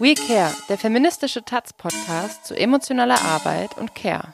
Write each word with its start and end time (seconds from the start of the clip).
We 0.00 0.14
Care, 0.14 0.54
der 0.68 0.78
feministische 0.78 1.44
Taz-Podcast 1.44 2.46
zu 2.46 2.54
emotionaler 2.54 3.20
Arbeit 3.20 3.76
und 3.78 3.96
Care. 3.96 4.32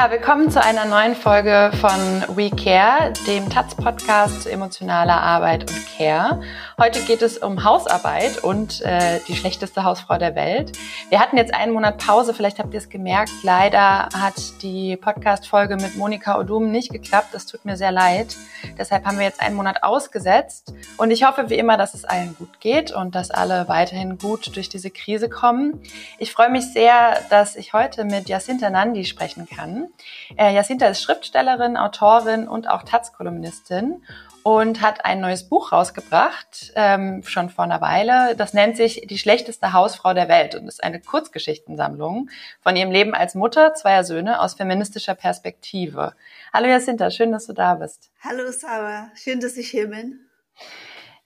Ja, 0.00 0.10
willkommen 0.10 0.50
zu 0.50 0.62
einer 0.62 0.86
neuen 0.86 1.14
Folge 1.14 1.70
von 1.78 2.24
We 2.34 2.48
Care, 2.48 3.12
dem 3.26 3.50
Taz-Podcast 3.50 4.44
zu 4.44 4.50
emotionaler 4.50 5.20
Arbeit 5.20 5.70
und 5.70 5.86
Care. 5.94 6.40
Heute 6.78 7.00
geht 7.00 7.20
es 7.20 7.36
um 7.36 7.64
Hausarbeit 7.64 8.42
und 8.42 8.80
äh, 8.80 9.20
die 9.28 9.36
schlechteste 9.36 9.84
Hausfrau 9.84 10.16
der 10.16 10.34
Welt. 10.34 10.72
Wir 11.10 11.20
hatten 11.20 11.36
jetzt 11.36 11.52
einen 11.52 11.74
Monat 11.74 11.98
Pause, 11.98 12.32
vielleicht 12.32 12.58
habt 12.58 12.72
ihr 12.72 12.78
es 12.78 12.88
gemerkt. 12.88 13.30
Leider 13.42 14.08
hat 14.16 14.62
die 14.62 14.96
Podcast-Folge 14.96 15.76
mit 15.76 15.96
Monika 15.96 16.38
Odum 16.38 16.70
nicht 16.70 16.90
geklappt. 16.90 17.34
Das 17.34 17.44
tut 17.44 17.66
mir 17.66 17.76
sehr 17.76 17.92
leid. 17.92 18.34
Deshalb 18.78 19.04
haben 19.04 19.18
wir 19.18 19.26
jetzt 19.26 19.42
einen 19.42 19.54
Monat 19.54 19.82
ausgesetzt. 19.82 20.72
Und 20.96 21.10
ich 21.10 21.24
hoffe 21.24 21.50
wie 21.50 21.58
immer, 21.58 21.76
dass 21.76 21.92
es 21.92 22.06
allen 22.06 22.34
gut 22.38 22.58
geht 22.60 22.90
und 22.90 23.14
dass 23.14 23.30
alle 23.30 23.68
weiterhin 23.68 24.16
gut 24.16 24.56
durch 24.56 24.70
diese 24.70 24.90
Krise 24.90 25.28
kommen. 25.28 25.82
Ich 26.16 26.32
freue 26.32 26.48
mich 26.48 26.72
sehr, 26.72 27.20
dass 27.28 27.54
ich 27.54 27.74
heute 27.74 28.06
mit 28.06 28.30
Jacinta 28.30 28.70
Nandi 28.70 29.04
sprechen 29.04 29.46
kann. 29.46 29.89
Äh, 30.36 30.54
Jacinta 30.54 30.86
ist 30.86 31.02
Schriftstellerin, 31.02 31.76
Autorin 31.76 32.48
und 32.48 32.68
auch 32.68 32.82
Taz-Kolumnistin 32.82 34.02
und 34.42 34.80
hat 34.80 35.04
ein 35.04 35.20
neues 35.20 35.48
Buch 35.48 35.72
rausgebracht, 35.72 36.72
ähm, 36.74 37.22
schon 37.24 37.50
vor 37.50 37.64
einer 37.64 37.80
Weile. 37.80 38.34
Das 38.36 38.54
nennt 38.54 38.76
sich 38.76 39.06
Die 39.06 39.18
schlechteste 39.18 39.72
Hausfrau 39.72 40.14
der 40.14 40.28
Welt 40.28 40.54
und 40.54 40.66
ist 40.66 40.82
eine 40.82 41.00
Kurzgeschichtensammlung 41.00 42.30
von 42.62 42.76
ihrem 42.76 42.90
Leben 42.90 43.14
als 43.14 43.34
Mutter 43.34 43.74
zweier 43.74 44.04
Söhne 44.04 44.40
aus 44.40 44.54
feministischer 44.54 45.14
Perspektive. 45.14 46.14
Hallo 46.52 46.68
Jacinta, 46.68 47.10
schön, 47.10 47.32
dass 47.32 47.46
du 47.46 47.52
da 47.52 47.74
bist. 47.74 48.10
Hallo 48.20 48.50
Sarah, 48.50 49.10
schön, 49.14 49.40
dass 49.40 49.56
ich 49.56 49.70
hier 49.70 49.88
bin. 49.88 50.20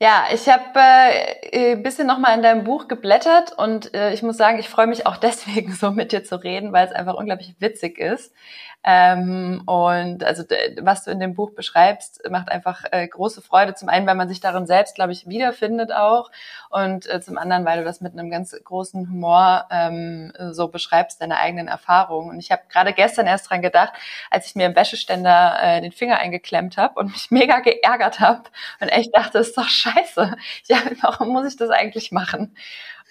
Ja, 0.00 0.26
ich 0.32 0.48
habe 0.48 0.64
äh, 1.52 1.72
ein 1.72 1.82
bisschen 1.82 2.06
nochmal 2.06 2.36
in 2.36 2.42
deinem 2.42 2.64
Buch 2.64 2.88
geblättert 2.88 3.52
und 3.56 3.94
äh, 3.94 4.12
ich 4.12 4.22
muss 4.22 4.36
sagen, 4.36 4.58
ich 4.58 4.68
freue 4.68 4.86
mich 4.86 5.06
auch 5.06 5.16
deswegen 5.18 5.72
so 5.72 5.90
mit 5.92 6.12
dir 6.12 6.24
zu 6.24 6.36
reden, 6.36 6.72
weil 6.72 6.86
es 6.86 6.92
einfach 6.92 7.14
unglaublich 7.14 7.54
witzig 7.60 7.98
ist. 7.98 8.32
Ähm, 8.84 9.62
und 9.64 10.22
also 10.24 10.44
was 10.82 11.04
du 11.04 11.10
in 11.10 11.18
dem 11.18 11.34
Buch 11.34 11.52
beschreibst, 11.54 12.20
macht 12.30 12.50
einfach 12.50 12.84
äh, 12.90 13.08
große 13.08 13.40
Freude. 13.40 13.74
Zum 13.74 13.88
einen, 13.88 14.06
weil 14.06 14.14
man 14.14 14.28
sich 14.28 14.40
darin 14.40 14.66
selbst, 14.66 14.94
glaube 14.94 15.12
ich, 15.12 15.26
wiederfindet 15.26 15.90
auch. 15.92 16.30
Und 16.68 17.08
äh, 17.08 17.20
zum 17.22 17.38
anderen, 17.38 17.64
weil 17.64 17.78
du 17.78 17.84
das 17.84 18.02
mit 18.02 18.12
einem 18.12 18.30
ganz 18.30 18.54
großen 18.64 19.08
Humor 19.08 19.66
ähm, 19.70 20.32
so 20.50 20.68
beschreibst, 20.68 21.22
deine 21.22 21.38
eigenen 21.38 21.68
Erfahrungen. 21.68 22.30
Und 22.30 22.38
ich 22.38 22.52
habe 22.52 22.62
gerade 22.68 22.92
gestern 22.92 23.26
erst 23.26 23.48
dran 23.48 23.62
gedacht, 23.62 23.92
als 24.30 24.46
ich 24.46 24.54
mir 24.54 24.66
im 24.66 24.76
Wäscheständer 24.76 25.56
äh, 25.62 25.80
den 25.80 25.92
Finger 25.92 26.18
eingeklemmt 26.18 26.76
habe 26.76 27.00
und 27.00 27.12
mich 27.12 27.30
mega 27.30 27.60
geärgert 27.60 28.20
habe 28.20 28.42
und 28.80 28.88
echt 28.88 29.16
dachte, 29.16 29.38
das 29.38 29.48
ist 29.48 29.58
doch 29.58 29.68
scheiße. 29.68 30.36
Ja, 30.66 30.78
warum 31.00 31.28
muss 31.28 31.46
ich 31.46 31.56
das 31.56 31.70
eigentlich 31.70 32.12
machen? 32.12 32.54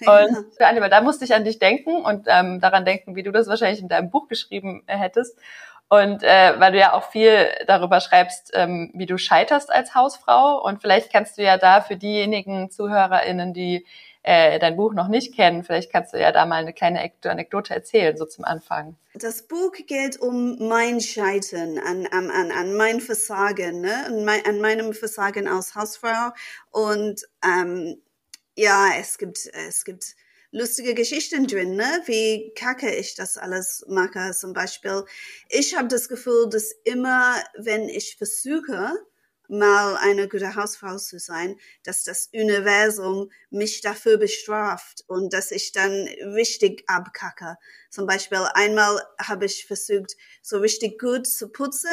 Und 0.07 0.47
ja. 0.59 0.89
da 0.89 1.01
musste 1.01 1.25
ich 1.25 1.33
an 1.33 1.43
dich 1.43 1.59
denken 1.59 2.03
und 2.03 2.27
ähm, 2.27 2.59
daran 2.59 2.85
denken, 2.85 3.15
wie 3.15 3.23
du 3.23 3.31
das 3.31 3.47
wahrscheinlich 3.47 3.81
in 3.81 3.89
deinem 3.89 4.09
Buch 4.09 4.27
geschrieben 4.27 4.83
äh, 4.87 4.97
hättest. 4.97 5.37
Und 5.89 6.23
äh, 6.23 6.59
weil 6.59 6.71
du 6.71 6.79
ja 6.79 6.93
auch 6.93 7.11
viel 7.11 7.47
darüber 7.67 7.99
schreibst, 7.99 8.51
ähm, 8.53 8.91
wie 8.93 9.05
du 9.05 9.17
scheiterst 9.17 9.71
als 9.71 9.93
Hausfrau. 9.93 10.63
Und 10.63 10.81
vielleicht 10.81 11.11
kannst 11.11 11.37
du 11.37 11.43
ja 11.43 11.57
da 11.57 11.81
für 11.81 11.97
diejenigen 11.97 12.71
ZuhörerInnen, 12.71 13.53
die 13.53 13.85
äh, 14.23 14.57
dein 14.57 14.77
Buch 14.77 14.93
noch 14.93 15.09
nicht 15.09 15.35
kennen, 15.35 15.63
vielleicht 15.63 15.91
kannst 15.91 16.13
du 16.13 16.19
ja 16.19 16.31
da 16.31 16.45
mal 16.45 16.61
eine 16.61 16.73
kleine 16.73 17.11
Anekdote 17.25 17.73
erzählen, 17.73 18.15
so 18.17 18.25
zum 18.25 18.45
Anfang. 18.45 18.95
Das 19.15 19.43
Buch 19.43 19.73
geht 19.85 20.19
um 20.19 20.57
mein 20.67 21.01
Scheitern, 21.01 21.77
an, 21.77 22.07
an, 22.07 22.31
an, 22.31 22.51
an 22.51 22.73
mein 22.73 23.01
Versagen, 23.01 23.81
ne? 23.81 24.05
an, 24.07 24.23
mein, 24.23 24.45
an 24.45 24.61
meinem 24.61 24.93
Versagen 24.93 25.47
als 25.47 25.75
Hausfrau. 25.75 26.31
Und 26.71 27.21
ähm, 27.43 28.01
ja, 28.55 28.91
es 28.99 29.17
gibt, 29.17 29.49
es 29.53 29.83
gibt 29.83 30.15
lustige 30.51 30.93
Geschichten 30.93 31.47
drin, 31.47 31.75
ne? 31.75 32.01
wie 32.05 32.53
kacke 32.55 32.93
ich 32.93 33.15
das 33.15 33.37
alles 33.37 33.83
mache. 33.87 34.31
Zum 34.33 34.53
Beispiel, 34.53 35.03
ich 35.49 35.75
habe 35.75 35.87
das 35.87 36.07
Gefühl, 36.07 36.47
dass 36.49 36.71
immer, 36.83 37.43
wenn 37.57 37.89
ich 37.89 38.17
versuche, 38.17 38.93
mal 39.49 39.97
eine 39.97 40.27
gute 40.29 40.55
Hausfrau 40.55 40.97
zu 40.97 41.19
sein, 41.19 41.57
dass 41.83 42.03
das 42.03 42.29
Universum 42.33 43.29
mich 43.49 43.81
dafür 43.81 44.17
bestraft 44.17 45.03
und 45.07 45.33
dass 45.33 45.51
ich 45.51 45.71
dann 45.71 46.07
richtig 46.33 46.83
abkacke. 46.87 47.57
Zum 47.89 48.07
Beispiel 48.07 48.39
einmal 48.53 49.01
habe 49.19 49.45
ich 49.45 49.65
versucht, 49.65 50.15
so 50.41 50.59
richtig 50.59 50.99
gut 50.99 51.27
zu 51.27 51.49
putzen 51.49 51.89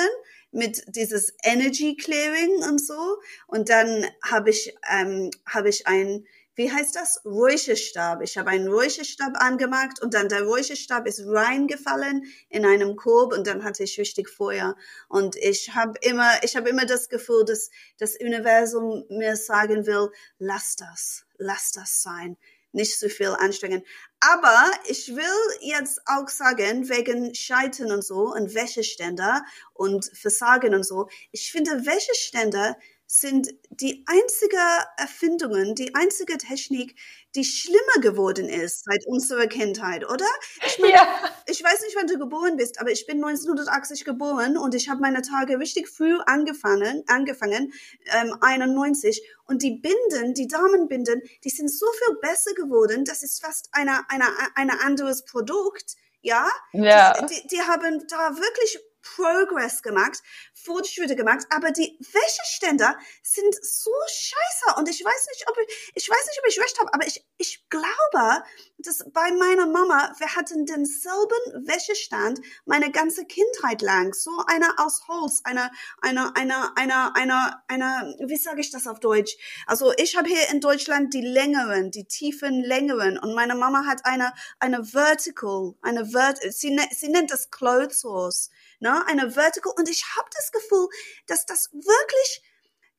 mit 0.53 0.83
dieses 0.89 1.35
Energy 1.43 1.97
Clearing 1.97 2.63
und 2.69 2.81
so 2.81 3.19
und 3.47 3.69
dann 3.69 4.07
habe 4.23 4.51
ich 4.51 4.75
ähm, 4.91 5.31
habe 5.47 5.69
ich 5.69 5.87
ein 5.87 6.27
wie 6.61 6.71
heißt 6.71 6.95
das? 6.95 7.23
Räucherstab. 7.25 8.21
Ich 8.21 8.37
habe 8.37 8.51
einen 8.51 8.69
Räucherstab 8.69 9.33
angemacht 9.43 10.03
und 10.03 10.13
dann 10.13 10.29
der 10.29 10.43
Räucherstab 10.43 11.07
ist 11.07 11.23
reingefallen 11.25 12.25
in 12.51 12.67
einem 12.67 12.97
Korb 12.97 13.33
und 13.33 13.47
dann 13.47 13.65
hatte 13.65 13.83
ich 13.83 13.99
richtig 13.99 14.29
Feuer. 14.29 14.77
Und 15.09 15.37
ich 15.37 15.75
habe 15.75 15.95
immer, 16.03 16.31
ich 16.45 16.57
habe 16.57 16.69
immer 16.69 16.85
das 16.85 17.09
Gefühl, 17.09 17.47
dass 17.47 17.71
das 17.99 18.17
Universum 18.21 19.05
mir 19.09 19.37
sagen 19.37 19.87
will, 19.87 20.11
lass 20.39 20.77
das, 20.77 21.25
lass 21.39 21.73
das 21.73 22.03
sein 22.03 22.37
nicht 22.73 23.01
so 23.01 23.09
viel 23.09 23.31
anstrengen. 23.31 23.83
Aber 24.21 24.71
ich 24.87 25.17
will 25.17 25.25
jetzt 25.61 26.01
auch 26.07 26.29
sagen, 26.29 26.89
wegen 26.89 27.35
Scheitern 27.35 27.91
und 27.91 28.05
so 28.05 28.33
und 28.33 28.55
Wäscheständer 28.55 29.43
und 29.73 30.05
Versagen 30.15 30.75
und 30.75 30.85
so, 30.85 31.09
ich 31.33 31.51
finde 31.51 31.85
Wäscheständer 31.85 32.77
sind 33.13 33.49
die 33.71 34.05
einzige 34.07 34.57
Erfindungen, 34.97 35.75
die 35.75 35.97
einzige 35.97 36.39
Technik, 36.39 36.95
die 37.35 37.45
schlimmer 37.45 38.01
geworden 38.01 38.49
ist 38.49 38.85
seit 38.85 39.05
unserer 39.05 39.49
Kindheit, 39.49 40.09
oder? 40.09 40.27
Ich, 40.65 40.79
meine, 40.79 40.93
ja. 40.93 41.09
ich 41.47 41.61
weiß 41.61 41.81
nicht, 41.81 41.97
wann 41.97 42.07
du 42.07 42.21
geboren 42.21 42.57
bist, 42.57 42.81
aber 42.81 42.93
ich 42.93 43.09
bin 43.09 43.17
1980 43.17 44.05
geboren 44.05 44.57
und 44.57 44.77
ich 44.77 44.89
habe 44.89 45.01
meine 45.01 45.23
Tage 45.23 45.59
richtig 45.59 45.89
früh 45.89 46.21
angefangen, 46.27 47.03
angefangen, 47.09 47.73
ähm, 48.17 48.37
91. 48.41 49.21
Und 49.49 49.63
die 49.63 49.73
Binden, 49.73 50.35
die 50.35 50.47
Damenbinden, 50.47 51.21
die 51.43 51.51
sind 51.51 51.69
so 51.69 51.87
viel 51.91 52.17
besser 52.23 52.55
geworden, 52.55 53.05
das 53.05 53.25
ist 53.25 53.45
fast 53.45 53.71
eine, 53.73 54.09
eine, 54.09 54.27
ein 54.55 54.71
anderes 54.71 55.25
Produkt. 55.25 55.97
Ja, 56.23 56.49
ja. 56.71 57.15
Die, 57.27 57.35
die, 57.35 57.49
die 57.49 57.63
haben 57.63 58.07
da 58.07 58.37
wirklich 58.37 58.79
Progress 59.03 59.83
gemacht, 59.83 60.23
Fortschritte 60.55 61.17
gemacht, 61.17 61.47
aber 61.51 61.71
die 61.71 61.99
Wäscheständer 62.01 62.99
sind 63.23 63.55
so 63.63 63.91
scheiße. 64.09 64.79
Und 64.79 64.89
ich 64.89 65.05
weiß 65.05 65.27
nicht, 65.33 65.49
ob 65.49 65.57
ich, 65.59 65.93
ich 65.95 66.09
weiß 66.09 66.27
nicht, 66.27 66.39
ob 66.41 66.49
ich 66.49 66.61
recht 66.61 66.79
habe, 66.81 66.95
aber 66.95 67.07
ich, 67.07 67.25
ich 67.39 67.69
glaube, 67.69 68.45
dass 68.79 69.05
bei 69.13 69.31
meiner 69.33 69.67
Mama, 69.67 70.13
wir 70.19 70.37
hatten 70.37 70.67
denselben 70.67 71.67
Wäschestand 71.67 72.41
meine 72.65 72.91
ganze 72.91 73.25
Kindheit 73.25 73.83
lang, 73.83 74.15
so 74.15 74.31
einer 74.47 74.75
aus 74.79 75.07
Holz, 75.09 75.41
einer, 75.45 75.71
einer, 76.01 76.37
einer, 76.37 76.73
einer, 76.77 77.17
einer, 77.17 77.63
einer, 77.69 78.15
wie 78.27 78.37
sage 78.37 78.61
ich 78.61 78.71
das 78.71 78.87
auf 78.87 79.01
Deutsch? 79.01 79.37
Also 79.67 79.93
ich 79.97 80.17
habe 80.17 80.29
hier 80.29 80.49
in 80.51 80.61
Deutschland 80.61 81.15
die 81.15 81.23
längeren, 81.23 81.91
die 81.91 82.05
tiefen 82.05 82.63
längeren. 82.63 83.19
Und 83.19 83.35
meine 83.35 83.55
Mama 83.55 83.87
hat 83.87 84.05
eine, 84.05 84.33
eine 84.59 84.85
Vertical, 84.85 85.75
eine 85.83 86.07
Vert, 86.07 86.39
sie, 86.53 86.71
ne, 86.71 86.87
sie 86.91 87.09
nennt 87.09 87.31
das 87.31 87.51
Clothes 87.51 88.05
Horse 88.05 88.51
ne, 88.81 89.07
eine 89.07 89.31
Vertical. 89.31 89.73
Und 89.77 89.89
ich 89.89 90.05
habe 90.17 90.29
das 90.35 90.53
Gefühl, 90.53 90.89
dass 91.27 91.47
das 91.47 91.71
wirklich 91.73 92.43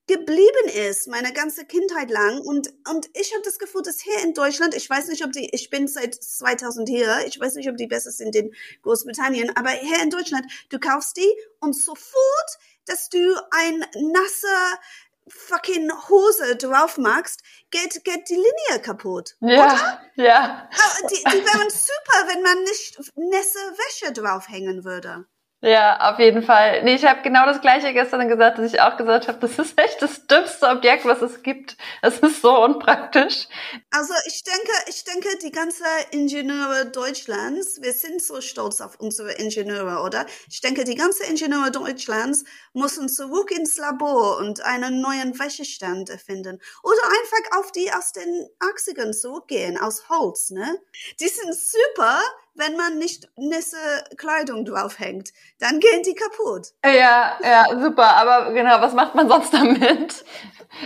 geblieben 0.06 0.68
ist, 0.88 1.06
meine 1.06 1.32
ganze 1.32 1.64
Kindheit 1.64 2.10
lang. 2.10 2.40
Und, 2.40 2.68
und 2.90 3.08
ich 3.14 3.32
habe 3.32 3.42
das 3.44 3.58
Gefühl, 3.58 3.82
dass 3.82 4.00
hier 4.00 4.18
in 4.22 4.34
Deutschland, 4.34 4.74
ich 4.74 4.88
weiß 4.88 5.08
nicht, 5.08 5.24
ob 5.24 5.32
die, 5.32 5.48
ich 5.52 5.70
bin 5.70 5.86
seit 5.86 6.14
2000 6.14 6.88
hier, 6.88 7.24
ich 7.26 7.38
weiß 7.38 7.54
nicht, 7.54 7.68
ob 7.68 7.76
die 7.76 7.86
besser 7.86 8.10
sind 8.10 8.34
in 8.34 8.52
Großbritannien, 8.82 9.56
aber 9.56 9.70
hier 9.70 10.02
in 10.02 10.10
Deutschland, 10.10 10.44
du 10.70 10.78
kaufst 10.80 11.16
die 11.16 11.32
und 11.60 11.74
sofort, 11.74 12.58
dass 12.86 13.08
du 13.10 13.18
ein 13.52 13.84
nasser 14.12 14.80
fucking 15.28 15.90
Hose 16.08 16.56
drauf 16.56 16.98
machst, 16.98 17.42
geht, 17.70 18.02
geht 18.04 18.28
die 18.28 18.34
Linie 18.34 18.82
kaputt. 18.82 19.36
Ja, 19.40 19.66
oder? 19.66 20.00
ja. 20.16 20.70
Die, 21.10 21.14
die 21.14 21.44
wären 21.44 21.70
super, 21.70 22.28
wenn 22.28 22.42
man 22.42 22.62
nicht 22.64 22.98
nasse 23.14 23.58
Wäsche 23.58 24.12
draufhängen 24.12 24.84
würde. 24.84 25.26
Ja, 25.64 26.10
auf 26.10 26.18
jeden 26.18 26.42
Fall. 26.42 26.82
Nee, 26.82 26.96
ich 26.96 27.04
habe 27.04 27.22
genau 27.22 27.46
das 27.46 27.60
gleiche 27.60 27.92
gestern 27.92 28.26
gesagt, 28.26 28.58
dass 28.58 28.72
ich 28.72 28.80
auch 28.80 28.96
gesagt 28.96 29.28
habe, 29.28 29.38
das 29.38 29.60
ist 29.60 29.78
echt 29.80 30.02
das 30.02 30.26
dümmste 30.26 30.66
Objekt, 30.66 31.04
was 31.04 31.22
es 31.22 31.40
gibt. 31.44 31.76
Es 32.02 32.18
ist 32.18 32.42
so 32.42 32.64
unpraktisch. 32.64 33.46
Also 33.92 34.12
ich 34.26 34.42
denke, 34.42 34.72
ich 34.88 35.04
denke, 35.04 35.28
die 35.40 35.52
ganze 35.52 35.84
Ingenieure 36.10 36.86
Deutschlands, 36.86 37.80
wir 37.80 37.92
sind 37.92 38.20
so 38.20 38.40
stolz 38.40 38.80
auf 38.80 38.98
unsere 38.98 39.34
Ingenieure, 39.34 40.02
oder? 40.02 40.26
Ich 40.50 40.60
denke, 40.62 40.82
die 40.82 40.96
ganze 40.96 41.26
Ingenieure 41.26 41.70
Deutschlands 41.70 42.42
müssen 42.72 43.08
zurück 43.08 43.52
ins 43.52 43.76
Labor 43.78 44.38
und 44.38 44.62
einen 44.62 45.00
neuen 45.00 45.38
Wäschestand 45.38 46.10
erfinden. 46.10 46.60
Oder 46.82 47.02
einfach 47.04 47.60
auf 47.60 47.70
die 47.70 47.92
aus 47.92 48.10
den 48.12 48.48
80ern 48.58 49.12
zurückgehen, 49.12 49.78
aus 49.78 50.08
Holz, 50.08 50.50
ne? 50.50 50.76
Die 51.20 51.28
sind 51.28 51.54
super, 51.54 52.20
wenn 52.54 52.76
man 52.76 52.98
nicht 52.98 53.28
nässe 53.36 53.76
Kleidung 54.16 54.64
draufhängt, 54.64 55.30
dann 55.58 55.80
gehen 55.80 56.02
die 56.02 56.14
kaputt. 56.14 56.68
Ja, 56.84 57.38
ja, 57.42 57.66
super. 57.80 58.16
Aber 58.16 58.52
genau, 58.52 58.80
was 58.80 58.92
macht 58.92 59.14
man 59.14 59.28
sonst 59.28 59.52
damit? 59.54 60.24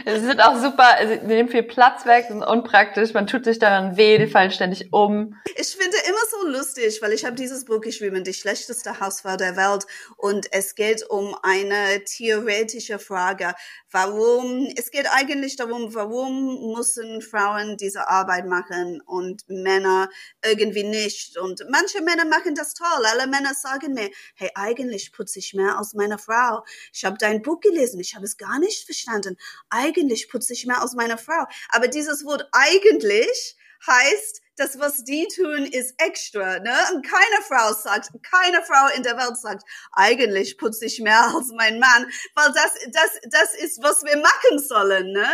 Sie 0.05 0.21
sind 0.21 0.41
auch 0.41 0.61
super, 0.61 0.97
sie 1.07 1.27
nehmen 1.27 1.49
viel 1.49 1.63
Platz 1.63 2.07
weg, 2.07 2.27
sind 2.29 2.43
unpraktisch, 2.43 3.15
man 3.15 3.29
tut 3.29 3.45
sich 3.45 3.61
daran 3.61 3.97
weh, 3.97 4.19
die 4.19 4.27
fallen 4.27 4.51
ständig 4.51 4.93
um. 4.93 5.37
Ich 5.55 5.77
finde 5.77 5.97
immer 6.09 6.19
so 6.29 6.49
lustig, 6.49 7.01
weil 7.03 7.13
ich 7.13 7.25
habe 7.25 7.37
dieses 7.37 7.65
Buch 7.65 7.81
geschrieben, 7.81 8.25
Die 8.25 8.35
schlechteste 8.35 8.99
Hausfrau 8.99 9.37
der 9.37 9.57
Welt 9.57 9.87
und 10.17 10.53
es 10.53 10.75
geht 10.75 11.09
um 11.09 11.37
eine 11.43 12.03
theoretische 12.05 12.99
Frage, 12.99 13.55
warum, 13.93 14.69
es 14.77 14.91
geht 14.91 15.07
eigentlich 15.09 15.57
darum, 15.57 15.95
warum 15.95 16.75
müssen 16.77 17.23
Frauen 17.23 17.77
diese 17.77 18.09
Arbeit 18.09 18.47
machen 18.47 19.01
und 19.07 19.43
Männer 19.49 20.09
irgendwie 20.45 20.85
nicht 20.85 21.39
und 21.39 21.56
manche 21.71 22.03
Männer 22.03 22.25
machen 22.25 22.55
das 22.55 22.75
toll, 22.75 23.07
alle 23.07 23.27
Männer 23.27 23.55
sagen 23.55 23.95
mir, 23.95 24.11
hey, 24.35 24.51
eigentlich 24.55 25.13
putze 25.13 25.39
ich 25.39 25.55
mehr 25.55 25.79
aus 25.79 25.95
meiner 25.95 26.19
Frau. 26.19 26.65
Ich 26.93 27.05
habe 27.05 27.17
dein 27.19 27.43
Buch 27.43 27.61
gelesen, 27.61 28.01
ich 28.01 28.15
habe 28.15 28.25
es 28.25 28.37
gar 28.37 28.59
nicht 28.59 28.85
verstanden 28.85 29.37
eigentlich 29.71 30.29
putze 30.29 30.53
ich 30.53 30.67
mehr 30.67 30.83
aus 30.83 30.95
meiner 30.95 31.19
Frau. 31.19 31.47
Aber 31.69 31.89
dieses 31.89 32.25
Wort 32.25 32.49
eigentlich 32.53 33.57
heißt, 33.87 34.43
das, 34.57 34.79
was 34.79 35.05
die 35.05 35.29
tun, 35.35 35.67
ist 35.67 35.95
extra, 35.99 36.59
ne? 36.61 36.75
Und 36.95 37.07
keine 37.07 37.43
Frau 37.47 37.75
sagt, 37.75 38.11
keine 38.23 38.63
Frau 38.63 38.89
in 38.97 39.03
der 39.03 39.19
Welt 39.19 39.37
sagt, 39.37 39.65
eigentlich 39.93 40.57
putze 40.57 40.87
ich 40.87 40.99
mehr 41.01 41.23
als 41.35 41.53
mein 41.55 41.79
Mann, 41.79 42.07
weil 42.35 42.53
das, 42.55 42.73
das, 42.91 43.11
das 43.31 43.55
ist, 43.55 43.83
was 43.83 44.03
wir 44.03 44.17
machen 44.17 44.59
sollen, 44.59 45.13
ne? 45.13 45.29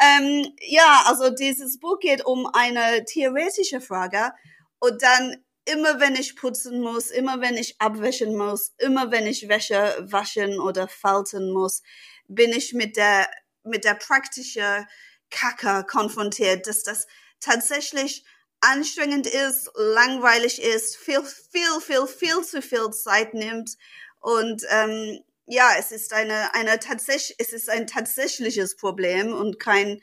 Ähm, 0.00 0.52
ja, 0.62 1.04
also 1.06 1.30
dieses 1.30 1.78
Buch 1.78 2.00
geht 2.00 2.26
um 2.26 2.46
eine 2.52 3.04
theoretische 3.04 3.80
Frage 3.80 4.32
und 4.80 5.00
dann 5.00 5.45
immer 5.66 6.00
wenn 6.00 6.14
ich 6.14 6.36
putzen 6.36 6.80
muss, 6.80 7.10
immer 7.10 7.40
wenn 7.40 7.56
ich 7.56 7.80
abwäschen 7.80 8.36
muss, 8.36 8.72
immer 8.78 9.10
wenn 9.10 9.26
ich 9.26 9.48
Wäsche 9.48 9.96
waschen 10.00 10.58
oder 10.58 10.88
falten 10.88 11.52
muss, 11.52 11.82
bin 12.28 12.50
ich 12.50 12.72
mit 12.72 12.96
der 12.96 13.28
mit 13.62 13.84
der 13.84 13.94
praktischen 13.94 14.86
Kacke 15.30 15.84
konfrontiert, 15.86 16.66
dass 16.66 16.82
das 16.82 17.06
tatsächlich 17.40 18.24
anstrengend 18.60 19.26
ist, 19.26 19.70
langweilig 19.74 20.62
ist, 20.62 20.96
viel, 20.96 21.22
viel, 21.22 21.80
viel, 21.80 22.06
viel 22.06 22.42
zu 22.42 22.62
viel 22.62 22.90
Zeit 22.90 23.34
nimmt 23.34 23.76
und 24.20 24.62
ähm, 24.70 25.20
ja, 25.46 25.70
es 25.78 25.92
ist 25.92 26.12
eine, 26.12 26.54
eine 26.54 26.78
tatsächlich, 26.80 27.36
es 27.38 27.52
ist 27.52 27.70
ein 27.70 27.86
tatsächliches 27.86 28.76
Problem 28.76 29.32
und 29.32 29.60
kein, 29.60 30.02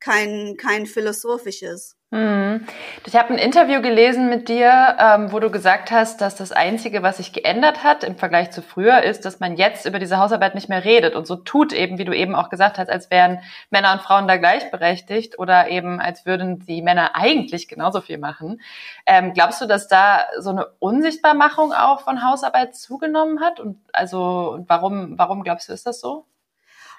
kein, 0.00 0.56
kein 0.58 0.86
philosophisches. 0.86 1.96
Mhm. 2.12 2.66
Ich 3.06 3.16
habe 3.16 3.30
ein 3.30 3.38
Interview 3.38 3.80
gelesen 3.80 4.28
mit 4.28 4.50
dir, 4.50 4.98
ähm, 4.98 5.32
wo 5.32 5.40
du 5.40 5.50
gesagt 5.50 5.90
hast, 5.90 6.20
dass 6.20 6.36
das 6.36 6.52
Einzige, 6.52 7.02
was 7.02 7.16
sich 7.16 7.32
geändert 7.32 7.84
hat 7.84 8.04
im 8.04 8.18
Vergleich 8.18 8.50
zu 8.50 8.60
früher, 8.60 9.02
ist, 9.02 9.24
dass 9.24 9.40
man 9.40 9.56
jetzt 9.56 9.86
über 9.86 9.98
diese 9.98 10.18
Hausarbeit 10.18 10.54
nicht 10.54 10.68
mehr 10.68 10.84
redet 10.84 11.14
und 11.16 11.26
so 11.26 11.36
tut 11.36 11.72
eben, 11.72 11.96
wie 11.96 12.04
du 12.04 12.14
eben 12.14 12.34
auch 12.34 12.50
gesagt 12.50 12.76
hast, 12.76 12.90
als 12.90 13.10
wären 13.10 13.40
Männer 13.70 13.94
und 13.94 14.02
Frauen 14.02 14.28
da 14.28 14.36
gleichberechtigt 14.36 15.38
oder 15.38 15.70
eben 15.70 16.00
als 16.00 16.26
würden 16.26 16.58
die 16.66 16.82
Männer 16.82 17.16
eigentlich 17.16 17.66
genauso 17.66 18.02
viel 18.02 18.18
machen. 18.18 18.60
Ähm, 19.06 19.32
glaubst 19.32 19.62
du, 19.62 19.66
dass 19.66 19.88
da 19.88 20.26
so 20.38 20.50
eine 20.50 20.66
Unsichtbarmachung 20.80 21.72
auch 21.72 22.02
von 22.02 22.22
Hausarbeit 22.22 22.76
zugenommen 22.76 23.40
hat? 23.40 23.58
Und 23.58 23.78
also 23.94 24.62
warum, 24.68 25.18
warum 25.18 25.42
glaubst 25.42 25.70
du, 25.70 25.72
ist 25.72 25.86
das 25.86 26.00
so? 26.00 26.26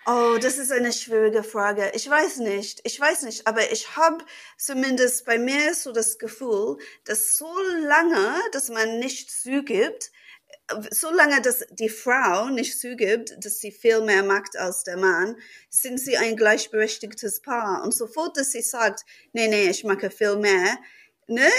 Oh, 0.06 0.38
das 0.42 0.58
ist 0.58 0.72
eine 0.72 0.92
schwierige 0.92 1.44
Frage. 1.44 1.92
Ich 1.94 2.10
weiß 2.10 2.38
nicht. 2.38 2.82
Ich 2.84 3.00
weiß 3.00 3.22
nicht, 3.24 3.48
aber 3.48 3.72
ich 3.72 3.96
habe 3.96 4.26
zumindest 4.58 5.26
bei 5.26 5.38
mir 5.38 5.74
so 5.74 5.94
das 5.94 6.18
Gefühl, 6.20 6.78
dass 7.06 7.38
so 7.38 7.50
lange, 7.88 8.36
dass 8.52 8.70
man 8.70 9.00
nicht 9.00 9.32
zugibt, 9.32 10.12
so 10.92 11.10
lange, 11.12 11.42
dass 11.42 11.66
die 11.72 11.90
Frau 11.90 12.50
nicht 12.50 12.80
zugibt, 12.80 13.36
dass 13.46 13.60
sie 13.60 13.72
viel 13.72 14.02
mehr 14.02 14.24
macht 14.24 14.58
als 14.58 14.84
der 14.84 14.98
Mann, 14.98 15.38
sind 15.70 16.00
sie 16.00 16.18
ein 16.18 16.36
gleichberechtigtes 16.36 17.42
Paar. 17.42 17.84
Und 17.84 17.94
sofort, 17.94 18.38
dass 18.38 18.52
sie 18.52 18.62
sagt, 18.62 19.06
nee, 19.32 19.48
nee, 19.48 19.70
ich 19.70 19.84
mache 19.86 20.10
viel 20.12 20.36
mehr, 20.38 20.78
ne, 21.28 21.50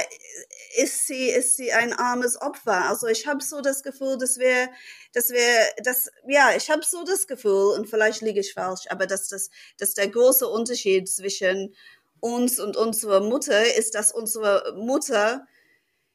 ist 0.76 1.06
sie, 1.06 1.28
ist 1.28 1.56
sie 1.56 1.72
ein 1.72 1.92
armes 1.92 2.40
Opfer. 2.40 2.88
Also 2.88 3.06
ich 3.06 3.26
habe 3.26 3.42
so 3.42 3.60
das 3.60 3.82
Gefühl, 3.82 4.18
dass 4.18 4.38
wir, 4.38 4.68
dass 5.12 5.30
wir, 5.30 5.82
dass, 5.82 6.10
ja, 6.26 6.54
ich 6.56 6.70
habe 6.70 6.84
so 6.84 7.04
das 7.04 7.26
Gefühl, 7.26 7.76
und 7.76 7.88
vielleicht 7.88 8.20
liege 8.20 8.40
ich 8.40 8.54
falsch, 8.54 8.86
aber 8.88 9.06
dass 9.06 9.28
das, 9.28 9.50
dass 9.78 9.94
der 9.94 10.08
große 10.08 10.48
Unterschied 10.48 11.08
zwischen 11.08 11.74
uns 12.20 12.58
und 12.58 12.76
unserer 12.76 13.20
Mutter 13.20 13.74
ist, 13.76 13.94
dass 13.94 14.12
unsere 14.12 14.74
Mutter 14.76 15.46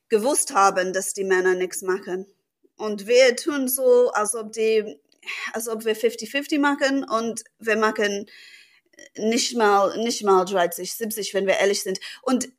gewusst 0.09 0.53
haben, 0.53 0.91
dass 0.91 1.13
die 1.13 1.23
Männer 1.23 1.53
nichts 1.53 1.81
machen. 1.81 2.25
Und 2.77 3.07
wir 3.07 3.35
tun 3.35 3.67
so, 3.67 4.09
als 4.11 4.35
ob 4.35 4.51
die, 4.51 4.99
als 5.53 5.67
ob 5.67 5.85
wir 5.85 5.95
50-50 5.95 6.59
machen 6.59 7.03
und 7.03 7.43
wir 7.59 7.75
machen 7.75 8.25
nicht 9.17 9.55
mal, 9.55 9.97
nicht 9.97 10.23
mal 10.23 10.45
30, 10.45 10.93
70, 10.93 11.33
wenn 11.33 11.47
wir 11.47 11.57
ehrlich 11.57 11.83
sind. 11.83 11.99
Und 12.21 12.49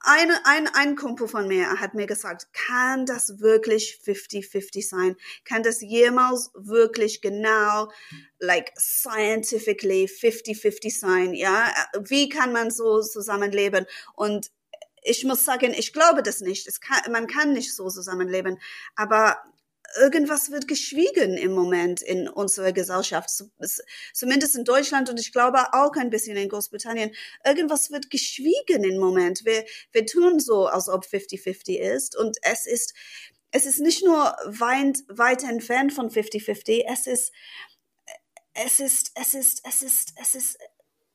eine, 0.00 0.44
ein, 0.44 0.68
ein 0.74 0.96
Kumpel 0.96 1.28
von 1.28 1.46
mir 1.46 1.80
hat 1.80 1.94
mir 1.94 2.06
gesagt, 2.06 2.48
kann 2.52 3.06
das 3.06 3.40
wirklich 3.40 4.00
50-50 4.04 4.88
sein? 4.88 5.16
Kann 5.44 5.62
das 5.62 5.80
jemals 5.80 6.50
wirklich 6.54 7.20
genau, 7.20 7.90
like 8.38 8.72
scientifically 8.78 10.06
50-50 10.06 10.98
sein? 10.98 11.34
Ja, 11.34 11.72
wie 12.00 12.28
kann 12.28 12.52
man 12.52 12.70
so 12.70 13.00
zusammenleben? 13.02 13.86
Und 14.14 14.50
ich 15.02 15.24
muss 15.24 15.44
sagen, 15.44 15.72
ich 15.76 15.92
glaube 15.92 16.22
das 16.22 16.40
nicht. 16.40 16.68
Kann, 16.80 17.12
man 17.12 17.26
kann 17.26 17.52
nicht 17.52 17.74
so 17.74 17.88
zusammenleben. 17.88 18.58
Aber 18.96 19.38
irgendwas 19.98 20.50
wird 20.50 20.68
geschwiegen 20.68 21.36
im 21.36 21.52
Moment 21.52 22.02
in 22.02 22.28
unserer 22.28 22.72
Gesellschaft, 22.72 23.30
zumindest 24.12 24.56
in 24.56 24.64
Deutschland 24.64 25.10
und 25.10 25.20
ich 25.20 25.32
glaube 25.32 25.58
auch 25.72 25.92
ein 25.96 26.10
bisschen 26.10 26.36
in 26.36 26.48
Großbritannien. 26.48 27.14
Irgendwas 27.44 27.90
wird 27.90 28.10
geschwiegen 28.10 28.84
im 28.84 28.98
Moment. 28.98 29.44
Wir, 29.44 29.64
wir 29.92 30.06
tun 30.06 30.40
so, 30.40 30.66
als 30.66 30.88
ob 30.88 31.04
50-50 31.04 31.76
ist 31.76 32.16
und 32.16 32.36
es 32.42 32.66
ist, 32.66 32.94
es 33.50 33.66
ist 33.66 33.80
nicht 33.80 34.04
nur 34.04 34.36
weit, 34.46 34.98
weit 35.08 35.42
entfernt 35.44 35.92
von 35.92 36.10
50-50, 36.10 36.84
es 36.86 37.06
ist, 37.06 37.32
es 38.54 38.80
ist, 38.80 39.12
es 39.14 39.34
ist, 39.34 39.62
es 39.64 39.82
ist, 39.82 40.12
es 40.20 40.34
ist, 40.34 40.58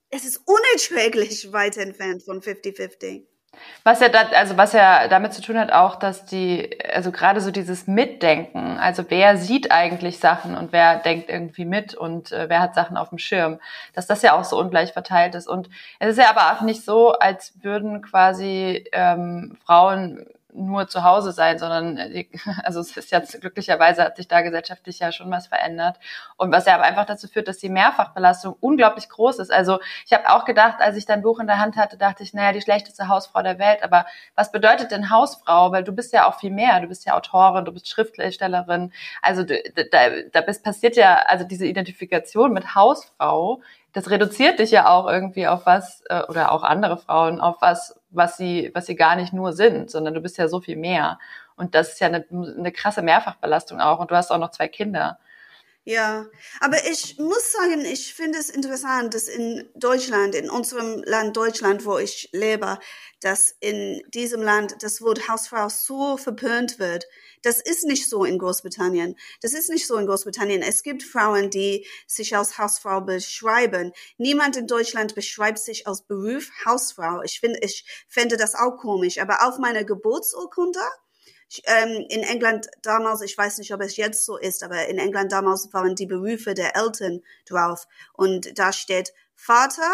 es 0.09 0.25
ist 0.25 0.41
unerträglich 0.45 1.51
weit 1.51 1.77
entfernt 1.77 2.24
von 2.24 2.41
50-50. 2.41 3.25
Was 3.83 4.00
ja, 4.00 4.09
da, 4.09 4.21
also 4.35 4.57
was 4.57 4.73
ja 4.73 5.07
damit 5.07 5.33
zu 5.33 5.42
tun 5.42 5.57
hat 5.57 5.71
auch, 5.71 5.95
dass 5.95 6.25
die, 6.25 6.78
also 6.94 7.11
gerade 7.11 7.42
so 7.42 7.51
dieses 7.51 7.87
Mitdenken, 7.87 8.78
also 8.78 9.04
wer 9.09 9.37
sieht 9.37 9.71
eigentlich 9.71 10.19
Sachen 10.19 10.56
und 10.56 10.71
wer 10.71 10.97
denkt 10.97 11.30
irgendwie 11.30 11.66
mit 11.66 11.94
und 11.94 12.31
äh, 12.31 12.49
wer 12.49 12.61
hat 12.61 12.75
Sachen 12.75 12.97
auf 12.97 13.09
dem 13.09 13.18
Schirm, 13.18 13.59
dass 13.94 14.07
das 14.07 14.21
ja 14.21 14.33
auch 14.33 14.44
so 14.44 14.59
ungleich 14.59 14.94
verteilt 14.94 15.35
ist. 15.35 15.47
Und 15.47 15.69
es 15.99 16.11
ist 16.11 16.18
ja 16.18 16.30
aber 16.30 16.54
auch 16.54 16.61
nicht 16.61 16.83
so, 16.83 17.11
als 17.11 17.54
würden 17.61 18.01
quasi 18.01 18.85
ähm, 18.94 19.57
Frauen 19.66 20.25
nur 20.54 20.88
zu 20.88 21.04
Hause 21.04 21.31
sein, 21.31 21.60
sondern 21.60 21.98
äh, 21.98 22.28
also 22.64 22.80
es 22.80 22.95
ist 22.95 23.12
jetzt 23.12 23.40
glücklicherweise 23.42 24.04
hat 24.04 24.18
sich 24.18 24.28
da 24.28 24.42
gesellschaftlich 24.42 25.00
ja 25.00 25.12
schon 25.12 25.31
was 25.31 25.48
verändert 25.48 25.98
und 26.38 26.52
was 26.52 26.66
ja 26.66 26.76
aber 26.76 26.83
einfach 26.83 27.06
dazu 27.06 27.28
führt, 27.28 27.48
dass 27.48 27.57
die 27.57 27.69
Mehrfachbelastung 27.69 28.56
unglaublich 28.60 29.10
groß 29.10 29.40
ist. 29.40 29.52
Also 29.52 29.80
ich 30.06 30.14
habe 30.14 30.30
auch 30.30 30.45
gedacht, 30.45 30.80
als 30.80 30.98
ich 30.98 31.06
dein 31.06 31.22
Buch 31.22 31.40
in 31.40 31.48
der 31.48 31.60
Hand 31.60 31.76
hatte, 31.76 31.98
dachte 31.98 32.24
ich, 32.24 32.33
naja, 32.33 32.52
die 32.52 32.62
schlechteste 32.62 33.07
Hausfrau 33.07 33.42
der 33.42 33.60
Welt. 33.60 33.83
Aber 33.83 34.06
was 34.36 34.52
bedeutet 34.52 34.92
denn 34.92 35.10
Hausfrau? 35.10 35.72
Weil 35.72 35.83
du 35.83 35.92
bist 35.92 36.14
ja 36.14 36.28
auch 36.28 36.40
viel 36.40 36.52
mehr. 36.52 36.80
Du 36.80 36.88
bist 36.88 37.06
ja 37.06 37.16
Autorin, 37.16 37.66
du 37.66 37.72
bist 37.72 37.88
Schriftstellerin. 37.90 38.92
Also 39.22 39.44
da, 39.44 40.10
da 40.31 40.42
bist, 40.42 40.64
passiert 40.64 40.95
ja 40.95 41.16
also 41.28 41.44
diese 41.45 41.66
Identifikation 41.66 42.54
mit 42.54 42.76
Hausfrau 42.76 43.62
das 43.94 44.09
reduziert 44.09 44.59
dich 44.59 44.71
ja 44.71 44.90
auch 44.90 45.07
irgendwie 45.07 45.47
auf 45.47 45.66
was, 45.66 46.02
äh, 46.09 46.23
oder 46.28 46.52
auch 46.52 46.64
andere 46.64 46.97
Frauen, 46.97 47.40
auf 47.40 47.57
was, 47.62 48.00
was 48.09 48.38
sie, 48.38 48.71
was 48.73 48.88
sie 48.88 48.95
gar 48.95 49.16
nicht 49.16 49.33
nur 49.33 49.54
sind, 49.54 49.90
sondern 49.90 50.14
du 50.14 50.21
bist 50.21 50.38
ja 50.38 50.47
so 50.47 50.59
viel 50.59 50.76
mehr. 50.76 51.19
Und 51.56 51.76
das 51.76 51.94
ist 51.94 52.00
ja 52.02 52.07
eine, 52.07 52.26
eine 52.31 52.71
krasse 52.71 53.04
Mehrfachbelastung 53.04 53.80
auch. 53.80 54.00
Und 54.00 54.12
du 54.12 54.16
hast 54.16 54.31
auch 54.31 54.40
noch 54.40 54.52
zwei 54.52 54.68
Kinder. 54.68 55.19
Ja, 55.85 56.28
aber 56.62 56.78
ich 56.90 57.19
muss 57.19 57.52
sagen, 57.52 57.81
ich 57.81 58.14
finde 58.14 58.40
es 58.40 58.50
interessant, 58.50 59.14
dass 59.14 59.28
in 59.28 59.69
Deutschland, 59.76 60.33
in 60.33 60.50
unserem 60.50 61.04
Land 61.04 61.35
Deutschland, 61.35 61.85
wo 61.85 61.97
ich 61.97 62.30
lebe, 62.31 62.80
dass 63.19 63.54
in 63.59 64.02
diesem 64.14 64.42
Land 64.42 64.81
das 64.81 65.02
Wort 65.02 65.28
Hausfrau 65.28 65.68
so 65.68 66.16
verpönt 66.16 66.80
wird. 66.80 67.06
Das 67.44 67.62
ist 67.62 67.85
nicht 67.85 68.09
so 68.09 68.26
in 68.26 68.40
Großbritannien. 68.40 69.16
Das 69.42 69.54
ist 69.54 69.69
nicht 69.69 69.85
so 69.85 69.97
in 69.97 70.07
Großbritannien. 70.07 70.64
Es 70.64 70.81
gibt 70.81 71.04
Frauen, 71.04 71.50
die 71.52 71.85
sich 72.07 72.35
als 72.35 72.57
Hausfrau 72.57 73.02
beschreiben. 73.02 73.92
Niemand 74.18 74.57
in 74.57 74.66
Deutschland 74.66 75.14
beschreibt 75.14 75.59
sich 75.59 75.85
als 75.85 76.02
Beruf 76.02 76.50
Hausfrau. 76.66 77.21
Ich 77.21 77.40
finde, 77.40 77.59
ich 77.62 77.85
fände 78.07 78.38
das 78.38 78.56
auch 78.56 78.78
komisch. 78.78 79.19
Aber 79.19 79.47
auf 79.47 79.59
meiner 79.59 79.83
Geburtsurkunde 79.83 80.80
ähm, 81.66 82.06
in 82.09 82.23
England 82.23 82.68
damals, 82.81 83.21
ich 83.21 83.38
weiß 83.38 83.59
nicht, 83.59 83.73
ob 83.73 83.81
es 83.81 83.97
jetzt 83.97 84.26
so 84.26 84.38
ist, 84.38 84.64
aber 84.64 84.88
in 84.88 84.97
England 84.97 85.31
damals 85.31 85.71
waren 85.73 85.95
die 85.95 86.07
Berufe 86.07 86.54
der 86.54 86.76
Eltern 86.76 87.21
drauf. 87.45 87.88
Und 88.14 88.57
da 88.57 88.73
steht 88.73 89.14
Vater, 89.35 89.92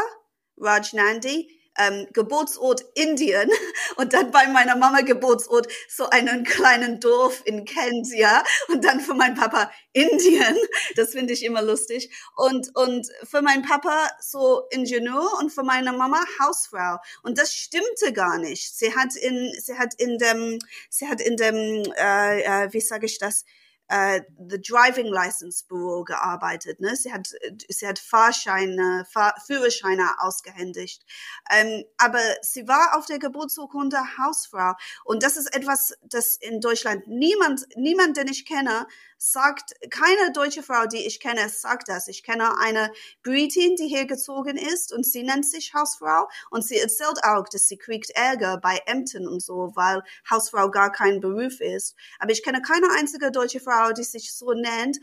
Raj 0.58 0.94
Nandi, 0.94 1.59
ähm, 1.79 2.07
Geburtsort 2.13 2.86
Indien 2.93 3.50
und 3.95 4.13
dann 4.13 4.31
bei 4.31 4.48
meiner 4.48 4.75
Mama 4.75 5.01
Geburtsort 5.01 5.67
so 5.88 6.09
einen 6.09 6.43
kleinen 6.43 7.00
Dorf 7.00 7.41
in 7.45 7.65
Kent, 7.65 8.07
ja, 8.13 8.43
und 8.67 8.83
dann 8.83 9.00
für 9.00 9.13
meinen 9.13 9.36
Papa 9.36 9.71
Indien. 9.93 10.57
Das 10.95 11.12
finde 11.12 11.33
ich 11.33 11.43
immer 11.43 11.62
lustig. 11.62 12.12
Und, 12.36 12.75
und 12.75 13.07
für 13.24 13.41
meinen 13.41 13.63
Papa 13.63 14.09
so 14.19 14.63
Ingenieur 14.69 15.38
und 15.39 15.51
für 15.51 15.63
meine 15.63 15.93
Mama 15.93 16.24
Hausfrau. 16.39 16.98
Und 17.24 17.38
das 17.38 17.53
stimmte 17.53 18.12
gar 18.13 18.38
nicht. 18.38 18.75
Sie 18.77 18.95
hat 18.95 19.15
in, 19.15 19.51
sie 19.59 19.77
hat 19.77 19.93
in 19.95 20.17
dem, 20.17 20.59
sie 20.89 21.07
hat 21.07 21.21
in 21.21 21.38
dem, 21.38 21.83
äh, 21.98 22.41
äh, 22.41 22.74
wie 22.74 22.81
sage 22.81 23.05
ich 23.05 23.19
das, 23.19 23.45
äh, 23.89 24.22
the 24.50 24.62
Driving 24.62 25.08
License 25.08 25.65
Bureau 25.67 26.03
gearbeitet. 26.03 26.79
Ne? 26.79 26.96
Sie 26.96 27.12
hat, 27.12 27.27
sie 27.67 27.88
hat 27.88 28.00
Fahrscheine, 28.00 29.05
Fahr 29.12 29.34
Führerscheine 29.46 30.08
ausgehändigt. 30.19 31.03
Ähm, 31.51 31.84
aber 31.98 32.22
sie 32.41 32.67
war 32.67 32.98
auf 32.98 33.08
der 33.08 33.19
Geburtsurkunde 33.19 34.00
Hausfrau. 34.17 34.74
Und 35.03 35.24
das 35.24 35.38
ist 35.38 35.53
etwas, 35.55 35.93
das 36.03 36.36
in 36.36 36.62
Deutschland 36.62 37.08
niemand, 37.08 37.65
niemand, 37.75 38.17
den 38.17 38.27
ich 38.27 38.46
kenne, 38.46 38.88
sagt, 39.19 39.73
keine 39.91 40.31
deutsche 40.31 40.63
Frau, 40.63 40.85
die 40.85 41.05
ich 41.05 41.19
kenne, 41.19 41.49
sagt 41.49 41.89
das. 41.89 42.07
Ich 42.07 42.23
kenne 42.23 42.57
eine 42.57 42.91
Britin, 43.21 43.75
die 43.75 43.88
hier 43.88 44.05
gezogen 44.05 44.57
ist 44.57 44.93
und 44.93 45.05
sie 45.05 45.23
nennt 45.23 45.45
sich 45.45 45.73
Hausfrau 45.73 46.29
und 46.49 46.65
sie 46.65 46.77
erzählt 46.77 47.19
auch, 47.23 47.47
dass 47.49 47.67
sie 47.67 47.77
kriegt 47.77 48.11
Ärger 48.11 48.57
bei 48.57 48.79
Ämtern 48.85 49.27
und 49.27 49.43
so, 49.43 49.73
weil 49.75 50.01
Hausfrau 50.31 50.71
gar 50.71 50.91
kein 50.91 51.19
Beruf 51.19 51.59
ist. 51.59 51.95
Aber 52.17 52.31
ich 52.31 52.43
kenne 52.43 52.61
keine 52.61 52.88
einzige 52.97 53.29
deutsche 53.29 53.59
Frau, 53.59 53.91
die 53.91 54.03
sich 54.03 54.33
so 54.33 54.53
nennt. 54.53 54.97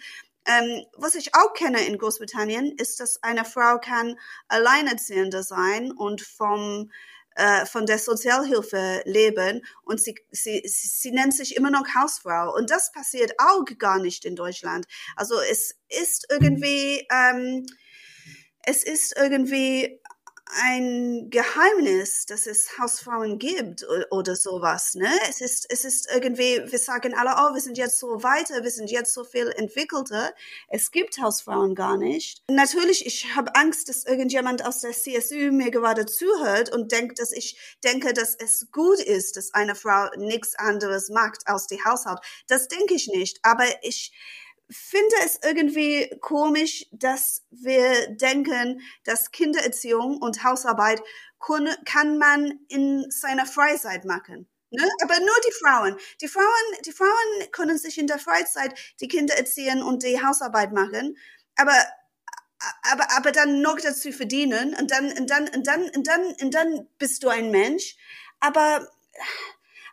Ähm, 0.46 0.86
was 0.96 1.14
ich 1.16 1.34
auch 1.34 1.52
kenne 1.52 1.84
in 1.86 1.98
Großbritannien, 1.98 2.72
ist, 2.78 3.00
dass 3.00 3.22
eine 3.22 3.44
Frau 3.44 3.78
kann 3.78 4.16
alleinerziehende 4.48 5.42
sein 5.42 5.90
und 5.90 6.22
vom 6.22 6.90
äh, 7.36 7.66
von 7.66 7.86
der 7.86 7.98
Sozialhilfe 7.98 9.02
leben 9.04 9.62
und 9.82 10.00
sie, 10.00 10.16
sie, 10.30 10.62
sie 10.64 11.10
nennt 11.12 11.34
sich 11.34 11.56
immer 11.56 11.70
noch 11.70 11.86
Hausfrau. 11.94 12.54
Und 12.54 12.70
das 12.70 12.90
passiert 12.92 13.32
auch 13.38 13.64
gar 13.78 13.98
nicht 13.98 14.24
in 14.24 14.36
Deutschland. 14.36 14.86
Also 15.16 15.36
es 15.40 15.78
ist 15.88 16.26
irgendwie, 16.30 17.06
ähm, 17.12 17.66
es 18.64 18.82
ist 18.82 19.14
irgendwie 19.16 20.00
ein 20.48 21.28
Geheimnis, 21.30 22.26
dass 22.26 22.46
es 22.46 22.78
Hausfrauen 22.78 23.38
gibt 23.38 23.84
oder 24.10 24.36
sowas. 24.36 24.94
Ne? 24.94 25.08
Es 25.28 25.40
ist, 25.40 25.66
es 25.68 25.84
ist 25.84 26.08
irgendwie, 26.12 26.62
wir 26.70 26.78
sagen 26.78 27.14
alle, 27.14 27.34
oh, 27.36 27.54
wir 27.54 27.60
sind 27.60 27.76
jetzt 27.76 27.98
so 27.98 28.22
weiter, 28.22 28.62
wir 28.62 28.70
sind 28.70 28.90
jetzt 28.90 29.12
so 29.12 29.24
viel 29.24 29.48
entwickelter. 29.56 30.32
Es 30.68 30.90
gibt 30.92 31.20
Hausfrauen 31.20 31.74
gar 31.74 31.96
nicht. 31.96 32.42
Natürlich, 32.48 33.06
ich 33.06 33.34
habe 33.34 33.54
Angst, 33.56 33.88
dass 33.88 34.04
irgendjemand 34.04 34.64
aus 34.64 34.80
der 34.80 34.92
CSU 34.92 35.50
mir 35.52 35.70
gerade 35.70 36.06
zuhört 36.06 36.72
und 36.72 36.92
denkt, 36.92 37.18
dass 37.18 37.32
ich 37.32 37.58
denke, 37.82 38.12
dass 38.12 38.36
es 38.36 38.70
gut 38.70 39.00
ist, 39.00 39.36
dass 39.36 39.52
eine 39.52 39.74
Frau 39.74 40.08
nichts 40.16 40.54
anderes 40.56 41.08
macht 41.08 41.46
als 41.46 41.66
die 41.66 41.82
Haushalt. 41.84 42.20
Das 42.46 42.68
denke 42.68 42.94
ich 42.94 43.08
nicht. 43.08 43.40
Aber 43.42 43.64
ich, 43.82 44.12
finde 44.70 45.14
es 45.24 45.38
irgendwie 45.44 46.10
komisch, 46.20 46.86
dass 46.92 47.44
wir 47.50 48.08
denken, 48.08 48.80
dass 49.04 49.30
Kindererziehung 49.30 50.18
und 50.18 50.44
Hausarbeit 50.44 51.02
kann 51.84 52.18
man 52.18 52.58
in 52.68 53.10
seiner 53.10 53.46
Freizeit 53.46 54.04
machen. 54.04 54.48
Ne? 54.70 54.82
Aber 55.02 55.18
nur 55.20 55.36
die 55.46 55.52
Frauen. 55.52 55.96
Die 56.20 56.28
Frauen, 56.28 56.44
die 56.84 56.92
Frauen 56.92 57.50
können 57.52 57.78
sich 57.78 57.98
in 57.98 58.08
der 58.08 58.18
Freizeit 58.18 58.74
die 59.00 59.08
Kinder 59.08 59.36
erziehen 59.36 59.82
und 59.82 60.02
die 60.02 60.20
Hausarbeit 60.22 60.72
machen. 60.72 61.16
Aber 61.54 61.72
aber, 62.92 63.10
aber 63.16 63.32
dann 63.32 63.60
noch 63.60 63.78
dazu 63.80 64.12
verdienen 64.12 64.74
und 64.74 64.90
dann, 64.90 65.12
und 65.12 65.30
dann, 65.30 65.48
und 65.48 65.66
dann, 65.66 65.90
und 65.90 66.06
dann, 66.06 66.34
und 66.40 66.54
dann 66.54 66.88
bist 66.98 67.22
du 67.22 67.28
ein 67.28 67.50
Mensch. 67.50 67.96
Aber, 68.40 68.88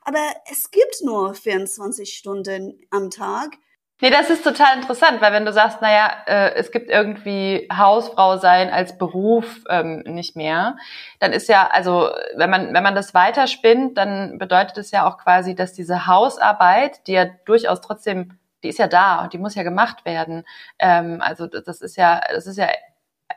aber 0.02 0.34
es 0.52 0.72
gibt 0.72 1.02
nur 1.02 1.34
24 1.36 2.14
Stunden 2.18 2.86
am 2.90 3.10
Tag. 3.10 3.58
Nee, 4.02 4.10
das 4.10 4.30
ist 4.30 4.44
total 4.44 4.78
interessant, 4.78 5.22
weil 5.22 5.32
wenn 5.32 5.46
du 5.46 5.54
sagst, 5.54 5.82
naja, 5.82 6.12
äh, 6.26 6.56
es 6.56 6.72
gibt 6.72 6.90
irgendwie 6.90 7.70
Hausfrau 7.72 8.38
sein 8.38 8.70
als 8.70 8.98
Beruf 8.98 9.64
ähm, 9.70 10.04
nicht 10.06 10.36
mehr, 10.36 10.76
dann 11.20 11.32
ist 11.32 11.48
ja, 11.48 11.68
also 11.68 12.10
wenn 12.36 12.50
man, 12.50 12.74
wenn 12.74 12.84
man 12.84 12.96
das 12.96 13.14
weiterspinnt, 13.14 13.98
dann 13.98 14.40
bedeutet 14.40 14.78
es 14.78 14.92
ja 14.92 15.08
auch 15.08 15.18
quasi, 15.18 15.56
dass 15.56 15.74
diese 15.74 16.08
Hausarbeit, 16.08 17.08
die 17.08 17.14
ja 17.14 17.26
durchaus 17.46 17.82
trotzdem, 17.82 18.38
die 18.64 18.70
ist 18.70 18.80
ja 18.80 18.88
da 18.88 19.24
und 19.24 19.32
die 19.34 19.38
muss 19.38 19.56
ja 19.56 19.64
gemacht 19.64 20.06
werden. 20.06 20.44
Ähm, 20.80 21.22
also 21.22 21.48
das 21.48 21.80
ist 21.80 21.96
ja, 21.96 22.20
das 22.30 22.48
ist 22.48 22.58
ja 22.58 22.68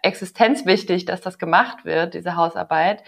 existenzwichtig, 0.02 1.04
dass 1.04 1.20
das 1.20 1.38
gemacht 1.38 1.84
wird, 1.84 2.14
diese 2.14 2.36
Hausarbeit. 2.36 3.04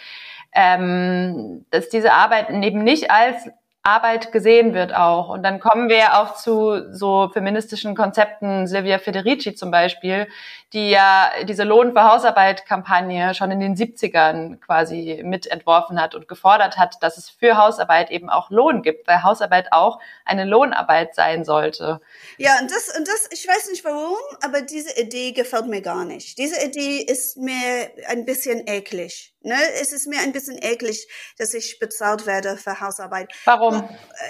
Ähm, 0.52 1.66
dass 1.70 1.88
diese 1.88 2.12
Arbeit 2.12 2.50
eben 2.50 2.84
nicht 2.84 3.10
als 3.10 3.48
Arbeit 3.88 4.32
gesehen 4.32 4.74
wird 4.74 4.94
auch. 4.94 5.30
Und 5.30 5.42
dann 5.42 5.60
kommen 5.60 5.88
wir 5.88 6.20
auch 6.20 6.34
zu 6.34 6.92
so 6.92 7.30
feministischen 7.32 7.94
Konzepten, 7.94 8.66
Silvia 8.66 8.98
Federici 8.98 9.54
zum 9.54 9.70
Beispiel, 9.70 10.28
die 10.74 10.90
ja 10.90 11.32
diese 11.44 11.64
Lohn 11.64 11.92
für 11.92 12.04
Hausarbeit-Kampagne 12.04 13.34
schon 13.34 13.50
in 13.50 13.60
den 13.60 13.74
70ern 13.74 14.58
quasi 14.60 15.22
mitentworfen 15.24 16.00
hat 16.00 16.14
und 16.14 16.28
gefordert 16.28 16.76
hat, 16.76 17.02
dass 17.02 17.16
es 17.16 17.30
für 17.30 17.56
Hausarbeit 17.56 18.10
eben 18.10 18.28
auch 18.28 18.50
Lohn 18.50 18.82
gibt, 18.82 19.08
weil 19.08 19.22
Hausarbeit 19.22 19.72
auch 19.72 19.98
eine 20.26 20.44
Lohnarbeit 20.44 21.14
sein 21.14 21.44
sollte. 21.44 22.00
Ja, 22.36 22.58
und 22.60 22.70
das, 22.70 22.94
und 22.98 23.08
das, 23.08 23.28
ich 23.30 23.48
weiß 23.48 23.70
nicht 23.70 23.84
warum, 23.84 24.18
aber 24.42 24.60
diese 24.60 25.00
Idee 25.00 25.32
gefällt 25.32 25.68
mir 25.68 25.80
gar 25.80 26.04
nicht. 26.04 26.36
Diese 26.36 26.62
Idee 26.62 26.98
ist 26.98 27.38
mir 27.38 27.90
ein 28.06 28.26
bisschen 28.26 28.66
eklig. 28.66 29.34
Ne? 29.40 29.56
Es 29.80 29.92
ist 29.92 30.06
mir 30.06 30.20
ein 30.20 30.32
bisschen 30.32 30.58
eklig, 30.60 31.08
dass 31.38 31.54
ich 31.54 31.78
bezahlt 31.78 32.26
werde 32.26 32.58
für 32.58 32.80
Hausarbeit. 32.80 33.32
Warum? 33.46 33.88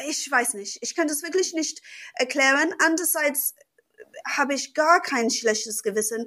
Ich 0.09 0.31
weiß 0.31 0.55
nicht. 0.55 0.79
Ich 0.83 0.95
kann 0.95 1.09
das 1.09 1.23
wirklich 1.23 1.53
nicht 1.55 1.83
erklären. 2.15 2.73
Andererseits 2.85 3.55
habe 4.27 4.55
ich 4.55 4.75
gar 4.75 5.01
kein 5.01 5.31
schlechtes 5.31 5.83
Gewissen 5.83 6.27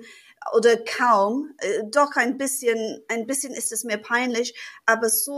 oder 0.53 0.75
kaum, 0.77 1.53
äh, 1.59 1.83
doch 1.85 2.15
ein 2.15 2.38
bisschen, 2.38 3.03
ein 3.07 3.27
bisschen 3.27 3.53
ist 3.53 3.71
es 3.71 3.83
mir 3.83 3.97
peinlich, 3.97 4.57
aber 4.85 5.09
so 5.09 5.33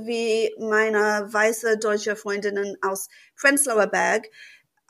wie 0.00 0.52
meine 0.58 1.26
weiße 1.30 1.78
deutsche 1.78 2.16
Freundinnen 2.16 2.76
aus 2.82 3.08
Prenzlauer 3.36 3.86
Berg, 3.86 4.26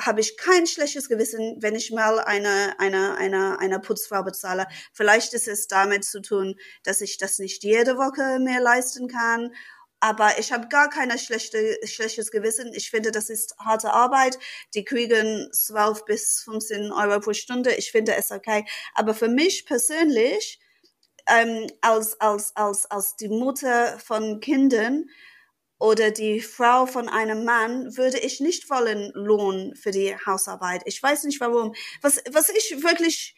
habe 0.01 0.21
ich 0.21 0.37
kein 0.37 0.67
schlechtes 0.67 1.09
Gewissen, 1.09 1.57
wenn 1.61 1.75
ich 1.75 1.91
mal 1.91 2.21
eine, 2.21 2.79
eine, 2.79 3.17
eine, 3.17 3.59
eine 3.59 3.81
Putzfrau 3.81 4.23
bezahle. 4.23 4.67
Vielleicht 4.93 5.35
ist 5.35 5.49
es 5.49 5.67
damit 5.67 6.05
zu 6.05 6.23
tun, 6.23 6.55
dass 6.85 7.01
ich 7.01 7.19
das 7.19 7.41
nicht 7.41 7.65
jede 7.65 7.97
Woche 7.97 8.39
mehr 8.39 8.61
leisten 8.61 9.09
kann 9.09 9.53
aber 10.01 10.39
ich 10.39 10.53
habe 10.53 10.69
gar 10.69 10.89
keine 10.89 11.19
schlechte, 11.19 11.79
schlechtes 11.85 12.31
Gewissen. 12.31 12.73
Ich 12.75 12.91
finde, 12.91 13.11
das 13.11 13.31
ist 13.31 13.57
harte 13.59 13.93
Arbeit. 13.93 14.39
Die 14.75 14.85
kriegen 14.85 15.49
12 15.53 16.05
bis 16.05 16.43
15 16.45 16.93
Euro 16.93 17.21
pro 17.21 17.33
Stunde. 17.33 17.75
Ich 17.75 17.91
finde 17.91 18.15
es 18.15 18.31
okay. 18.31 18.65
Aber 18.95 19.15
für 19.15 19.29
mich 19.29 19.67
persönlich, 19.67 20.61
ähm, 21.27 21.67
als, 21.81 22.21
als, 22.21 22.55
als, 22.57 22.87
als 22.91 23.17
die 23.17 23.29
Mutter 23.29 23.99
von 23.99 24.41
Kindern 24.41 25.07
oder 25.79 26.11
die 26.11 26.41
Frau 26.41 26.87
von 26.87 27.09
einem 27.09 27.45
Mann, 27.45 27.97
würde 27.97 28.19
ich 28.19 28.41
nicht 28.41 28.71
wollen 28.71 29.13
Lohn 29.15 29.75
für 29.77 29.91
die 29.91 30.17
Hausarbeit. 30.27 30.83
Ich 30.87 31.03
weiß 31.03 31.25
nicht 31.25 31.41
warum. 31.41 31.75
Was, 32.03 32.23
was 32.33 32.49
ich 32.51 32.83
wirklich 32.83 33.37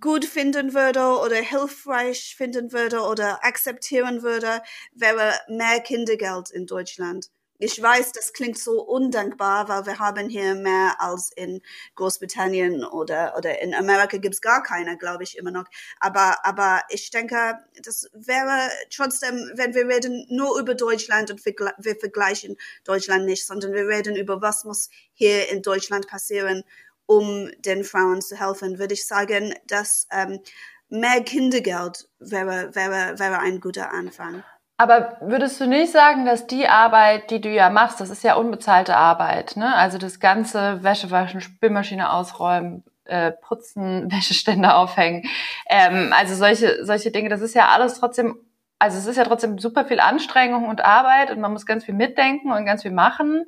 gut 0.00 0.24
finden 0.24 0.74
würde 0.74 1.18
oder 1.20 1.36
hilfreich 1.36 2.34
finden 2.36 2.72
würde 2.72 3.00
oder 3.00 3.44
akzeptieren 3.44 4.22
würde, 4.22 4.62
wäre 4.94 5.32
mehr 5.48 5.80
Kindergeld 5.80 6.50
in 6.50 6.66
Deutschland. 6.66 7.30
Ich 7.58 7.80
weiß, 7.80 8.10
das 8.10 8.32
klingt 8.32 8.58
so 8.58 8.82
undankbar, 8.82 9.68
weil 9.68 9.86
wir 9.86 9.98
haben 10.00 10.28
hier 10.28 10.56
mehr 10.56 10.96
als 10.98 11.30
in 11.30 11.62
Großbritannien 11.94 12.84
oder, 12.84 13.36
oder 13.38 13.62
in 13.62 13.74
Amerika 13.74 14.18
gibt's 14.18 14.40
gar 14.40 14.62
keine, 14.64 14.98
glaube 14.98 15.22
ich, 15.22 15.38
immer 15.38 15.52
noch. 15.52 15.66
Aber, 16.00 16.44
aber 16.44 16.82
ich 16.88 17.10
denke, 17.10 17.54
das 17.80 18.10
wäre 18.12 18.70
trotzdem, 18.90 19.52
wenn 19.54 19.72
wir 19.72 19.86
reden 19.86 20.26
nur 20.30 20.58
über 20.58 20.74
Deutschland 20.74 21.30
und 21.30 21.44
wir, 21.46 21.54
wir 21.78 21.96
vergleichen 21.96 22.56
Deutschland 22.82 23.24
nicht, 23.24 23.46
sondern 23.46 23.72
wir 23.72 23.86
reden 23.86 24.16
über 24.16 24.42
was 24.42 24.64
muss 24.64 24.90
hier 25.12 25.48
in 25.48 25.62
Deutschland 25.62 26.08
passieren, 26.08 26.64
um 27.06 27.50
den 27.58 27.84
Frauen 27.84 28.20
zu 28.20 28.38
helfen, 28.38 28.78
würde 28.78 28.94
ich 28.94 29.06
sagen, 29.06 29.54
dass 29.66 30.06
ähm, 30.10 30.40
mehr 30.88 31.22
Kindergeld 31.22 32.08
wäre, 32.18 32.74
wäre, 32.74 33.18
wäre 33.18 33.38
ein 33.38 33.60
guter 33.60 33.92
Anfang. 33.92 34.42
Aber 34.76 35.16
würdest 35.20 35.60
du 35.60 35.66
nicht 35.66 35.92
sagen, 35.92 36.26
dass 36.26 36.46
die 36.48 36.66
Arbeit, 36.66 37.30
die 37.30 37.40
du 37.40 37.48
ja 37.48 37.70
machst, 37.70 38.00
das 38.00 38.10
ist 38.10 38.24
ja 38.24 38.34
unbezahlte 38.34 38.96
Arbeit, 38.96 39.56
ne? 39.56 39.74
Also 39.76 39.98
das 39.98 40.18
ganze 40.18 40.82
Wäsche 40.82 41.12
waschen, 41.12 41.40
Spülmaschine 41.40 42.12
ausräumen, 42.12 42.82
äh, 43.04 43.30
putzen, 43.30 44.10
Wäscheständer 44.12 44.76
aufhängen, 44.76 45.28
ähm, 45.68 46.12
also 46.12 46.34
solche 46.34 46.84
solche 46.84 47.12
Dinge, 47.12 47.28
das 47.28 47.40
ist 47.40 47.54
ja 47.54 47.68
alles 47.68 48.00
trotzdem, 48.00 48.36
also 48.80 48.98
es 48.98 49.06
ist 49.06 49.16
ja 49.16 49.24
trotzdem 49.24 49.58
super 49.58 49.84
viel 49.84 50.00
Anstrengung 50.00 50.68
und 50.68 50.84
Arbeit 50.84 51.30
und 51.30 51.40
man 51.40 51.52
muss 51.52 51.66
ganz 51.66 51.84
viel 51.84 51.94
mitdenken 51.94 52.50
und 52.50 52.66
ganz 52.66 52.82
viel 52.82 52.90
machen 52.90 53.46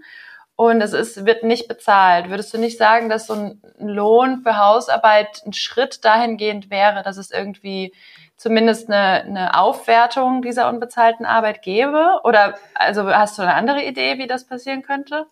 und 0.56 0.80
es 0.80 0.94
ist, 0.94 1.26
wird 1.26 1.42
nicht 1.42 1.68
bezahlt. 1.68 2.30
Würdest 2.30 2.52
du 2.52 2.58
nicht 2.58 2.78
sagen, 2.78 3.10
dass 3.10 3.26
so 3.26 3.34
ein 3.34 3.62
Lohn 3.78 4.42
für 4.42 4.56
Hausarbeit 4.56 5.42
ein 5.44 5.52
Schritt 5.52 6.02
dahingehend 6.04 6.70
wäre, 6.70 7.02
dass 7.02 7.18
es 7.18 7.30
irgendwie 7.30 7.94
zumindest 8.38 8.88
eine, 8.88 9.22
eine 9.22 9.58
Aufwertung 9.58 10.40
dieser 10.40 10.70
unbezahlten 10.70 11.26
Arbeit 11.26 11.60
gäbe? 11.60 12.20
Oder 12.24 12.58
also 12.74 13.06
hast 13.06 13.36
du 13.36 13.42
eine 13.42 13.54
andere 13.54 13.84
Idee, 13.84 14.16
wie 14.16 14.26
das 14.26 14.46
passieren 14.46 14.82
könnte? 14.82 15.26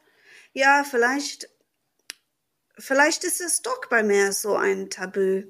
Ja, 0.52 0.85
vielleicht, 0.85 1.49
vielleicht 2.78 3.25
ist 3.25 3.40
es 3.40 3.62
doch 3.62 3.81
bei 3.88 4.02
mir 4.02 4.33
so 4.33 4.57
ein 4.57 4.90
Tabu. 4.90 5.45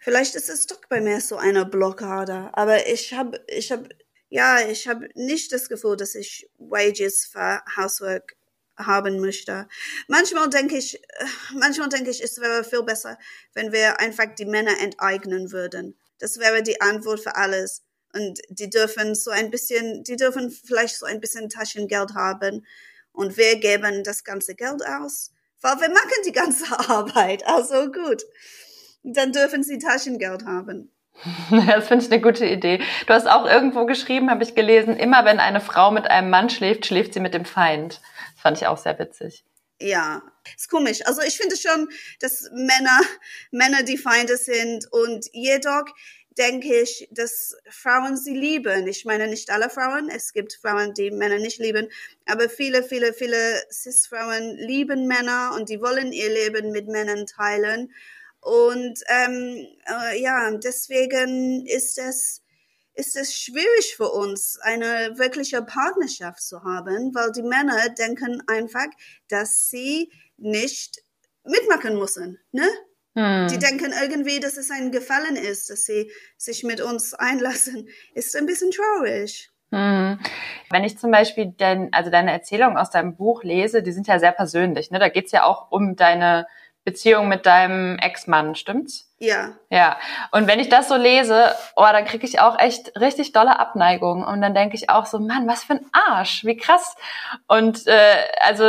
Vielleicht 0.00 0.34
ist 0.34 0.48
es 0.48 0.66
doch 0.66 0.80
bei 0.88 1.02
mir 1.02 1.20
so 1.20 1.36
eine 1.36 1.66
Blockade. 1.66 2.48
Aber 2.54 2.86
ich 2.88 3.12
habe, 3.12 3.44
ich 3.48 3.70
habe, 3.70 3.86
ja, 4.30 4.60
ich 4.60 4.88
habe 4.88 5.10
nicht 5.14 5.52
das 5.52 5.68
Gefühl, 5.68 5.98
dass 5.98 6.14
ich 6.14 6.48
Wages 6.58 7.26
für 7.30 7.62
Housework 7.76 8.34
haben 8.76 9.20
möchte. 9.20 9.68
Manchmal 10.08 10.50
denke 10.50 10.76
ich, 10.76 11.00
manchmal 11.52 11.88
denke 11.88 12.10
ich, 12.10 12.22
es 12.22 12.40
wäre 12.40 12.64
viel 12.64 12.82
besser, 12.82 13.18
wenn 13.54 13.72
wir 13.72 14.00
einfach 14.00 14.34
die 14.34 14.46
Männer 14.46 14.78
enteignen 14.80 15.52
würden. 15.52 15.98
Das 16.18 16.38
wäre 16.38 16.62
die 16.62 16.80
Antwort 16.80 17.20
für 17.20 17.36
alles. 17.36 17.82
Und 18.12 18.40
die 18.48 18.70
dürfen 18.70 19.14
so 19.14 19.30
ein 19.30 19.50
bisschen, 19.50 20.04
die 20.04 20.16
dürfen 20.16 20.50
vielleicht 20.50 20.96
so 20.96 21.06
ein 21.06 21.20
bisschen 21.20 21.48
Taschengeld 21.48 22.14
haben. 22.14 22.64
Und 23.12 23.36
wir 23.36 23.56
geben 23.56 24.04
das 24.04 24.22
ganze 24.22 24.54
Geld 24.54 24.86
aus. 24.86 25.32
Weil 25.60 25.80
wir 25.80 25.88
machen 25.88 26.22
die 26.24 26.32
ganze 26.32 26.66
Arbeit. 26.88 27.46
Also 27.46 27.90
gut. 27.90 28.24
Dann 29.02 29.32
dürfen 29.32 29.62
sie 29.62 29.78
Taschengeld 29.78 30.44
haben. 30.44 30.93
Das 31.50 31.88
finde 31.88 32.04
ich 32.04 32.12
eine 32.12 32.20
gute 32.20 32.46
Idee. 32.46 32.82
Du 33.06 33.14
hast 33.14 33.26
auch 33.26 33.46
irgendwo 33.46 33.86
geschrieben, 33.86 34.30
habe 34.30 34.44
ich 34.44 34.54
gelesen, 34.54 34.96
immer 34.96 35.24
wenn 35.24 35.40
eine 35.40 35.60
Frau 35.60 35.90
mit 35.90 36.06
einem 36.06 36.30
Mann 36.30 36.50
schläft, 36.50 36.86
schläft 36.86 37.14
sie 37.14 37.20
mit 37.20 37.34
dem 37.34 37.44
Feind. 37.44 38.00
Das 38.34 38.42
fand 38.42 38.56
ich 38.58 38.66
auch 38.66 38.78
sehr 38.78 38.98
witzig. 38.98 39.44
Ja, 39.80 40.22
ist 40.56 40.70
komisch. 40.70 41.04
Also 41.06 41.22
ich 41.22 41.36
finde 41.36 41.56
schon, 41.56 41.88
dass 42.20 42.48
Männer, 42.52 43.00
Männer 43.50 43.82
die 43.82 43.98
Feinde 43.98 44.36
sind 44.36 44.86
und 44.92 45.26
jedoch 45.32 45.84
denke 46.38 46.80
ich, 46.80 47.08
dass 47.12 47.56
Frauen 47.68 48.16
sie 48.16 48.34
lieben. 48.34 48.86
Ich 48.88 49.04
meine 49.04 49.28
nicht 49.28 49.50
alle 49.50 49.70
Frauen. 49.70 50.10
Es 50.10 50.32
gibt 50.32 50.54
Frauen, 50.54 50.94
die 50.94 51.10
Männer 51.10 51.38
nicht 51.38 51.58
lieben. 51.58 51.88
Aber 52.26 52.48
viele, 52.48 52.82
viele, 52.82 53.12
viele 53.12 53.62
Cis-Frauen 53.70 54.56
lieben 54.56 55.06
Männer 55.06 55.52
und 55.54 55.68
die 55.68 55.80
wollen 55.80 56.12
ihr 56.12 56.28
Leben 56.28 56.72
mit 56.72 56.88
Männern 56.88 57.26
teilen. 57.26 57.92
Und 58.44 59.00
ähm, 59.08 59.66
äh, 59.86 60.20
ja, 60.20 60.50
deswegen 60.58 61.64
ist 61.66 61.98
es 61.98 62.42
ist 62.96 63.16
es 63.16 63.34
schwierig 63.34 63.96
für 63.96 64.08
uns, 64.10 64.58
eine 64.62 65.18
wirkliche 65.18 65.62
Partnerschaft 65.62 66.40
zu 66.42 66.62
haben, 66.62 67.12
weil 67.14 67.32
die 67.32 67.42
Männer 67.42 67.88
denken 67.88 68.42
einfach, 68.46 68.86
dass 69.28 69.66
sie 69.66 70.12
nicht 70.36 71.02
mitmachen 71.42 71.98
müssen. 71.98 72.38
Ne? 72.52 72.68
Hm. 73.16 73.48
Die 73.48 73.58
denken 73.58 73.92
irgendwie, 74.00 74.40
dass 74.40 74.56
es 74.56 74.70
ein 74.70 74.92
Gefallen 74.92 75.36
ist, 75.36 75.70
dass 75.70 75.86
sie 75.86 76.10
sich 76.36 76.64
mit 76.64 76.80
uns 76.80 77.14
einlassen. 77.14 77.88
Ist 78.14 78.36
ein 78.36 78.46
bisschen 78.46 78.70
traurig. 78.70 79.50
Hm. 79.72 80.20
Wenn 80.70 80.84
ich 80.84 80.98
zum 80.98 81.10
Beispiel 81.10 81.46
denn, 81.46 81.88
also 81.92 82.10
deine 82.10 82.32
Erzählungen 82.32 82.76
aus 82.76 82.90
deinem 82.90 83.16
Buch 83.16 83.42
lese, 83.42 83.82
die 83.82 83.92
sind 83.92 84.06
ja 84.06 84.18
sehr 84.18 84.32
persönlich. 84.32 84.90
Ne? 84.90 84.98
Da 84.98 85.08
geht's 85.08 85.32
ja 85.32 85.44
auch 85.44 85.72
um 85.72 85.96
deine 85.96 86.46
Beziehung 86.84 87.28
mit 87.28 87.46
deinem 87.46 87.98
Ex-Mann, 87.98 88.54
stimmt's? 88.54 89.08
Ja. 89.18 89.52
Ja. 89.70 89.96
Und 90.32 90.46
wenn 90.46 90.60
ich 90.60 90.68
das 90.68 90.88
so 90.88 90.96
lese, 90.96 91.54
oh, 91.76 91.82
dann 91.82 92.04
kriege 92.04 92.26
ich 92.26 92.40
auch 92.40 92.58
echt 92.58 93.00
richtig 93.00 93.32
dolle 93.32 93.58
Abneigung. 93.58 94.22
Und 94.22 94.42
dann 94.42 94.54
denke 94.54 94.76
ich 94.76 94.90
auch 94.90 95.06
so, 95.06 95.18
Mann, 95.18 95.48
was 95.48 95.64
für 95.64 95.74
ein 95.74 95.86
Arsch, 95.92 96.44
wie 96.44 96.56
krass. 96.56 96.96
Und 97.48 97.86
äh, 97.86 98.16
also 98.40 98.64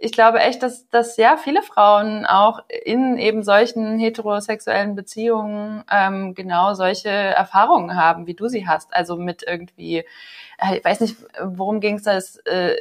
ich 0.00 0.12
glaube 0.12 0.40
echt, 0.40 0.62
dass, 0.62 0.88
dass 0.90 1.16
ja 1.16 1.38
viele 1.38 1.62
Frauen 1.62 2.26
auch 2.26 2.60
in 2.84 3.16
eben 3.16 3.42
solchen 3.42 3.98
heterosexuellen 3.98 4.94
Beziehungen 4.94 5.84
ähm, 5.90 6.34
genau 6.34 6.74
solche 6.74 7.08
Erfahrungen 7.08 7.96
haben, 7.96 8.26
wie 8.26 8.34
du 8.34 8.48
sie 8.48 8.68
hast. 8.68 8.92
Also 8.92 9.16
mit 9.16 9.42
irgendwie, 9.42 10.04
äh, 10.58 10.76
ich 10.76 10.84
weiß 10.84 11.00
nicht, 11.00 11.16
worum 11.40 11.80
ging 11.80 11.96
es 11.96 12.36
äh, 12.44 12.76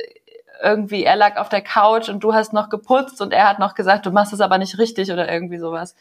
irgendwie, 0.62 1.04
er 1.04 1.16
lag 1.16 1.38
auf 1.38 1.50
der 1.50 1.62
Couch 1.62 2.10
und 2.10 2.22
du 2.22 2.34
hast 2.34 2.54
noch 2.54 2.70
geputzt 2.70 3.22
und 3.22 3.34
er 3.34 3.48
hat 3.48 3.60
noch 3.60 3.76
gesagt, 3.76 4.06
du 4.06 4.12
machst 4.12 4.34
es 4.34 4.42
aber 4.42 4.58
nicht 4.58 4.78
richtig 4.78 5.12
oder 5.12 5.32
irgendwie 5.32 5.58
sowas. 5.58 5.96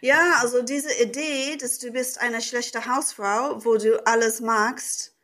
Ja, 0.00 0.40
also 0.40 0.62
diese 0.62 0.92
Idee, 1.00 1.56
dass 1.60 1.78
du 1.78 1.92
bist 1.92 2.20
eine 2.20 2.40
schlechte 2.40 2.86
Hausfrau, 2.86 3.64
wo 3.64 3.76
du 3.76 4.04
alles 4.04 4.40
magst, 4.40 5.14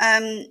ähm, 0.00 0.46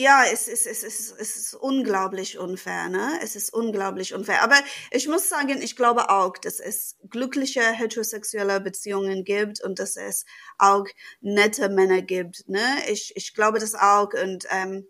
ja, 0.00 0.24
es 0.24 0.48
ist, 0.48 0.66
es, 0.66 0.82
ist, 0.82 1.14
es 1.18 1.36
ist 1.36 1.54
unglaublich 1.54 2.38
unfair, 2.38 2.88
ne? 2.88 3.18
Es 3.22 3.36
ist 3.36 3.52
unglaublich 3.52 4.14
unfair. 4.14 4.42
Aber 4.42 4.56
ich 4.90 5.08
muss 5.08 5.28
sagen, 5.28 5.60
ich 5.60 5.76
glaube 5.76 6.08
auch, 6.08 6.38
dass 6.38 6.58
es 6.58 6.96
glückliche 7.10 7.60
heterosexuelle 7.60 8.60
Beziehungen 8.62 9.24
gibt 9.24 9.62
und 9.62 9.78
dass 9.78 9.96
es 9.96 10.24
auch 10.56 10.86
nette 11.20 11.68
Männer 11.68 12.00
gibt, 12.00 12.48
ne? 12.48 12.64
Ich, 12.88 13.12
ich 13.14 13.34
glaube 13.34 13.58
das 13.58 13.74
auch 13.74 14.14
und 14.14 14.46
ähm, 14.48 14.86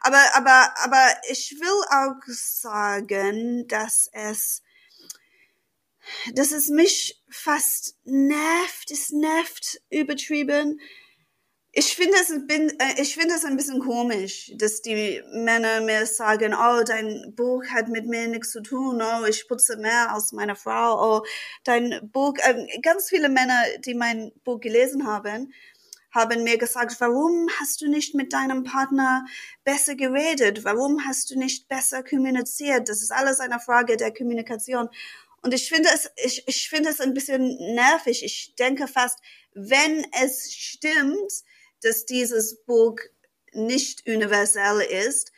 aber, 0.00 0.22
aber, 0.34 0.72
aber 0.84 1.08
ich 1.28 1.56
will 1.58 1.84
auch 1.90 2.22
sagen, 2.28 3.66
dass 3.66 4.08
es, 4.12 4.62
dass 6.34 6.52
es 6.52 6.68
mich 6.68 7.20
fast 7.28 7.96
nervt, 8.04 8.92
es 8.92 9.10
nervt 9.10 9.80
übertrieben. 9.90 10.80
Ich 11.74 11.96
finde 11.96 12.18
es, 12.20 12.28
bin, 12.46 12.68
äh, 12.78 13.00
ich 13.00 13.14
finde 13.14 13.34
es 13.34 13.46
ein 13.46 13.56
bisschen 13.56 13.80
komisch, 13.80 14.52
dass 14.56 14.82
die 14.82 15.22
Männer 15.32 15.80
mir 15.80 16.04
sagen, 16.04 16.54
oh, 16.54 16.82
dein 16.84 17.32
Buch 17.34 17.64
hat 17.72 17.88
mit 17.88 18.06
mir 18.06 18.28
nichts 18.28 18.50
zu 18.50 18.60
tun, 18.60 19.00
oh, 19.00 19.24
ich 19.24 19.48
putze 19.48 19.78
mehr 19.78 20.12
als 20.12 20.32
meine 20.32 20.54
Frau, 20.54 21.00
oh, 21.00 21.26
dein 21.64 22.10
Buch, 22.12 22.34
äh, 22.44 22.66
ganz 22.82 23.08
viele 23.08 23.30
Männer, 23.30 23.58
die 23.86 23.94
mein 23.94 24.32
Buch 24.44 24.60
gelesen 24.60 25.06
haben, 25.06 25.54
haben 26.10 26.44
mir 26.44 26.58
gesagt, 26.58 26.94
warum 27.00 27.48
hast 27.58 27.80
du 27.80 27.88
nicht 27.88 28.14
mit 28.14 28.34
deinem 28.34 28.64
Partner 28.64 29.24
besser 29.64 29.94
geredet? 29.94 30.64
Warum 30.64 31.06
hast 31.06 31.30
du 31.30 31.38
nicht 31.38 31.68
besser 31.68 32.02
kommuniziert? 32.02 32.90
Das 32.90 33.00
ist 33.00 33.12
alles 33.12 33.40
eine 33.40 33.60
Frage 33.60 33.96
der 33.96 34.12
Kommunikation. 34.12 34.90
Und 35.40 35.54
ich 35.54 35.70
finde 35.70 35.88
es, 35.94 36.10
ich, 36.22 36.46
ich 36.46 36.68
finde 36.68 36.90
es 36.90 37.00
ein 37.00 37.14
bisschen 37.14 37.56
nervig. 37.74 38.22
Ich 38.24 38.54
denke 38.58 38.88
fast, 38.88 39.18
wenn 39.54 40.06
es 40.22 40.52
stimmt, 40.52 41.32
dass 41.82 42.06
dieses 42.06 42.62
Buch 42.64 42.96
nicht 43.52 44.06
universell 44.06 44.80
ist, 44.80 45.32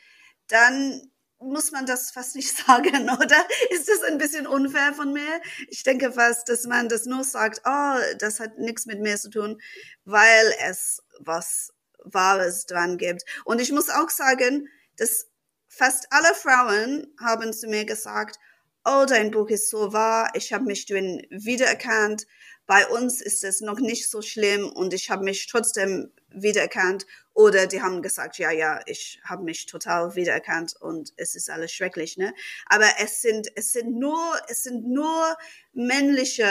dann 0.49 1.11
muss 1.41 1.73
man 1.73 1.87
das 1.87 2.11
fast 2.11 2.37
nicht 2.37 2.57
sagen, 2.67 3.11
oder? 3.11 3.47
Ist 3.71 3.89
das 3.89 4.03
ein 4.03 4.19
bisschen 4.19 4.47
unfair 4.47 4.95
von 4.95 5.13
mir? 5.13 5.41
Ich 5.69 5.83
denke 5.83 6.13
fast, 6.13 6.49
dass 6.49 6.65
man 6.65 6.89
das 6.89 7.07
nur 7.07 7.25
sagt, 7.25 7.63
oh, 7.65 7.97
das 8.19 8.41
hat 8.41 8.59
nichts 8.59 8.87
mit 8.87 9.01
mir 9.01 9.17
zu 9.17 9.31
tun, 9.31 9.61
weil 10.05 10.55
es 10.69 11.03
was 11.21 11.73
Wahres 12.05 12.67
dran 12.67 12.99
gibt. 12.99 13.25
Und 13.45 13.61
ich 13.61 13.73
muss 13.73 13.89
auch 13.89 14.11
sagen, 14.11 14.69
dass 14.97 15.27
fast 15.69 16.07
alle 16.11 16.35
Frauen 16.35 17.13
haben 17.21 17.53
zu 17.53 17.67
mir 17.67 17.85
gesagt, 17.85 18.39
oh, 18.85 19.07
dein 19.09 19.31
Buch 19.31 19.49
ist 19.49 19.71
so 19.71 19.93
wahr, 19.93 20.31
ich 20.35 20.53
habe 20.53 20.65
mich 20.65 20.87
drin 20.87 21.27
wiedererkannt. 21.31 22.27
Bei 22.67 22.87
uns 22.87 23.21
ist 23.21 23.45
es 23.45 23.61
noch 23.61 23.79
nicht 23.79 24.11
so 24.11 24.23
schlimm 24.23 24.71
und 24.71 24.95
ich 24.95 25.11
habe 25.11 25.25
mich 25.25 25.47
trotzdem 25.47 26.11
wiedererkannt 26.31 27.07
oder 27.35 27.67
die 27.67 27.83
haben 27.83 28.01
gesagt, 28.01 28.39
ja, 28.39 28.51
ja, 28.51 28.81
ich 28.87 29.21
habe 29.25 29.45
mich 29.45 29.67
total 29.67 30.15
wiedererkannt 30.15 30.75
und 30.81 31.13
es 31.17 31.35
ist 31.35 31.51
alles 31.51 31.73
schrecklich, 31.73 32.17
ne? 32.17 32.33
Aber 32.67 32.87
es 33.01 33.23
sind 33.23 33.49
es 33.57 33.73
sind 33.73 33.99
nur 33.99 34.19
es 34.49 34.63
sind 34.63 34.87
nur 34.87 35.37
männliche 35.73 36.47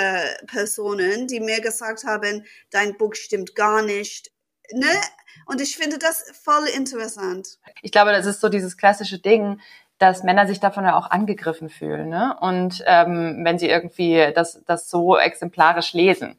Personen, 0.47 1.28
die 1.28 1.39
mir 1.39 1.62
gesagt 1.62 2.04
haben, 2.04 2.45
dein 2.69 2.97
Buch 2.97 3.15
stimmt 3.15 3.56
gar 3.56 3.82
nicht, 3.82 4.32
ne? 4.71 5.02
Und 5.45 5.62
ich 5.62 5.78
finde 5.78 5.97
das 5.97 6.26
voll 6.43 6.67
interessant. 6.67 7.58
Ich 7.82 7.91
glaube, 7.91 8.12
das 8.12 8.26
ist 8.26 8.39
so 8.39 8.49
dieses 8.49 8.78
klassische 8.78 9.19
Ding, 9.19 9.60
dass 10.04 10.24
Männer 10.24 10.46
sich 10.48 10.60
davon 10.60 10.84
ja 10.84 10.98
auch 10.98 11.10
angegriffen 11.10 11.70
fühlen, 11.70 12.10
ne? 12.10 12.36
Und 12.42 12.84
ähm, 12.86 13.39
wenn 13.44 13.58
sie 13.58 13.70
irgendwie 13.70 14.32
das 14.36 14.62
das 14.66 14.89
so 14.89 15.18
exemplarisch 15.18 15.94
lesen 15.94 16.36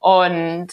und 0.00 0.68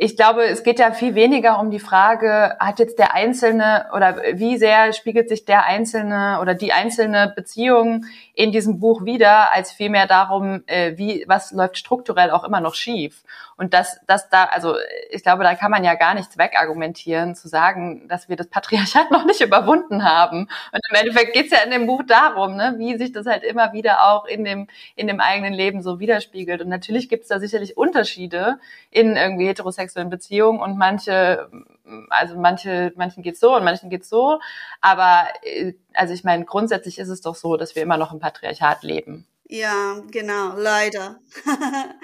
ich 0.00 0.16
glaube, 0.16 0.44
es 0.44 0.62
geht 0.62 0.78
ja 0.78 0.92
viel 0.92 1.16
weniger 1.16 1.58
um 1.58 1.72
die 1.72 1.80
Frage, 1.80 2.56
hat 2.60 2.78
jetzt 2.78 3.00
der 3.00 3.14
Einzelne 3.14 3.86
oder 3.92 4.22
wie 4.34 4.56
sehr 4.56 4.92
spiegelt 4.92 5.28
sich 5.28 5.44
der 5.44 5.64
Einzelne 5.64 6.38
oder 6.40 6.54
die 6.54 6.72
einzelne 6.72 7.32
Beziehung 7.34 8.04
in 8.38 8.52
diesem 8.52 8.78
Buch 8.78 9.04
wieder, 9.04 9.52
als 9.52 9.72
vielmehr 9.72 10.06
darum, 10.06 10.62
äh, 10.66 10.96
wie, 10.96 11.24
was 11.26 11.50
läuft 11.50 11.76
strukturell 11.76 12.30
auch 12.30 12.44
immer 12.44 12.60
noch 12.60 12.76
schief. 12.76 13.24
Und 13.56 13.74
das, 13.74 13.98
das 14.06 14.28
da, 14.28 14.44
also 14.44 14.76
ich 15.10 15.24
glaube, 15.24 15.42
da 15.42 15.56
kann 15.56 15.72
man 15.72 15.82
ja 15.82 15.96
gar 15.96 16.14
nichts 16.14 16.38
wegargumentieren, 16.38 17.34
zu 17.34 17.48
sagen, 17.48 18.06
dass 18.06 18.28
wir 18.28 18.36
das 18.36 18.46
Patriarchat 18.46 19.10
noch 19.10 19.24
nicht 19.24 19.40
überwunden 19.40 20.04
haben. 20.04 20.42
Und 20.70 20.80
im 20.88 20.94
Endeffekt 20.94 21.32
geht's 21.32 21.50
ja 21.50 21.58
in 21.64 21.72
dem 21.72 21.88
Buch 21.88 22.04
darum, 22.06 22.54
ne, 22.54 22.76
wie 22.78 22.96
sich 22.96 23.10
das 23.10 23.26
halt 23.26 23.42
immer 23.42 23.72
wieder 23.72 24.04
auch 24.04 24.24
in 24.24 24.44
dem, 24.44 24.68
in 24.94 25.08
dem 25.08 25.18
eigenen 25.18 25.52
Leben 25.52 25.82
so 25.82 25.98
widerspiegelt. 25.98 26.62
Und 26.62 26.68
natürlich 26.68 27.08
gibt's 27.08 27.26
da 27.26 27.40
sicherlich 27.40 27.76
Unterschiede 27.76 28.60
in 28.92 29.16
irgendwie 29.16 29.48
heterosexuellen 29.48 30.10
Beziehungen 30.10 30.60
und 30.60 30.78
manche, 30.78 31.50
also 32.10 32.36
manche, 32.36 32.92
manchen 32.96 33.22
geht's 33.22 33.40
so 33.40 33.54
und 33.54 33.64
manchen 33.64 33.90
geht's 33.90 34.08
so. 34.08 34.40
Aber 34.80 35.28
äh, 35.42 35.74
also 35.94 36.14
ich 36.14 36.24
meine, 36.24 36.44
grundsätzlich 36.44 36.98
ist 36.98 37.08
es 37.08 37.20
doch 37.20 37.34
so, 37.34 37.56
dass 37.56 37.74
wir 37.74 37.82
immer 37.82 37.96
noch 37.96 38.12
im 38.12 38.20
Patriarchat 38.20 38.82
leben. 38.82 39.26
Ja, 39.50 40.02
genau, 40.10 40.56
leider. 40.56 41.20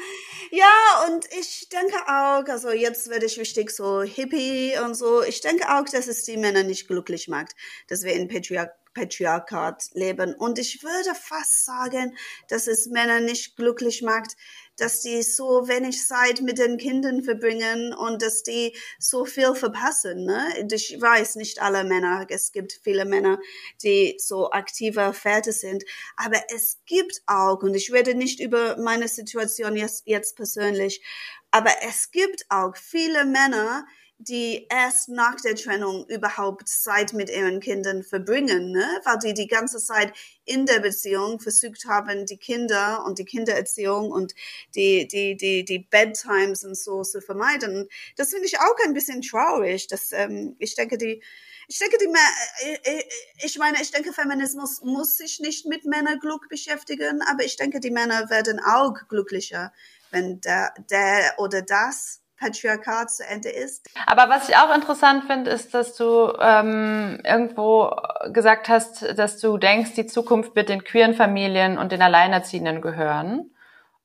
ja, 0.50 1.04
und 1.06 1.26
ich 1.38 1.68
denke 1.68 1.96
auch, 2.06 2.44
also 2.48 2.70
jetzt 2.70 3.10
werde 3.10 3.26
ich 3.26 3.38
richtig 3.38 3.70
so 3.70 4.02
Hippie 4.02 4.78
und 4.82 4.94
so. 4.94 5.22
Ich 5.22 5.42
denke 5.42 5.68
auch, 5.68 5.84
dass 5.84 6.06
es 6.06 6.24
die 6.24 6.38
Männer 6.38 6.62
nicht 6.62 6.88
glücklich 6.88 7.28
macht, 7.28 7.54
dass 7.88 8.02
wir 8.02 8.14
in 8.14 8.28
Patriarch 8.28 8.70
Patriarchat 8.94 9.90
leben. 9.92 10.34
Und 10.34 10.58
ich 10.58 10.82
würde 10.82 11.14
fast 11.14 11.64
sagen, 11.64 12.16
dass 12.48 12.66
es 12.66 12.86
Männer 12.86 13.20
nicht 13.20 13.56
glücklich 13.56 14.02
macht, 14.02 14.36
dass 14.76 15.02
die 15.02 15.22
so 15.22 15.68
wenig 15.68 16.04
Zeit 16.04 16.40
mit 16.40 16.58
den 16.58 16.78
Kindern 16.78 17.22
verbringen 17.22 17.94
und 17.94 18.22
dass 18.22 18.42
die 18.42 18.76
so 18.98 19.24
viel 19.24 19.54
verpassen. 19.54 20.24
Ne? 20.24 20.66
Ich 20.72 21.00
weiß 21.00 21.36
nicht 21.36 21.60
alle 21.62 21.84
Männer, 21.84 22.26
es 22.28 22.52
gibt 22.52 22.80
viele 22.82 23.04
Männer, 23.04 23.38
die 23.82 24.16
so 24.18 24.50
aktiver 24.50 25.12
Väter 25.12 25.52
sind, 25.52 25.84
aber 26.16 26.42
es 26.54 26.78
gibt 26.86 27.22
auch, 27.26 27.62
und 27.62 27.74
ich 27.74 27.92
werde 27.92 28.14
nicht 28.14 28.40
über 28.40 28.76
meine 28.78 29.08
Situation 29.08 29.76
jetzt, 29.76 30.02
jetzt 30.06 30.36
persönlich, 30.36 31.02
aber 31.50 31.70
es 31.82 32.10
gibt 32.10 32.46
auch 32.48 32.76
viele 32.76 33.24
Männer, 33.24 33.86
die 34.18 34.66
erst 34.70 35.08
nach 35.08 35.36
der 35.40 35.56
Trennung 35.56 36.06
überhaupt 36.08 36.68
Zeit 36.68 37.12
mit 37.12 37.28
ihren 37.30 37.60
Kindern 37.60 38.02
verbringen, 38.02 38.70
ne? 38.70 38.86
weil 39.04 39.18
die 39.18 39.34
die 39.34 39.48
ganze 39.48 39.78
Zeit 39.78 40.12
in 40.44 40.66
der 40.66 40.80
Beziehung 40.80 41.40
versucht 41.40 41.84
haben, 41.86 42.24
die 42.26 42.36
Kinder 42.36 43.04
und 43.04 43.18
die 43.18 43.24
Kindererziehung 43.24 44.12
und 44.12 44.34
die, 44.74 45.08
die, 45.08 45.36
die, 45.36 45.64
die 45.64 45.80
Bedtimes 45.80 46.64
und 46.64 46.76
so 46.76 47.02
zu 47.02 47.20
vermeiden. 47.20 47.88
Das 48.16 48.30
finde 48.30 48.46
ich 48.46 48.58
auch 48.58 48.76
ein 48.84 48.94
bisschen 48.94 49.20
traurig. 49.20 49.88
Dass, 49.88 50.12
ähm, 50.12 50.54
ich 50.58 50.74
denke, 50.76 50.96
die, 50.96 51.22
ich 51.66 51.78
denke, 51.78 51.98
die, 51.98 52.06
äh, 52.06 52.98
äh, 52.98 53.04
ich 53.42 53.58
meine, 53.58 53.80
ich 53.82 53.90
denke, 53.90 54.12
Feminismus 54.12 54.80
muss 54.82 55.16
sich 55.16 55.40
nicht 55.40 55.66
mit 55.66 55.84
Männerglück 55.86 56.48
beschäftigen, 56.48 57.20
aber 57.22 57.44
ich 57.44 57.56
denke, 57.56 57.80
die 57.80 57.90
Männer 57.90 58.30
werden 58.30 58.60
auch 58.60 58.94
glücklicher, 59.08 59.72
wenn 60.10 60.40
der, 60.40 60.72
der 60.88 61.34
oder 61.38 61.62
das 61.62 62.20
Patriarchat 62.44 63.10
zu 63.10 63.26
Ende 63.26 63.48
ist. 63.48 63.88
Aber 64.06 64.28
was 64.28 64.48
ich 64.48 64.56
auch 64.56 64.74
interessant 64.74 65.24
finde, 65.24 65.50
ist, 65.50 65.72
dass 65.72 65.96
du 65.96 66.32
ähm, 66.40 67.20
irgendwo 67.24 67.90
gesagt 68.32 68.68
hast, 68.68 69.18
dass 69.18 69.40
du 69.40 69.56
denkst, 69.56 69.94
die 69.94 70.06
Zukunft 70.06 70.54
wird 70.54 70.68
den 70.68 70.84
queeren 70.84 71.14
Familien 71.14 71.78
und 71.78 71.92
den 71.92 72.02
Alleinerziehenden 72.02 72.80
gehören 72.80 73.50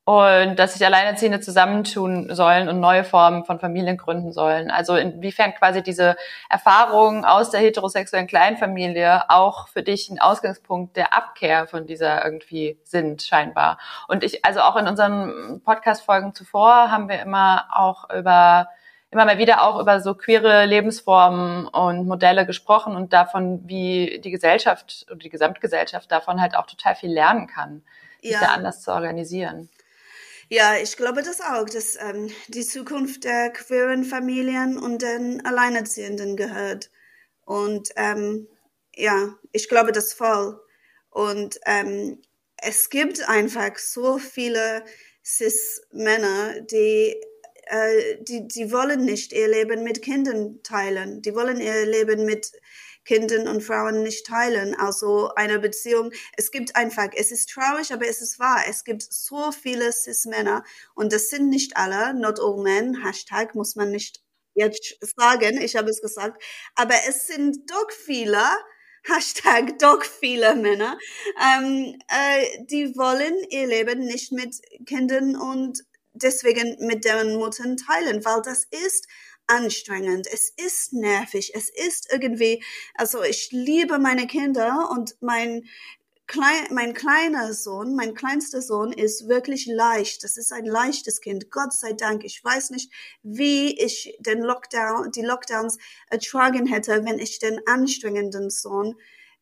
und 0.04 0.56
dass 0.56 0.72
sich 0.72 0.84
Alleinerziehende 0.84 1.40
zusammentun 1.40 2.34
sollen 2.34 2.68
und 2.68 2.80
neue 2.80 3.04
Formen 3.04 3.44
von 3.44 3.60
Familien 3.60 3.96
gründen 3.96 4.32
sollen. 4.32 4.70
Also 4.70 4.96
inwiefern 4.96 5.54
quasi 5.54 5.82
diese 5.82 6.16
Erfahrungen 6.48 7.24
aus 7.24 7.50
der 7.50 7.60
heterosexuellen 7.60 8.26
Kleinfamilie 8.26 9.28
auch 9.30 9.68
für 9.68 9.82
dich 9.82 10.08
ein 10.08 10.18
Ausgangspunkt 10.18 10.96
der 10.96 11.14
Abkehr 11.14 11.66
von 11.66 11.86
dieser 11.86 12.24
irgendwie 12.24 12.78
sind, 12.82 13.22
scheinbar. 13.22 13.78
Und 14.08 14.24
ich, 14.24 14.44
also 14.44 14.60
auch 14.60 14.76
in 14.76 14.88
unseren 14.88 15.60
Podcast-Folgen 15.64 16.34
zuvor 16.34 16.90
haben 16.90 17.08
wir 17.08 17.20
immer 17.20 17.66
auch 17.70 18.08
über 18.10 18.68
immer 19.12 19.24
mal 19.24 19.38
wieder 19.38 19.62
auch 19.62 19.80
über 19.80 20.00
so 20.00 20.14
queere 20.14 20.66
Lebensformen 20.66 21.66
und 21.66 22.06
Modelle 22.06 22.46
gesprochen 22.46 22.94
und 22.94 23.12
davon, 23.12 23.60
wie 23.68 24.20
die 24.22 24.30
Gesellschaft 24.30 25.06
oder 25.08 25.18
die 25.18 25.30
Gesamtgesellschaft 25.30 26.10
davon 26.12 26.40
halt 26.40 26.56
auch 26.56 26.66
total 26.66 26.94
viel 26.94 27.12
lernen 27.12 27.48
kann, 27.48 27.82
sich 28.22 28.32
ja. 28.32 28.40
da 28.40 28.46
anders 28.52 28.82
zu 28.82 28.92
organisieren. 28.92 29.68
Ja, 30.52 30.76
ich 30.76 30.96
glaube 30.96 31.22
das 31.22 31.40
auch, 31.40 31.64
dass 31.66 31.96
ähm, 32.00 32.28
die 32.48 32.64
Zukunft 32.66 33.22
der 33.24 33.50
queeren 33.52 34.04
Familien 34.04 34.78
und 34.78 35.00
den 35.02 35.44
Alleinerziehenden 35.46 36.36
gehört. 36.36 36.90
Und 37.44 37.90
ähm, 37.96 38.48
ja, 38.96 39.36
ich 39.52 39.68
glaube 39.68 39.92
das 39.92 40.12
voll. 40.12 40.60
Und 41.10 41.60
ähm, 41.66 42.20
es 42.62 42.90
gibt 42.90 43.28
einfach 43.28 43.78
so 43.78 44.18
viele 44.18 44.84
Cis-Männer, 45.24 46.60
die, 46.62 47.16
äh, 47.66 48.16
die, 48.22 48.48
die 48.48 48.72
wollen 48.72 49.04
nicht 49.04 49.32
ihr 49.32 49.46
Leben 49.48 49.84
mit 49.84 50.02
Kindern 50.02 50.60
teilen. 50.64 51.22
Die 51.22 51.34
wollen 51.34 51.60
ihr 51.60 51.86
Leben 51.86 52.24
mit 52.24 52.50
Kindern 53.04 53.48
und 53.48 53.62
Frauen 53.62 54.02
nicht 54.02 54.26
teilen. 54.26 54.74
Also 54.78 55.30
eine 55.34 55.58
Beziehung, 55.58 56.12
es 56.36 56.50
gibt 56.50 56.76
einfach, 56.76 57.08
es 57.14 57.30
ist 57.32 57.50
traurig, 57.50 57.92
aber 57.92 58.06
es 58.06 58.20
ist 58.20 58.38
wahr. 58.38 58.62
Es 58.68 58.84
gibt 58.84 59.02
so 59.02 59.52
viele 59.52 59.92
Cis-Männer 59.92 60.64
und 60.94 61.12
das 61.12 61.30
sind 61.30 61.48
nicht 61.48 61.76
alle, 61.76 62.14
not 62.14 62.38
all 62.40 62.62
men, 62.62 63.04
Hashtag 63.04 63.54
muss 63.54 63.76
man 63.76 63.90
nicht 63.90 64.20
jetzt 64.54 64.96
sagen, 65.16 65.60
ich 65.60 65.76
habe 65.76 65.90
es 65.90 66.00
gesagt, 66.00 66.42
aber 66.74 66.94
es 67.08 67.26
sind 67.26 67.70
doch 67.70 67.90
viele, 67.90 68.42
Hashtag 69.04 69.78
doch 69.78 70.04
viele 70.04 70.54
Männer, 70.56 70.98
ähm, 71.40 71.98
äh, 72.08 72.64
die 72.66 72.94
wollen 72.96 73.34
ihr 73.48 73.66
Leben 73.66 74.00
nicht 74.00 74.32
mit 74.32 74.56
Kindern 74.86 75.36
und 75.36 75.80
deswegen 76.12 76.76
mit 76.86 77.04
deren 77.04 77.36
Muttern 77.36 77.76
teilen, 77.76 78.24
weil 78.24 78.42
das 78.42 78.64
ist 78.64 79.06
anstrengend, 79.50 80.26
es 80.32 80.50
ist 80.50 80.92
nervig, 80.92 81.52
es 81.54 81.68
ist 81.68 82.08
irgendwie, 82.12 82.62
also 82.94 83.22
ich 83.22 83.50
liebe 83.50 83.98
meine 83.98 84.26
Kinder 84.26 84.88
und 84.90 85.16
mein 85.20 85.64
Klein, 86.30 86.68
mein 86.70 86.94
kleiner 86.94 87.52
Sohn, 87.52 87.96
mein 87.96 88.14
kleinster 88.14 88.62
Sohn 88.62 88.92
ist 88.92 89.26
wirklich 89.26 89.66
leicht. 89.66 90.22
Das 90.22 90.36
ist 90.36 90.52
ein 90.52 90.64
leichtes 90.64 91.20
Kind. 91.20 91.50
Gott 91.50 91.72
sei 91.72 91.92
Dank. 91.92 92.22
Ich 92.22 92.44
weiß 92.44 92.70
nicht, 92.70 92.92
wie 93.24 93.76
ich 93.76 94.16
den 94.20 94.38
Lockdown, 94.38 95.10
die 95.10 95.22
Lockdowns 95.22 95.78
ertragen 96.08 96.68
hätte, 96.68 97.04
wenn 97.04 97.18
ich 97.18 97.40
den 97.40 97.60
anstrengenden 97.66 98.48
Sohn 98.48 98.94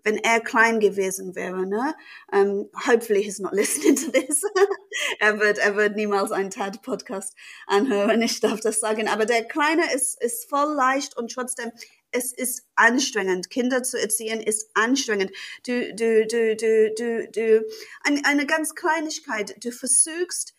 wenn 0.05 0.17
er 0.17 0.41
klein 0.41 0.81
gewesen 0.81 1.35
wäre, 1.35 1.67
ne? 1.67 1.95
Um, 2.33 2.39
ähm, 2.39 2.71
hopefully 2.87 3.23
he's 3.23 3.39
not 3.39 3.53
listening 3.55 3.97
to 3.97 4.11
this. 4.11 4.43
er 5.21 5.39
wird, 5.41 5.59
er 5.59 5.77
wird 5.77 5.97
niemals 5.97 6.33
einen 6.33 6.51
TED-Podcast 6.51 7.35
anhören, 7.67 8.23
ich 8.23 8.41
darf 8.41 8.61
das 8.61 8.81
sagen. 8.81 9.09
Aber 9.09 9.27
der 9.27 9.45
Kleine 9.45 9.93
ist, 9.95 10.23
ist 10.23 10.49
voll 10.49 10.75
leicht 10.75 11.17
und 11.17 11.33
trotzdem, 11.33 11.73
es 12.11 12.33
ist 12.33 12.65
anstrengend. 12.75 13.51
Kinder 13.51 13.83
zu 13.83 14.01
erziehen 14.01 14.41
ist 14.41 14.71
anstrengend. 14.75 15.31
Du, 15.67 15.95
du, 15.95 16.27
du, 16.27 16.57
du, 16.57 16.95
du, 16.95 17.29
du, 17.31 17.67
eine, 18.03 18.25
eine 18.25 18.47
ganz 18.47 18.75
Kleinigkeit. 18.75 19.63
Du 19.63 19.71
versuchst, 19.71 20.55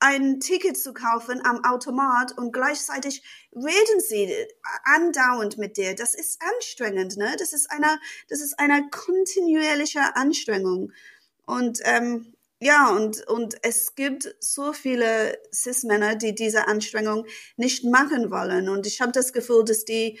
ein 0.00 0.40
Ticket 0.40 0.78
zu 0.78 0.92
kaufen 0.94 1.44
am 1.44 1.64
Automat 1.64 2.36
und 2.36 2.52
gleichzeitig 2.52 3.22
reden 3.54 4.00
sie 4.00 4.34
andauernd 4.84 5.58
mit 5.58 5.76
dir. 5.76 5.94
Das 5.94 6.14
ist 6.14 6.40
anstrengend, 6.42 7.16
ne? 7.16 7.36
Das 7.38 7.52
ist 7.52 7.70
eine, 7.70 8.00
das 8.28 8.40
ist 8.40 8.58
eine 8.58 8.88
kontinuierliche 8.90 10.16
Anstrengung. 10.16 10.92
Und 11.44 11.80
ähm, 11.84 12.32
ja, 12.62 12.90
und, 12.90 13.26
und 13.26 13.56
es 13.62 13.94
gibt 13.94 14.34
so 14.38 14.72
viele 14.74 15.38
Cis-Männer, 15.52 16.16
die 16.16 16.34
diese 16.34 16.68
Anstrengung 16.68 17.26
nicht 17.56 17.84
machen 17.84 18.30
wollen. 18.30 18.68
Und 18.68 18.86
ich 18.86 19.00
habe 19.00 19.12
das 19.12 19.32
Gefühl, 19.32 19.64
dass 19.64 19.86
die 19.86 20.18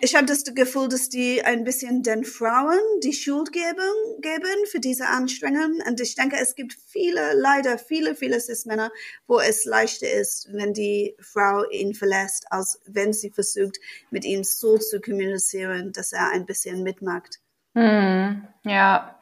ich 0.00 0.14
habe 0.14 0.26
das 0.26 0.44
Gefühl, 0.44 0.88
dass 0.88 1.08
die 1.08 1.42
ein 1.44 1.64
bisschen 1.64 2.02
den 2.02 2.24
Frauen 2.24 2.78
die 3.02 3.12
Schuld 3.12 3.52
geben, 3.52 4.20
geben 4.20 4.66
für 4.70 4.80
diese 4.80 5.08
Anstrengungen. 5.08 5.82
Und 5.86 6.00
ich 6.00 6.14
denke, 6.14 6.36
es 6.40 6.54
gibt 6.54 6.74
viele, 6.88 7.34
leider 7.34 7.78
viele, 7.78 8.14
viele 8.14 8.40
Cis-Männer, 8.40 8.90
wo 9.26 9.38
es 9.38 9.64
leichter 9.64 10.10
ist, 10.10 10.48
wenn 10.52 10.72
die 10.72 11.16
Frau 11.20 11.64
ihn 11.70 11.94
verlässt, 11.94 12.46
als 12.50 12.80
wenn 12.86 13.12
sie 13.12 13.30
versucht, 13.30 13.78
mit 14.10 14.24
ihm 14.24 14.44
so 14.44 14.78
zu 14.78 15.00
kommunizieren, 15.00 15.92
dass 15.92 16.12
er 16.12 16.30
ein 16.30 16.46
bisschen 16.46 16.82
mitmacht. 16.82 17.38
Hm, 17.74 18.46
ja. 18.64 19.18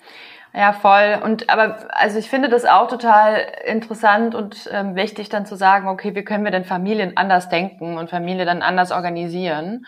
Ja, 0.54 0.72
voll. 0.72 1.20
Und 1.22 1.50
aber 1.50 1.94
also 1.94 2.18
ich 2.18 2.30
finde 2.30 2.48
das 2.48 2.64
auch 2.64 2.88
total 2.88 3.52
interessant 3.66 4.34
und 4.34 4.68
ähm, 4.72 4.96
wichtig, 4.96 5.28
dann 5.28 5.44
zu 5.44 5.56
sagen, 5.56 5.88
okay, 5.88 6.14
wie 6.14 6.24
können 6.24 6.42
wir 6.42 6.50
denn 6.50 6.64
Familien 6.64 7.16
anders 7.16 7.50
denken 7.50 7.98
und 7.98 8.08
Familie 8.08 8.46
dann 8.46 8.62
anders 8.62 8.90
organisieren? 8.90 9.84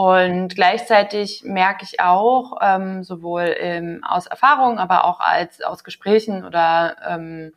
Und 0.00 0.54
gleichzeitig 0.54 1.42
merke 1.44 1.84
ich 1.84 2.00
auch, 2.00 2.56
ähm, 2.62 3.04
sowohl 3.04 3.54
ähm, 3.58 4.02
aus 4.02 4.26
Erfahrung, 4.26 4.78
aber 4.78 5.04
auch 5.04 5.20
als 5.20 5.60
aus 5.60 5.84
Gesprächen 5.84 6.46
oder 6.46 6.96
ähm, 7.06 7.52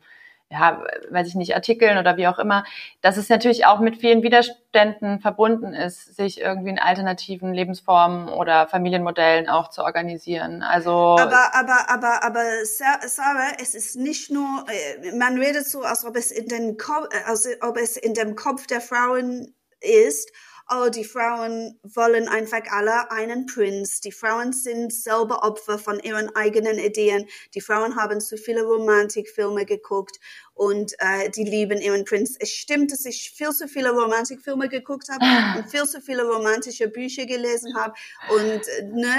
ja, 0.50 0.82
weiß 1.08 1.26
ich 1.26 1.36
nicht, 1.36 1.54
Artikeln 1.54 1.96
oder 1.96 2.18
wie 2.18 2.28
auch 2.28 2.38
immer, 2.38 2.64
dass 3.00 3.16
es 3.16 3.30
natürlich 3.30 3.64
auch 3.64 3.80
mit 3.80 3.96
vielen 3.96 4.22
Widerständen 4.22 5.20
verbunden 5.20 5.72
ist, 5.72 6.16
sich 6.16 6.38
irgendwie 6.38 6.68
in 6.68 6.78
alternativen 6.78 7.54
Lebensformen 7.54 8.28
oder 8.28 8.66
Familienmodellen 8.66 9.48
auch 9.48 9.70
zu 9.70 9.82
organisieren. 9.82 10.62
Also 10.62 11.16
aber 11.18 11.54
aber 11.54 11.88
aber 11.88 12.22
aber 12.24 12.44
Sarah, 12.66 13.52
es 13.58 13.74
ist 13.74 13.96
nicht 13.96 14.30
nur, 14.30 14.66
äh, 14.68 15.16
man 15.16 15.38
redet 15.38 15.66
so, 15.66 15.80
als 15.80 16.04
ob 16.04 16.14
es 16.14 16.30
in 16.30 16.48
den 16.48 16.76
Kopf, 16.76 17.08
als 17.26 17.48
ob 17.62 17.78
es 17.78 17.96
in 17.96 18.12
dem 18.12 18.36
Kopf 18.36 18.66
der 18.66 18.82
Frauen 18.82 19.54
ist 19.80 20.30
oh, 20.70 20.88
die 20.88 21.04
Frauen 21.04 21.78
wollen 21.82 22.28
einfach 22.28 22.62
alle 22.70 23.10
einen 23.10 23.46
Prinz. 23.46 24.00
Die 24.00 24.12
Frauen 24.12 24.52
sind 24.52 24.92
selber 24.92 25.42
Opfer 25.42 25.78
von 25.78 26.00
ihren 26.00 26.34
eigenen 26.34 26.78
Ideen. 26.78 27.26
Die 27.54 27.60
Frauen 27.60 27.96
haben 27.96 28.20
zu 28.20 28.36
viele 28.36 28.64
Romantikfilme 28.64 29.66
geguckt 29.66 30.18
und 30.54 30.92
äh, 30.98 31.30
die 31.30 31.44
lieben 31.44 31.80
ihren 31.80 32.04
Prinz. 32.04 32.36
Es 32.38 32.50
stimmt, 32.50 32.92
dass 32.92 33.04
ich 33.04 33.32
viel 33.36 33.50
zu 33.50 33.68
viele 33.68 33.90
Romantikfilme 33.90 34.68
geguckt 34.68 35.08
habe 35.08 35.24
und 35.58 35.70
viel 35.70 35.84
zu 35.84 36.00
viele 36.00 36.24
romantische 36.24 36.88
Bücher 36.88 37.26
gelesen 37.26 37.74
habe. 37.76 37.94
Und 38.30 38.62
ne, 38.92 39.16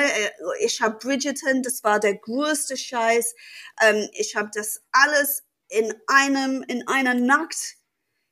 ich 0.60 0.82
habe 0.82 0.98
Bridgerton, 0.98 1.62
das 1.62 1.84
war 1.84 2.00
der 2.00 2.16
größte 2.16 2.78
Scheiß. 2.78 3.36
Ähm, 3.82 4.10
ich 4.14 4.36
habe 4.36 4.50
das 4.54 4.82
alles 4.92 5.44
in 5.70 5.94
einem 6.08 6.64
in 6.68 6.88
einer 6.88 7.14
Nacht 7.14 7.78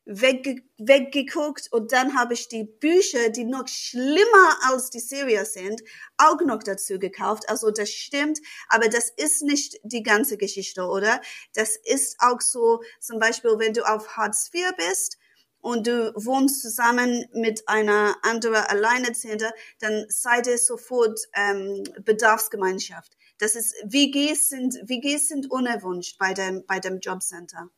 wegge 0.05 0.61
weggeguckt 0.77 1.71
und 1.71 1.91
dann 1.91 2.17
habe 2.17 2.33
ich 2.33 2.49
die 2.49 2.65
Bücher, 2.65 3.29
die 3.29 3.45
noch 3.45 3.67
schlimmer 3.67 4.57
als 4.63 4.89
die 4.89 4.99
Serie 4.99 5.45
sind, 5.45 5.81
auch 6.17 6.41
noch 6.41 6.61
dazu 6.63 6.99
gekauft. 6.99 7.47
Also 7.47 7.71
das 7.71 7.89
stimmt, 7.89 8.39
aber 8.67 8.89
das 8.89 9.09
ist 9.09 9.43
nicht 9.43 9.79
die 9.83 10.03
ganze 10.03 10.37
Geschichte, 10.37 10.83
oder? 10.83 11.21
Das 11.53 11.77
ist 11.77 12.17
auch 12.19 12.41
so, 12.41 12.81
zum 12.99 13.19
Beispiel, 13.19 13.57
wenn 13.57 13.73
du 13.73 13.83
auf 13.83 14.17
Hartz 14.17 14.49
IV 14.53 14.75
bist, 14.75 15.17
und 15.63 15.87
du 15.87 16.13
wohnst 16.15 16.61
zusammen 16.61 17.25
mit 17.33 17.67
einer 17.69 18.17
anderen 18.21 18.65
Alleinerziehende, 18.65 19.49
dann 19.79 20.05
seid 20.09 20.45
ihr 20.45 20.57
sofort 20.57 21.21
ähm, 21.33 21.83
Bedarfsgemeinschaft. 22.03 23.15
Das 23.37 23.55
ist 23.55 23.73
WGs 23.85 24.49
sind 24.49 24.75
WGs 24.83 25.29
sind 25.29 25.49
unerwünscht 25.49 26.17
bei 26.19 26.33
dem 26.33 26.65
bei 26.67 26.79
dem 26.79 26.99
Jobcenter. 26.99 27.69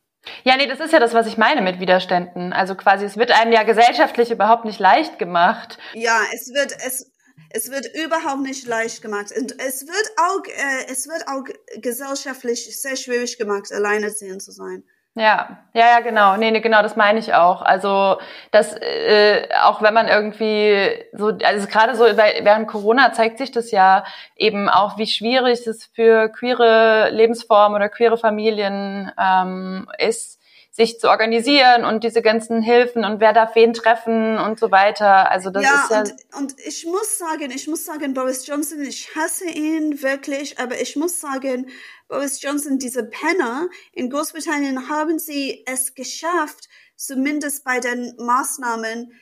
Ja, 0.44 0.56
nee, 0.56 0.66
das 0.66 0.80
ist 0.80 0.92
ja 0.92 0.98
das, 0.98 1.14
was 1.14 1.26
ich 1.26 1.36
meine 1.36 1.62
mit 1.62 1.80
Widerständen. 1.80 2.52
Also 2.52 2.74
quasi, 2.74 3.04
es 3.04 3.16
wird 3.16 3.30
einem 3.30 3.52
ja 3.52 3.62
gesellschaftlich 3.62 4.30
überhaupt 4.30 4.64
nicht 4.64 4.80
leicht 4.80 5.18
gemacht. 5.18 5.78
Ja, 5.94 6.20
es 6.34 6.52
wird, 6.52 6.72
es, 6.84 7.12
es 7.50 7.70
wird 7.70 7.86
überhaupt 7.94 8.42
nicht 8.42 8.66
leicht 8.66 9.02
gemacht. 9.02 9.32
Und 9.36 9.60
es 9.60 9.86
wird 9.86 10.10
auch, 10.18 10.44
äh, 10.46 10.90
es 10.90 11.08
wird 11.08 11.26
auch 11.28 11.44
gesellschaftlich 11.80 12.80
sehr 12.80 12.96
schwierig 12.96 13.38
gemacht, 13.38 13.72
alleinerziehend 13.72 14.42
zu 14.42 14.52
sein. 14.52 14.84
Ja, 15.18 15.56
ja, 15.72 15.86
ja, 15.92 16.00
genau. 16.00 16.36
Nee, 16.36 16.50
nee, 16.50 16.60
genau, 16.60 16.82
das 16.82 16.94
meine 16.94 17.18
ich 17.18 17.32
auch. 17.32 17.62
Also, 17.62 18.18
das, 18.50 18.74
äh, 18.76 19.48
auch 19.62 19.80
wenn 19.80 19.94
man 19.94 20.08
irgendwie 20.08 20.90
so, 21.14 21.28
also 21.42 21.66
gerade 21.68 21.96
so 21.96 22.04
während 22.04 22.68
Corona 22.68 23.14
zeigt 23.14 23.38
sich 23.38 23.50
das 23.50 23.70
ja 23.70 24.04
eben 24.36 24.68
auch, 24.68 24.98
wie 24.98 25.06
schwierig 25.06 25.66
es 25.66 25.86
für 25.86 26.28
queere 26.28 27.08
Lebensformen 27.12 27.76
oder 27.76 27.88
queere 27.88 28.18
Familien 28.18 29.10
ähm, 29.18 29.88
ist, 29.96 30.38
sich 30.76 31.00
zu 31.00 31.08
organisieren 31.08 31.86
und 31.86 32.04
diese 32.04 32.20
ganzen 32.20 32.60
Hilfen 32.60 33.06
und 33.06 33.18
wer 33.18 33.32
darf 33.32 33.54
wen 33.54 33.72
treffen 33.72 34.36
und 34.36 34.60
so 34.60 34.70
weiter. 34.70 35.30
Also 35.30 35.48
das 35.48 35.64
ja, 35.64 35.82
ist 35.82 35.90
ja. 35.90 36.00
Und, 36.00 36.14
und 36.38 36.54
ich 36.66 36.84
muss 36.84 37.16
sagen, 37.16 37.50
ich 37.50 37.66
muss 37.66 37.86
sagen, 37.86 38.12
Boris 38.12 38.46
Johnson, 38.46 38.82
ich 38.82 39.08
hasse 39.16 39.46
ihn 39.48 40.02
wirklich, 40.02 40.58
aber 40.58 40.78
ich 40.78 40.94
muss 40.94 41.18
sagen, 41.18 41.70
Boris 42.08 42.42
Johnson, 42.42 42.78
diese 42.78 43.04
Penner 43.04 43.68
in 43.92 44.10
Großbritannien 44.10 44.90
haben 44.90 45.18
sie 45.18 45.64
es 45.66 45.94
geschafft, 45.94 46.68
zumindest 46.94 47.64
bei 47.64 47.80
den 47.80 48.14
Maßnahmen 48.18 49.12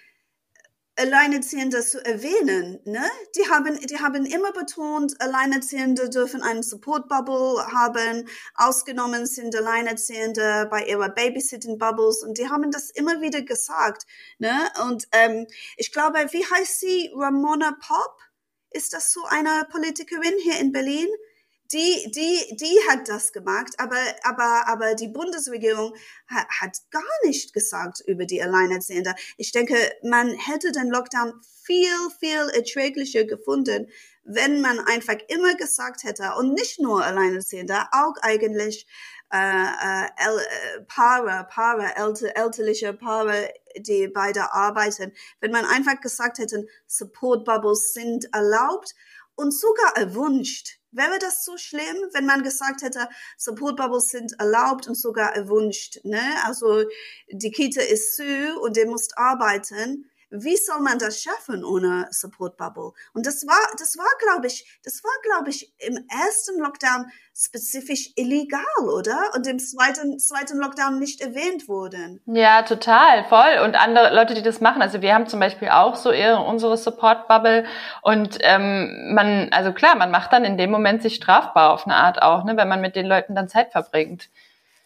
Alleinerziehende 0.97 1.85
zu 1.85 2.05
erwähnen. 2.05 2.81
Ne? 2.85 3.03
Die, 3.37 3.49
haben, 3.51 3.79
die 3.81 3.99
haben 3.99 4.25
immer 4.25 4.53
betont, 4.53 5.21
Alleinerziehende 5.21 6.09
dürfen 6.09 6.43
einen 6.43 6.63
Support-Bubble 6.63 7.67
haben, 7.73 8.29
ausgenommen 8.55 9.27
sind 9.27 9.57
Alleinerziehende 9.57 10.69
bei 10.71 10.85
ihrer 10.85 11.09
Babysitting-Bubbles 11.09 12.23
und 12.23 12.39
die 12.39 12.49
haben 12.49 12.71
das 12.71 12.91
immer 12.91 13.21
wieder 13.21 13.43
gesagt. 13.43 14.07
Ne? 14.39 14.71
Und 14.87 15.09
ähm, 15.13 15.47
ich 15.77 15.91
glaube, 15.91 16.19
wie 16.31 16.45
heißt 16.45 16.81
sie? 16.81 17.11
Ramona 17.15 17.77
Pop? 17.81 18.17
Ist 18.71 18.93
das 18.93 19.13
so 19.13 19.25
eine 19.25 19.67
Politikerin 19.71 20.35
hier 20.43 20.59
in 20.59 20.73
Berlin? 20.73 21.09
Die, 21.75 22.11
die, 22.13 22.57
die 22.57 22.79
hat 22.89 23.09
das 23.09 23.33
gemacht, 23.33 23.75
aber, 23.79 24.01
aber, 24.23 24.69
aber 24.69 24.95
die 24.95 25.09
Bundesregierung 25.09 25.95
hat, 26.29 26.47
hat 26.61 26.79
gar 26.91 27.03
nicht 27.25 27.53
gesagt 27.53 28.01
über 28.07 28.25
die 28.25 28.43
Alleinerziehende. 28.43 29.15
Ich 29.37 29.51
denke, 29.51 29.77
man 30.03 30.31
hätte 30.31 30.71
den 30.71 30.89
Lockdown 30.89 31.35
viel, 31.65 31.89
viel 32.21 32.49
erträglicher 32.55 33.25
gefunden, 33.25 33.89
wenn 34.23 34.61
man 34.61 34.79
einfach 34.79 35.17
immer 35.29 35.55
gesagt 35.55 36.05
hätte, 36.05 36.33
und 36.39 36.55
nicht 36.55 36.81
nur 36.81 37.05
Alleinerziehende, 37.05 37.77
auch 37.93 38.15
eigentlich 38.23 38.87
äh, 39.33 39.37
äh, 39.37 40.05
äh, 40.05 40.81
Paare, 40.87 41.47
Paare, 41.51 41.97
älter, 41.97 42.37
älterliche 42.37 42.93
Paare, 42.93 43.53
die 43.77 44.07
beide 44.07 44.53
arbeiten, 44.53 45.13
wenn 45.41 45.51
man 45.51 45.65
einfach 45.65 46.01
gesagt 46.01 46.39
hätte, 46.39 46.67
Support 46.87 47.45
Bubbles 47.45 47.93
sind 47.93 48.33
erlaubt 48.33 48.95
und 49.37 49.53
sogar 49.53 49.97
erwünscht 49.97 50.79
Wäre 50.95 51.19
das 51.19 51.45
so 51.45 51.57
schlimm, 51.57 51.97
wenn 52.13 52.25
man 52.25 52.45
gesagt 52.45 52.83
hätte, 52.83 53.09
Support 53.37 53.77
Bubbles 53.77 54.11
sind 54.11 54.39
erlaubt 54.39 54.87
und 54.87 54.95
sogar 54.95 55.35
erwünscht? 55.35 55.99
Ne? 56.05 56.23
Also 56.45 56.85
die 57.33 57.51
Kita 57.51 57.81
ist 57.81 58.15
zu 58.15 58.61
und 58.61 58.77
ihr 58.77 58.89
müsst 58.89 59.19
arbeiten 59.19 60.09
wie 60.35 60.57
soll 60.57 60.81
man 60.81 60.99
das 60.99 61.23
schaffen 61.23 61.65
ohne 61.65 62.09
Support 62.11 62.57
Bubble? 62.57 62.93
Und 63.13 63.27
das 63.27 63.47
war, 63.47 63.61
das 63.79 63.97
war, 63.97 64.07
glaube 64.19 64.49
ich, 64.49 64.67
das 64.83 65.03
war, 65.05 65.13
glaube 65.23 65.51
ich, 65.51 65.73
im 65.79 65.97
ersten 66.09 66.61
Lockdown 66.61 67.07
spezifisch 67.37 68.13
illegal, 68.17 68.61
oder? 68.81 69.31
Und 69.35 69.47
im 69.47 69.59
zweiten, 69.59 70.19
zweiten 70.19 70.59
Lockdown 70.59 70.99
nicht 70.99 71.21
erwähnt 71.21 71.69
wurden. 71.69 72.21
Ja, 72.27 72.63
total, 72.63 73.25
voll. 73.25 73.61
Und 73.65 73.77
andere 73.77 74.15
Leute, 74.15 74.35
die 74.35 74.43
das 74.43 74.61
machen, 74.61 74.83
also 74.83 75.03
wir 75.03 75.15
haben 75.15 75.27
zum 75.27 75.41
Beispiel 75.41 75.69
auch 75.69 75.97
so 75.97 76.13
ihre, 76.13 76.41
unsere 76.41 76.77
Support 76.77 77.29
Bubble 77.29 77.65
und 78.03 78.39
ähm, 78.41 79.15
man, 79.15 79.49
also 79.53 79.73
klar, 79.73 79.97
man 79.97 80.11
macht 80.11 80.33
dann 80.33 80.45
in 80.45 80.59
dem 80.59 80.71
Moment 80.71 81.03
sich 81.03 81.17
strafbar 81.17 81.73
auf 81.73 81.87
eine 81.87 81.97
Art 81.97 82.23
auch, 82.23 82.45
ne, 82.45 82.57
wenn 82.57 82.69
man 82.69 82.81
mit 82.81 82.97
den 82.97 83.07
Leuten 83.07 83.35
dann 83.35 83.49
Zeit 83.49 83.73
verbringt. 83.73 84.29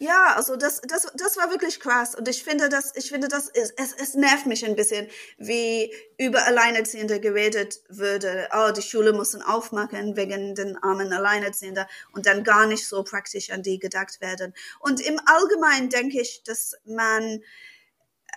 Ja, 0.00 0.34
also 0.36 0.54
das, 0.54 0.80
das, 0.86 1.08
das 1.16 1.36
war 1.36 1.50
wirklich 1.50 1.80
krass. 1.80 2.14
Und 2.14 2.28
ich 2.28 2.44
finde, 2.44 2.68
das, 2.68 2.94
ich 2.94 3.08
finde, 3.08 3.26
das 3.26 3.48
ist, 3.48 3.74
es, 3.76 3.92
es 3.94 4.14
nervt 4.14 4.46
mich 4.46 4.64
ein 4.64 4.76
bisschen, 4.76 5.08
wie 5.38 5.92
über 6.18 6.44
Alleinerziehende 6.46 7.18
geredet 7.18 7.80
würde. 7.88 8.48
Oh, 8.54 8.70
die 8.70 8.82
Schule 8.82 9.12
müssen 9.12 9.42
aufmachen 9.42 10.16
wegen 10.16 10.54
den 10.54 10.76
armen 10.84 11.12
Alleinerziehenden 11.12 11.84
und 12.12 12.26
dann 12.26 12.44
gar 12.44 12.66
nicht 12.66 12.86
so 12.86 13.02
praktisch 13.02 13.50
an 13.50 13.64
die 13.64 13.80
gedacht 13.80 14.20
werden. 14.20 14.54
Und 14.78 15.00
im 15.00 15.20
Allgemeinen 15.26 15.90
denke 15.90 16.20
ich, 16.20 16.44
dass 16.44 16.74
man, 16.84 17.42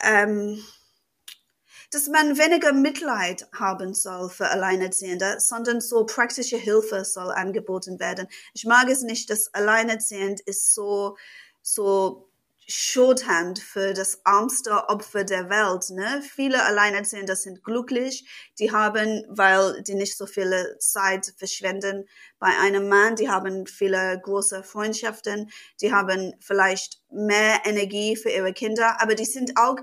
ähm, 0.04 0.64
dass 1.92 2.08
man 2.08 2.38
weniger 2.38 2.74
Mitleid 2.74 3.48
haben 3.54 3.94
soll 3.94 4.30
für 4.30 4.48
Alleinerziehende, 4.50 5.40
sondern 5.40 5.82
so 5.82 6.06
praktische 6.06 6.58
Hilfe 6.58 7.06
soll 7.06 7.32
angeboten 7.32 8.00
werden. 8.00 8.28
Ich 8.54 8.66
mag 8.66 8.90
es 8.90 9.02
nicht, 9.02 9.30
dass 9.30 9.54
Alleinerziehend 9.54 10.40
ist 10.42 10.74
so, 10.74 11.18
so 11.62 12.32
Shorthand 12.68 13.60
für 13.60 13.94
das 13.94 14.22
armste 14.24 14.88
Opfer 14.88 15.24
der 15.24 15.50
Welt. 15.50 15.90
Ne? 15.90 16.22
Viele 16.22 16.64
Alleinerziehende 16.64 17.36
sind 17.36 17.64
glücklich. 17.64 18.28
Die 18.60 18.72
haben, 18.72 19.26
weil 19.30 19.82
die 19.84 19.96
nicht 19.96 20.18
so 20.18 20.26
viele 20.26 20.78
Zeit 20.80 21.34
verschwenden 21.38 22.08
bei 22.40 22.50
einem 22.60 22.88
Mann, 22.88 23.16
die 23.16 23.30
haben 23.30 23.68
viele 23.68 24.20
große 24.22 24.64
Freundschaften, 24.64 25.50
die 25.82 25.94
haben 25.94 26.34
vielleicht 26.40 27.02
mehr 27.10 27.62
Energie 27.66 28.16
für 28.16 28.30
ihre 28.30 28.54
Kinder, 28.54 29.02
aber 29.02 29.16
die 29.16 29.26
sind 29.26 29.58
auch, 29.58 29.78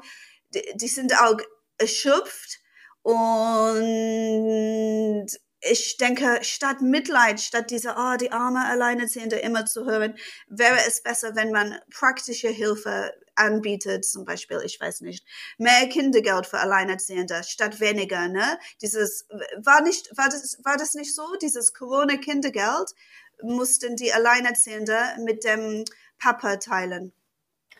die, 0.54 0.64
die 0.74 0.88
sind 0.88 1.18
auch 1.20 1.38
erschöpft 1.78 2.60
und 3.02 5.26
ich 5.60 5.96
denke, 5.96 6.38
statt 6.42 6.80
Mitleid, 6.80 7.40
statt 7.40 7.70
diese, 7.70 7.94
oh, 7.98 8.16
die 8.16 8.30
arme 8.30 8.64
Alleinerziehende 8.66 9.36
immer 9.36 9.66
zu 9.66 9.84
hören, 9.84 10.16
wäre 10.48 10.78
es 10.86 11.02
besser, 11.02 11.34
wenn 11.34 11.50
man 11.50 11.78
praktische 11.90 12.48
Hilfe 12.48 13.12
anbietet, 13.34 14.04
zum 14.04 14.24
Beispiel, 14.24 14.60
ich 14.64 14.80
weiß 14.80 15.00
nicht, 15.00 15.24
mehr 15.58 15.88
Kindergeld 15.88 16.46
für 16.46 16.58
Alleinerziehende 16.58 17.42
statt 17.44 17.80
weniger, 17.80 18.28
ne? 18.28 18.58
Dieses, 18.82 19.26
war 19.56 19.82
nicht, 19.82 20.16
war 20.16 20.28
das, 20.28 20.58
war 20.64 20.76
das 20.76 20.94
nicht 20.94 21.14
so? 21.14 21.24
Dieses 21.40 21.74
Corona-Kindergeld 21.74 22.94
mussten 23.42 23.96
die 23.96 24.12
Alleinerziehende 24.12 24.98
mit 25.24 25.44
dem 25.44 25.84
Papa 26.18 26.56
teilen. 26.56 27.12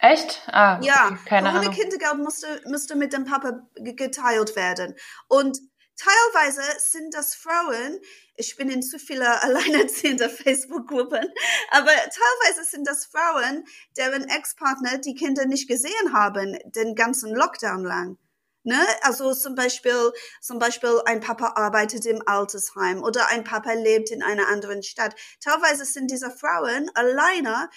Echt? 0.01 0.43
Ah, 0.47 0.81
ja, 0.83 1.19
keine 1.27 1.51
Corona-Kindergeld 1.51 2.19
musste, 2.19 2.61
musste 2.67 2.97
mit 2.97 3.13
dem 3.13 3.25
Papa 3.25 3.67
geteilt 3.75 4.55
werden. 4.55 4.95
Und 5.27 5.59
Teilweise 5.99 6.63
sind 6.79 7.13
das 7.13 7.35
Frauen, 7.35 7.99
ich 8.37 8.55
bin 8.57 8.71
in 8.71 8.83
zu 8.83 9.01
viele 9.01 9.43
alleinerziehende 9.43 10.31
Facebook-Gruppen, 10.31 11.29
aber 11.71 11.91
teilweise 11.91 12.65
sind 12.65 12.87
das 12.87 13.07
Frauen, 13.07 13.65
deren 13.97 14.29
Ex-Partner 14.29 14.99
die 14.99 15.15
Kinder 15.15 15.45
nicht 15.47 15.69
gesehen 15.69 16.13
haben, 16.13 16.57
den 16.67 16.95
ganzen 16.95 17.35
Lockdown 17.35 17.83
lang. 17.83 18.17
Ne? 18.63 18.79
Also 19.03 19.35
zum 19.35 19.55
Beispiel, 19.55 20.13
zum 20.41 20.59
Beispiel 20.59 21.01
ein 21.07 21.21
Papa 21.21 21.55
arbeitet 21.57 22.07
im 22.07 22.23
Altersheim 22.27 23.03
oder 23.03 23.29
ein 23.29 23.43
Papa 23.43 23.73
lebt 23.73 24.11
in 24.11 24.23
einer 24.23 24.49
anderen 24.49 24.83
Stadt. 24.83 25.17
Teilweise 25.41 25.85
sind 25.85 26.11
diese 26.11 26.31
Frauen 26.31 26.91
alleine 26.95 27.71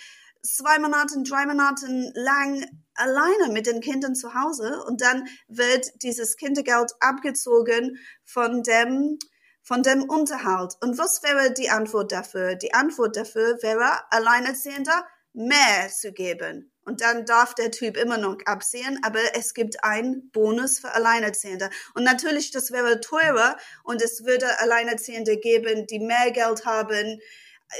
zwei 0.44 0.80
Monate, 0.80 1.22
drei 1.24 1.46
Monate 1.46 1.88
lang 2.16 2.66
alleine 2.96 3.52
mit 3.52 3.68
den 3.68 3.82
Kindern 3.82 4.16
zu 4.16 4.34
Hause 4.34 4.84
und 4.84 5.02
dann 5.02 5.28
wird 5.48 5.88
dieses 6.04 6.38
Kindergeld 6.38 6.92
abgezogen 7.00 7.98
von 8.24 8.64
dem 8.64 9.18
von 9.64 9.84
dem 9.84 10.04
Unterhalt. 10.04 10.74
Und 10.82 10.98
was 10.98 11.22
wäre 11.24 11.54
die 11.54 11.70
Antwort 11.70 12.12
dafür? 12.12 12.56
Die 12.56 12.74
Antwort 12.74 13.16
dafür 13.16 13.62
wäre, 13.62 14.12
Alleinerziehender 14.12 15.06
mehr 15.34 15.90
zu 15.90 16.12
geben. 16.12 16.72
Und 16.84 17.02
dann 17.02 17.26
darf 17.26 17.54
der 17.54 17.70
Typ 17.70 17.96
immer 17.96 18.18
noch 18.18 18.38
absehen, 18.46 19.00
aber 19.04 19.20
es 19.36 19.54
gibt 19.54 19.84
einen 19.84 20.32
Bonus 20.32 20.80
für 20.80 20.92
Alleinerziehende. 20.92 21.70
Und 21.94 22.04
natürlich, 22.04 22.52
das 22.52 22.72
wäre 22.72 23.00
teurer 23.02 23.56
und 23.84 24.02
es 24.02 24.26
würde 24.26 24.60
Alleinerziehende 24.60 25.38
geben, 25.38 25.86
die 25.86 26.00
mehr 26.00 26.32
Geld 26.32 26.66
haben. 26.66 27.22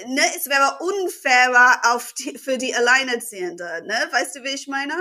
Ne? 0.08 0.22
Es 0.36 0.48
wäre 0.48 0.80
unfairer 0.80 1.94
auf 1.94 2.14
die, 2.14 2.38
für 2.38 2.58
die 2.58 2.76
Alleinerziehende. 2.76 3.84
Ne? 3.86 3.96
Weißt 4.12 4.36
du, 4.36 4.44
wie 4.44 4.50
ich 4.50 4.68
meine? 4.68 4.96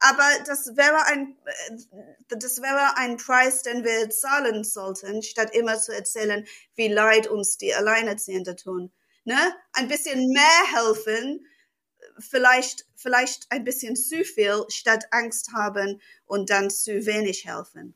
Aber 0.00 0.28
das 0.46 0.76
wäre 0.76 1.04
ein, 1.06 1.36
äh, 1.46 2.36
das 2.36 2.60
wäre 2.60 2.96
ein 2.96 3.16
Preis, 3.16 3.62
den 3.62 3.84
wir 3.84 4.10
zahlen 4.10 4.64
sollten, 4.64 5.22
statt 5.22 5.54
immer 5.54 5.78
zu 5.78 5.94
erzählen, 5.94 6.46
wie 6.74 6.88
leid 6.88 7.26
uns 7.26 7.56
die 7.56 7.74
Alleinerziehende 7.74 8.56
tun. 8.56 8.92
Ne? 9.24 9.38
Ein 9.72 9.88
bisschen 9.88 10.28
mehr 10.28 10.74
helfen, 10.74 11.46
vielleicht, 12.18 12.86
vielleicht 12.96 13.46
ein 13.50 13.64
bisschen 13.64 13.96
zu 13.96 14.24
viel, 14.24 14.64
statt 14.68 15.06
Angst 15.10 15.52
haben 15.54 16.00
und 16.26 16.50
dann 16.50 16.70
zu 16.70 17.06
wenig 17.06 17.46
helfen. 17.46 17.94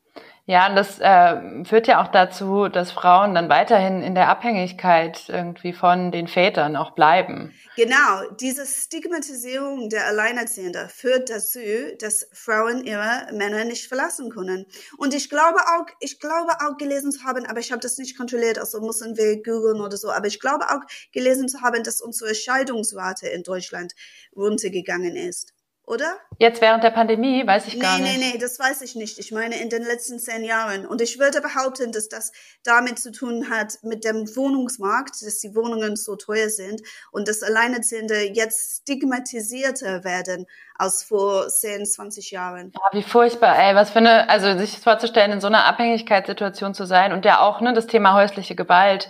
Ja, 0.51 0.67
und 0.67 0.77
das 0.77 0.99
äh, 0.99 1.63
führt 1.67 1.89
ja 1.89 2.03
auch 2.03 2.09
dazu, 2.09 2.69
dass 2.69 2.91
Frauen 2.91 3.35
dann 3.35 3.51
weiterhin 3.51 4.01
in 4.01 4.15
der 4.15 4.31
Abhängigkeit 4.31 5.29
irgendwie 5.29 5.75
von 5.75 6.11
den 6.11 6.27
Vätern 6.27 6.75
auch 6.75 6.93
bleiben. 6.93 7.53
Genau, 7.77 8.23
diese 8.41 8.65
Stigmatisierung 8.65 9.91
der 9.91 10.07
Alleinerziehenden 10.07 10.89
führt 10.89 11.29
dazu, 11.29 11.59
dass 12.01 12.31
Frauen 12.33 12.83
ihre 12.83 13.29
Männer 13.35 13.67
nicht 13.67 13.89
verlassen 13.89 14.31
können. 14.31 14.65
Und 14.97 15.13
ich 15.13 15.29
glaube 15.29 15.59
auch, 15.59 15.87
ich 16.01 16.19
glaube 16.19 16.53
auch 16.63 16.79
gelesen 16.79 17.13
zu 17.13 17.25
haben, 17.25 17.45
aber 17.45 17.61
ich 17.61 17.71
habe 17.71 17.83
das 17.83 17.99
nicht 17.99 18.17
kontrolliert, 18.17 18.59
also 18.59 18.81
müssen 18.81 19.19
wir 19.19 19.43
googeln 19.43 19.83
oder 19.83 19.99
so, 19.99 20.11
aber 20.11 20.29
ich 20.29 20.41
glaube 20.41 20.65
auch 20.71 20.81
gelesen 21.13 21.49
zu 21.49 21.61
haben, 21.61 21.83
dass 21.83 22.01
unsere 22.01 22.35
Scheidungsrate 22.35 23.29
in 23.29 23.43
Deutschland 23.43 23.93
runtergegangen 24.35 25.15
ist 25.15 25.58
oder? 25.89 26.19
Jetzt 26.39 26.61
während 26.61 26.85
der 26.85 26.91
Pandemie, 26.91 27.47
weiß 27.47 27.67
ich 27.67 27.81
gar 27.81 27.99
nee, 27.99 28.05
nicht. 28.05 28.19
Nee, 28.19 28.25
nee, 28.27 28.33
nee, 28.35 28.39
das 28.39 28.59
weiß 28.59 28.83
ich 28.83 28.95
nicht. 28.95 29.19
Ich 29.19 29.33
meine 29.33 29.61
in 29.61 29.71
den 29.71 29.83
letzten 29.83 30.19
zehn 30.19 30.45
Jahren. 30.45 30.87
Und 30.87 31.01
ich 31.01 31.19
würde 31.19 31.41
behaupten, 31.41 31.93
dass 31.93 32.09
das 32.09 32.33
damit 32.63 32.99
zu 32.99 33.11
tun 33.11 33.51
hat 33.51 33.79
mit 33.83 34.05
dem 34.05 34.37
Wohnungsmarkt, 34.37 35.23
dass 35.23 35.39
die 35.41 35.55
Wohnungen 35.55 35.97
so 35.97 36.17
teuer 36.17 36.51
sind 36.51 36.83
und 37.11 37.27
dass 37.27 37.43
Alleinerziehende 37.43 38.33
jetzt 38.33 38.83
stigmatisierter 38.83 40.05
werden 40.05 40.47
als 40.77 41.03
vor 41.03 41.49
10, 41.49 41.87
20 41.87 42.31
Jahren. 42.31 42.73
Ja, 42.73 42.99
wie 42.99 43.03
furchtbar, 43.03 43.59
ey, 43.59 43.75
was 43.75 43.91
für 43.91 43.99
eine, 43.99 44.31
also 44.31 44.57
sich 44.57 44.79
vorzustellen, 44.79 45.33
in 45.33 45.41
so 45.41 45.49
einer 45.49 45.65
Abhängigkeitssituation 45.65 46.73
zu 46.73 46.87
sein 46.87 47.13
und 47.13 47.25
ja 47.25 47.41
auch, 47.41 47.61
ne, 47.61 47.73
das 47.73 47.89
Thema 47.89 48.15
häusliche 48.15 48.55
Gewalt 48.55 49.09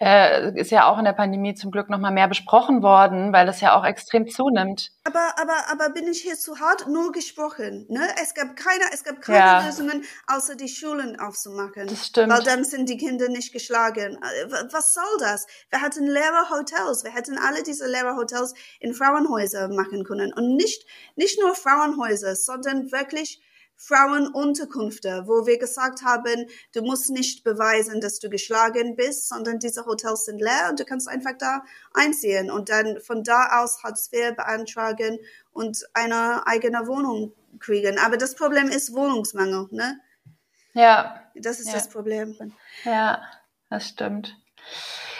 äh, 0.00 0.58
ist 0.58 0.70
ja 0.70 0.88
auch 0.88 0.98
in 0.98 1.04
der 1.04 1.12
Pandemie 1.12 1.54
zum 1.54 1.70
Glück 1.70 1.88
nochmal 1.88 2.10
mehr 2.12 2.26
besprochen 2.28 2.82
worden, 2.82 3.32
weil 3.32 3.46
das 3.46 3.60
ja 3.60 3.78
auch 3.78 3.84
extrem 3.84 4.28
zunimmt. 4.28 4.90
Aber, 5.04 5.34
aber, 5.40 5.54
aber 5.70 5.90
bin 5.94 6.08
ich 6.08 6.20
hier 6.22 6.34
zu 6.36 6.58
hart? 6.58 6.88
Nur 6.88 7.12
gesprochen, 7.12 7.86
ne? 7.88 8.00
Es 8.22 8.34
gab 8.34 8.56
keine, 8.56 8.84
es 8.92 9.04
gab 9.04 9.20
keine 9.22 9.38
Ja. 9.38 9.64
Lösungen, 9.66 10.04
außer 10.26 10.56
die 10.56 10.68
Schulen 10.68 11.18
aufzumachen. 11.20 11.86
Das 11.86 12.06
stimmt. 12.08 12.32
Weil 12.32 12.42
dann 12.42 12.64
sind 12.64 12.88
die 12.88 12.96
Kinder 12.96 13.28
nicht 13.28 13.52
geschlagen. 13.52 14.16
Äh, 14.16 14.50
wa- 14.50 14.64
Was 14.72 14.94
soll 14.94 15.04
das? 15.20 15.46
Wir 15.70 15.80
hatten 15.80 16.06
Lehrerhotels. 16.06 17.04
Wir 17.04 17.12
hätten 17.14 17.38
alle 17.38 17.62
diese 17.62 17.86
Lehrerhotels 17.88 18.54
in 18.80 18.94
Frauenhäuser 18.94 19.68
machen 19.68 20.04
können. 20.04 20.32
Und 20.34 20.56
nicht, 20.56 20.86
nicht 21.16 21.40
nur 21.40 21.54
Frauenhäuser, 21.54 22.34
sondern 22.34 22.90
wirklich 22.90 23.40
Frauenunterkünfte, 23.76 25.24
wo 25.26 25.46
wir 25.46 25.58
gesagt 25.58 26.02
haben, 26.02 26.46
du 26.72 26.82
musst 26.82 27.10
nicht 27.10 27.44
beweisen, 27.44 28.00
dass 28.00 28.18
du 28.18 28.30
geschlagen 28.30 28.96
bist, 28.96 29.28
sondern 29.28 29.58
diese 29.58 29.84
Hotels 29.86 30.24
sind 30.24 30.40
leer 30.40 30.68
und 30.70 30.80
du 30.80 30.84
kannst 30.84 31.08
einfach 31.08 31.36
da 31.38 31.62
einziehen 31.92 32.50
und 32.50 32.68
dann 32.68 33.00
von 33.00 33.22
da 33.24 33.62
aus 33.62 33.82
Hartz 33.82 34.10
IV 34.12 34.36
beantragen 34.36 35.18
und 35.52 35.84
eine 35.92 36.46
eigene 36.46 36.86
Wohnung 36.86 37.32
kriegen. 37.58 37.98
Aber 37.98 38.16
das 38.16 38.34
Problem 38.34 38.68
ist 38.68 38.92
Wohnungsmangel, 38.94 39.68
ne? 39.70 40.00
Ja, 40.72 41.20
Das 41.36 41.58
ist 41.60 41.68
Ja. 41.68 41.74
das 41.74 41.88
Problem. 41.88 42.36
ja, 42.84 43.22
das 43.70 43.88
stimmt. 43.88 44.36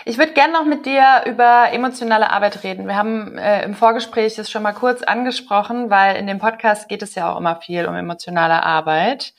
Ich 0.06 0.18
würde 0.18 0.34
gerne 0.34 0.52
noch 0.52 0.66
mit 0.66 0.84
dir 0.84 1.22
über 1.26 1.72
emotionale 1.72 2.30
Arbeit 2.30 2.62
reden. 2.62 2.86
Wir 2.86 2.96
haben 2.96 3.38
äh, 3.38 3.64
im 3.64 3.74
Vorgespräch 3.74 4.34
das 4.34 4.50
schon 4.50 4.62
mal 4.62 4.74
kurz 4.74 5.02
angesprochen, 5.02 5.88
weil 5.88 6.16
in 6.16 6.26
dem 6.26 6.38
Podcast 6.38 6.90
geht 6.90 7.02
es 7.02 7.14
ja 7.14 7.32
auch 7.32 7.38
immer 7.38 7.56
viel 7.56 7.86
um 7.86 7.94
emotionale 7.94 8.62
Arbeit. 8.62 9.32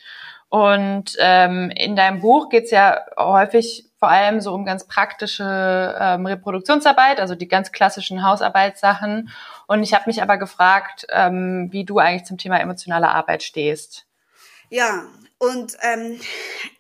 Und 0.50 1.16
ähm, 1.20 1.70
in 1.70 1.96
deinem 1.96 2.20
Buch 2.20 2.50
geht 2.50 2.66
es 2.66 2.72
ja 2.72 3.02
häufig 3.16 3.92
vor 4.00 4.10
allem 4.10 4.42
so 4.42 4.56
um 4.56 4.66
ganz 4.66 4.88
praktische 4.88 5.96
ähm, 6.00 6.26
Reproduktionsarbeit, 6.26 7.20
also 7.20 7.36
die 7.36 7.48
ganz 7.48 7.72
klassischen 7.72 8.24
Hausarbeitssachen. 8.24 9.30
Und 9.68 9.84
ich 9.84 9.94
habe 9.94 10.06
mich 10.08 10.24
aber 10.24 10.38
gefragt, 10.38 11.06
ähm, 11.12 11.68
wie 11.72 11.86
du 11.86 12.00
eigentlich 12.00 12.26
zum 12.26 12.40
Thema 12.40 12.60
emotionale 12.60 13.10
Arbeit 13.10 13.44
stehst. 13.44 14.08
Ja, 14.70 15.04
und 15.38 15.78
ähm, 15.82 16.20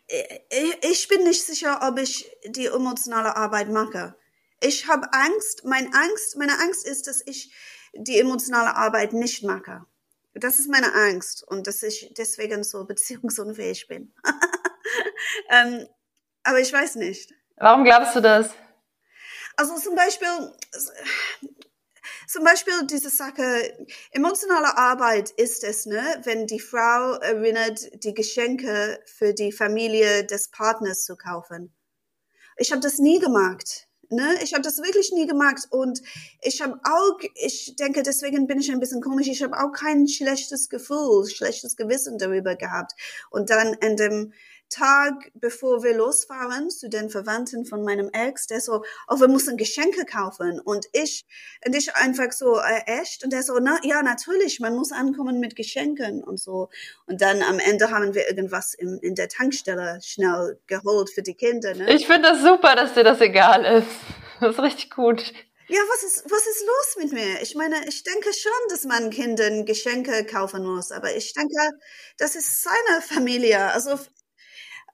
ich, 0.08 0.78
ich 0.82 1.08
bin 1.08 1.24
nicht 1.24 1.44
sicher, 1.44 1.80
ob 1.82 2.00
ich 2.00 2.30
die 2.46 2.68
emotionale 2.68 3.36
Arbeit 3.36 3.70
mache. 3.70 4.16
Ich 4.62 4.88
habe 4.88 5.12
Angst. 5.14 5.66
Mein 5.66 5.94
Angst, 5.94 6.38
meine 6.38 6.60
Angst 6.60 6.88
ist, 6.88 7.08
dass 7.08 7.22
ich 7.26 7.54
die 7.94 8.20
emotionale 8.20 8.76
Arbeit 8.76 9.14
nicht 9.14 9.44
mache. 9.44 9.86
Das 10.34 10.60
ist 10.60 10.70
meine 10.70 10.94
Angst 10.94 11.44
und 11.48 11.66
dass 11.66 11.82
ich 11.82 12.14
deswegen 12.18 12.64
so 12.64 12.86
beziehungsunfähig 12.86 13.88
bin. 13.88 14.14
ähm, 15.50 15.88
aber 16.44 16.60
ich 16.60 16.72
weiß 16.72 16.96
nicht. 16.96 17.34
Warum 17.56 17.86
glaubst 17.86 18.16
du 18.16 18.22
das? 18.22 18.50
Also 19.56 19.76
zum 19.80 19.96
Beispiel, 19.96 20.28
zum 22.28 22.44
Beispiel 22.44 22.74
diese 22.90 23.10
Sache, 23.10 23.88
emotionale 24.12 24.78
Arbeit 24.78 25.32
ist 25.32 25.64
es, 25.64 25.86
ne, 25.86 26.22
wenn 26.24 26.48
die 26.48 26.60
Frau 26.60 27.14
erinnert, 27.16 28.04
die 28.04 28.14
Geschenke 28.14 29.00
für 29.06 29.34
die 29.34 29.52
Familie 29.52 30.26
des 30.26 30.50
Partners 30.50 31.06
zu 31.06 31.16
kaufen. 31.16 31.74
Ich 32.58 32.72
habe 32.72 32.82
das 32.82 33.00
nie 33.00 33.20
gemacht. 33.20 33.88
Ne? 34.10 34.36
Ich 34.44 34.54
habe 34.54 34.62
das 34.62 34.78
wirklich 34.78 35.12
nie 35.14 35.26
gemacht 35.26 35.68
und 35.72 36.02
ich 36.42 36.62
habe 36.62 36.80
auch, 36.84 37.20
ich 37.36 37.76
denke, 37.76 38.04
deswegen 38.04 38.46
bin 38.46 38.60
ich 38.60 38.72
ein 38.72 38.80
bisschen 38.80 39.02
komisch, 39.02 39.28
ich 39.28 39.42
habe 39.42 39.58
auch 39.58 39.72
kein 39.72 40.08
schlechtes 40.08 40.70
Gefühl, 40.70 41.26
schlechtes 41.26 41.76
Gewissen 41.76 42.18
darüber 42.20 42.56
gehabt. 42.56 42.94
Und 43.32 43.50
dann 43.50 43.76
an 43.82 43.96
dem 43.96 44.34
Tag, 44.70 45.32
bevor 45.34 45.84
wir 45.84 45.96
losfahren 45.96 46.70
zu 46.70 46.90
den 46.90 47.10
Verwandten 47.10 47.66
von 47.66 47.84
meinem 47.84 48.10
Ex, 48.12 48.48
der 48.48 48.62
so, 48.62 48.84
oh, 49.08 49.20
wir 49.20 49.28
müssen 49.28 49.58
Geschenke 49.58 50.06
kaufen. 50.06 50.60
Und 50.60 50.88
ich, 50.94 51.26
und 51.66 51.76
ich 51.76 51.96
einfach 51.96 52.32
so, 52.32 52.58
äh, 52.60 52.82
echt? 52.86 53.24
Und 53.24 53.32
der 53.32 53.44
so, 53.44 53.58
na, 53.60 53.80
ja, 53.84 54.02
natürlich, 54.02 54.60
man 54.60 54.76
muss 54.76 54.92
ankommen 54.92 55.40
mit 55.40 55.56
Geschenken 55.56 56.24
und 56.24 56.40
so. 56.40 56.70
Und 57.06 57.22
dann 57.22 57.42
am 57.42 57.60
Ende 57.60 57.92
haben 57.92 58.14
wir 58.14 58.28
irgendwas 58.28 58.74
in, 58.74 58.98
in 59.00 59.16
der 59.16 59.30
Tankstelle 59.30 60.00
schnell 60.04 60.60
geholt 60.68 61.10
für 61.10 61.22
die 61.22 61.36
Kinder, 61.36 61.74
ne? 61.74 61.94
Ich 61.94 62.08
finde 62.08 62.30
das 62.30 62.42
super, 62.42 62.76
dass 62.76 62.94
dir 62.94 63.04
das 63.04 63.22
egal 63.22 63.66
ist. 63.66 63.88
Das 64.40 64.56
ist 64.56 64.62
richtig 64.62 64.92
gut. 64.92 65.34
Ja, 65.68 65.80
was 65.90 66.04
ist, 66.04 66.26
was 66.30 66.46
ist 66.46 66.64
los 66.66 67.04
mit 67.04 67.14
mir? 67.14 67.42
Ich 67.42 67.56
meine, 67.56 67.88
ich 67.88 68.04
denke 68.04 68.32
schon, 68.34 68.52
dass 68.70 68.84
man 68.84 69.10
Kindern 69.10 69.66
Geschenke 69.66 70.24
kaufen 70.24 70.64
muss, 70.64 70.92
aber 70.92 71.16
ich 71.16 71.34
denke, 71.34 71.56
das 72.20 72.36
ist 72.36 72.62
seine 72.62 73.02
Familie. 73.02 73.72
Also, 73.72 73.98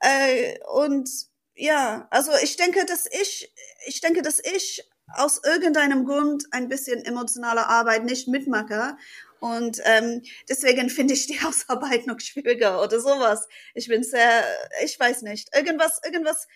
äh, 0.02 0.58
und 0.74 1.08
ja, 1.54 2.06
also 2.10 2.32
ich 2.42 2.56
denke, 2.56 2.84
dass 2.84 3.06
ich, 3.06 3.52
ich 3.86 4.00
denke, 4.00 4.22
dass 4.22 4.40
ich 4.40 4.84
aus 5.14 5.40
irgendeinem 5.44 6.04
Grund 6.04 6.46
ein 6.50 6.68
bisschen 6.68 7.04
emotionale 7.04 7.66
Arbeit 7.66 8.04
nicht 8.04 8.28
mitmache. 8.28 8.96
Und 9.40 9.80
ähm, 9.84 10.22
deswegen 10.48 10.90
finde 10.90 11.14
ich 11.14 11.26
die 11.26 11.40
Hausarbeit 11.42 12.06
noch 12.06 12.20
schwieriger 12.20 12.82
oder 12.82 13.00
sowas. 13.00 13.48
Ich 13.74 13.88
bin 13.88 14.02
sehr, 14.02 14.44
ich 14.84 14.98
weiß 14.98 15.22
nicht, 15.22 15.54
irgendwas, 15.54 16.00
irgendwas 16.04 16.46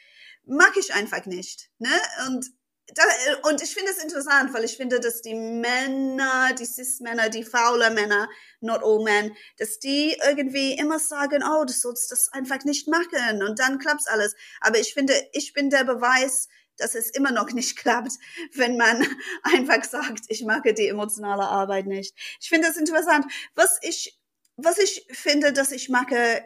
mag 0.44 0.72
ich 0.76 0.94
einfach 0.94 1.26
nicht. 1.26 1.70
Ne? 1.78 1.90
Und 2.26 2.46
da, 2.94 3.03
und 3.49 3.62
ich 3.62 3.75
finde 3.75 3.90
es 3.90 4.03
interessant, 4.03 4.55
weil 4.55 4.64
ich 4.64 4.77
finde, 4.77 5.01
dass 5.01 5.20
die 5.20 5.35
Männer, 5.35 6.53
die 6.55 6.64
Cis-Männer, 6.64 7.29
die 7.29 7.44
faule 7.44 7.90
Männer, 7.90 8.29
not 8.61 8.83
all 8.85 9.03
men, 9.03 9.37
dass 9.59 9.81
die 9.81 10.16
irgendwie 10.27 10.75
immer 10.75 11.01
sagen, 11.01 11.42
oh, 11.44 11.64
du 11.64 11.72
sollst 11.72 12.12
das 12.12 12.33
einfach 12.33 12.64
nicht 12.64 12.87
machen 12.87 13.42
und 13.42 13.59
dann 13.59 13.79
klappt's 13.79 14.07
alles. 14.07 14.37
Aber 14.61 14.79
ich 14.79 14.94
finde, 14.94 15.14
ich 15.33 15.53
bin 15.53 15.68
der 15.68 15.83
Beweis, 15.85 16.49
dass 16.77 16.94
es 16.94 17.11
immer 17.11 17.33
noch 17.33 17.51
nicht 17.53 17.77
klappt, 17.79 18.12
wenn 18.53 18.77
man 18.77 19.05
einfach 19.42 19.83
sagt, 19.83 20.25
ich 20.29 20.44
mag 20.44 20.62
die 20.62 20.88
emotionale 20.88 21.44
Arbeit 21.44 21.87
nicht. 21.87 22.14
Ich 22.40 22.49
finde 22.49 22.68
es 22.68 22.77
interessant. 22.77 23.27
Was 23.57 23.79
ich, 23.83 24.16
was 24.57 24.79
ich 24.79 25.07
finde, 25.11 25.53
dass 25.53 25.72
ich 25.72 25.89
mache, 25.89 26.45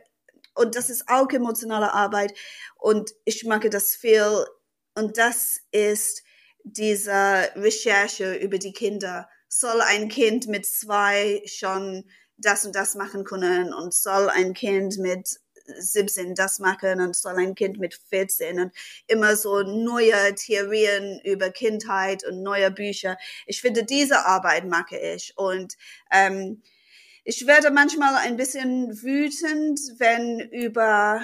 und 0.55 0.75
das 0.75 0.89
ist 0.89 1.09
auch 1.09 1.31
emotionale 1.31 1.93
Arbeit, 1.93 2.33
und 2.77 3.13
ich 3.27 3.45
mag 3.45 3.71
das 3.71 3.95
viel, 3.95 4.47
und 4.95 5.19
das 5.19 5.61
ist 5.71 6.23
diese 6.65 7.51
Recherche 7.57 8.35
über 8.35 8.59
die 8.59 8.73
Kinder. 8.73 9.29
Soll 9.49 9.81
ein 9.81 10.09
Kind 10.09 10.47
mit 10.47 10.67
zwei 10.67 11.43
schon 11.47 12.05
das 12.37 12.65
und 12.65 12.75
das 12.75 12.95
machen 12.95 13.25
können? 13.25 13.73
Und 13.73 13.95
soll 13.95 14.29
ein 14.29 14.55
Kind 14.55 14.99
mit 14.99 15.41
17 15.79 16.35
das 16.35 16.59
machen? 16.59 17.01
Und 17.01 17.17
soll 17.17 17.37
ein 17.39 17.55
Kind 17.55 17.79
mit 17.79 18.01
14 18.11 18.61
und 18.61 18.73
immer 19.07 19.37
so 19.37 19.63
neue 19.63 20.35
Theorien 20.35 21.21
über 21.25 21.51
Kindheit 21.51 22.25
und 22.25 22.43
neue 22.43 22.71
Bücher. 22.71 23.17
Ich 23.47 23.61
finde, 23.61 23.85
diese 23.85 24.27
Arbeit 24.27 24.67
mag 24.67 24.93
ich. 24.93 25.33
Und 25.37 25.75
ähm, 26.13 26.63
ich 27.25 27.47
werde 27.47 27.71
manchmal 27.71 28.15
ein 28.17 28.37
bisschen 28.37 29.03
wütend, 29.03 29.79
wenn 29.99 30.41
über 30.41 31.23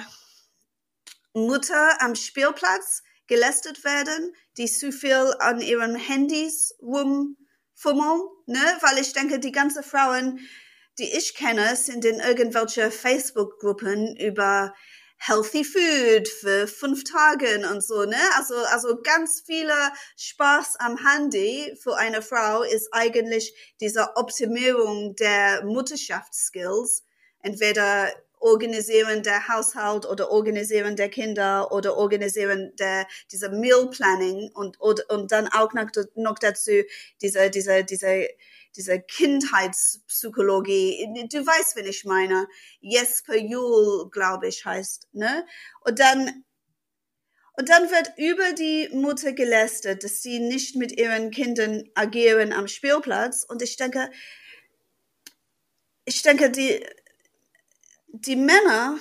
Mutter 1.33 2.01
am 2.01 2.15
Spielplatz 2.15 3.03
gelästet 3.27 3.83
werden, 3.83 4.33
die 4.57 4.67
zu 4.67 4.91
viel 4.91 5.33
an 5.39 5.61
ihren 5.61 5.95
Handys 5.95 6.73
rumfummeln, 6.81 8.21
ne? 8.45 8.77
weil 8.81 8.97
ich 8.99 9.13
denke, 9.13 9.39
die 9.39 9.51
ganzen 9.51 9.83
Frauen, 9.83 10.39
die 10.97 11.15
ich 11.17 11.35
kenne, 11.35 11.75
sind 11.75 12.05
in 12.05 12.19
irgendwelche 12.19 12.89
Facebook-Gruppen 12.91 14.15
über 14.17 14.73
Healthy 15.19 15.63
Food 15.63 16.27
für 16.27 16.67
fünf 16.67 17.03
Tagen 17.03 17.65
und 17.65 17.83
so, 17.83 18.05
ne? 18.05 18.19
Also, 18.35 18.55
also 18.55 19.01
ganz 19.01 19.41
viele 19.45 19.73
Spaß 20.15 20.75
am 20.79 20.97
Handy 20.97 21.75
für 21.81 21.97
eine 21.97 22.21
Frau 22.21 22.61
ist 22.61 22.89
eigentlich 22.91 23.53
diese 23.81 24.15
Optimierung 24.15 25.15
der 25.15 25.65
Mutterschaftsskills. 25.65 27.03
Entweder 27.41 28.11
organisieren 28.39 29.23
der 29.23 29.47
Haushalt 29.47 30.05
oder 30.05 30.29
organisieren 30.31 30.95
der 30.95 31.09
Kinder 31.09 31.71
oder 31.71 31.97
organisieren 31.97 32.73
der, 32.77 33.07
diese 33.31 33.49
Meal 33.49 33.89
Planning 33.89 34.51
und, 34.53 34.79
und, 34.79 35.09
und 35.09 35.31
dann 35.31 35.47
auch 35.47 35.73
noch, 35.73 35.87
noch 36.15 36.37
dazu 36.39 36.71
diese, 37.21 37.49
diese, 37.49 37.83
diese, 37.83 38.27
diese 38.75 39.01
Kindheitspsychologie. 39.01 41.27
Du 41.31 41.45
weißt, 41.45 41.75
wen 41.75 41.87
ich 41.87 42.05
meine. 42.05 42.47
Jesper 42.79 43.35
Juhl, 43.35 44.09
glaube 44.11 44.47
ich, 44.47 44.65
heißt, 44.65 45.09
ne? 45.13 45.45
Und 45.81 45.99
dann, 45.99 46.45
und 47.53 47.69
dann 47.69 47.89
wird 47.89 48.13
über 48.17 48.53
die 48.53 48.89
Mutter 48.93 49.33
gelästert, 49.33 50.03
dass 50.03 50.21
sie 50.21 50.39
nicht 50.39 50.75
mit 50.75 50.91
ihren 50.91 51.31
Kindern 51.31 51.89
agieren 51.95 52.53
am 52.53 52.67
Spielplatz. 52.67 53.43
Und 53.43 53.63
ich 53.63 53.77
denke, 53.77 54.11
ich 56.05 56.21
denke, 56.21 56.51
die, 56.51 56.85
die 58.25 58.35
Männer 58.35 58.95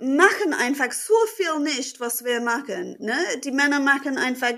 machen 0.00 0.54
einfach 0.54 0.92
so 0.92 1.12
viel 1.36 1.62
nicht, 1.62 2.00
was 2.00 2.24
wir 2.24 2.40
machen. 2.40 2.96
Ne? 3.00 3.14
Die 3.44 3.50
Männer 3.50 3.80
machen 3.80 4.16
einfach 4.16 4.54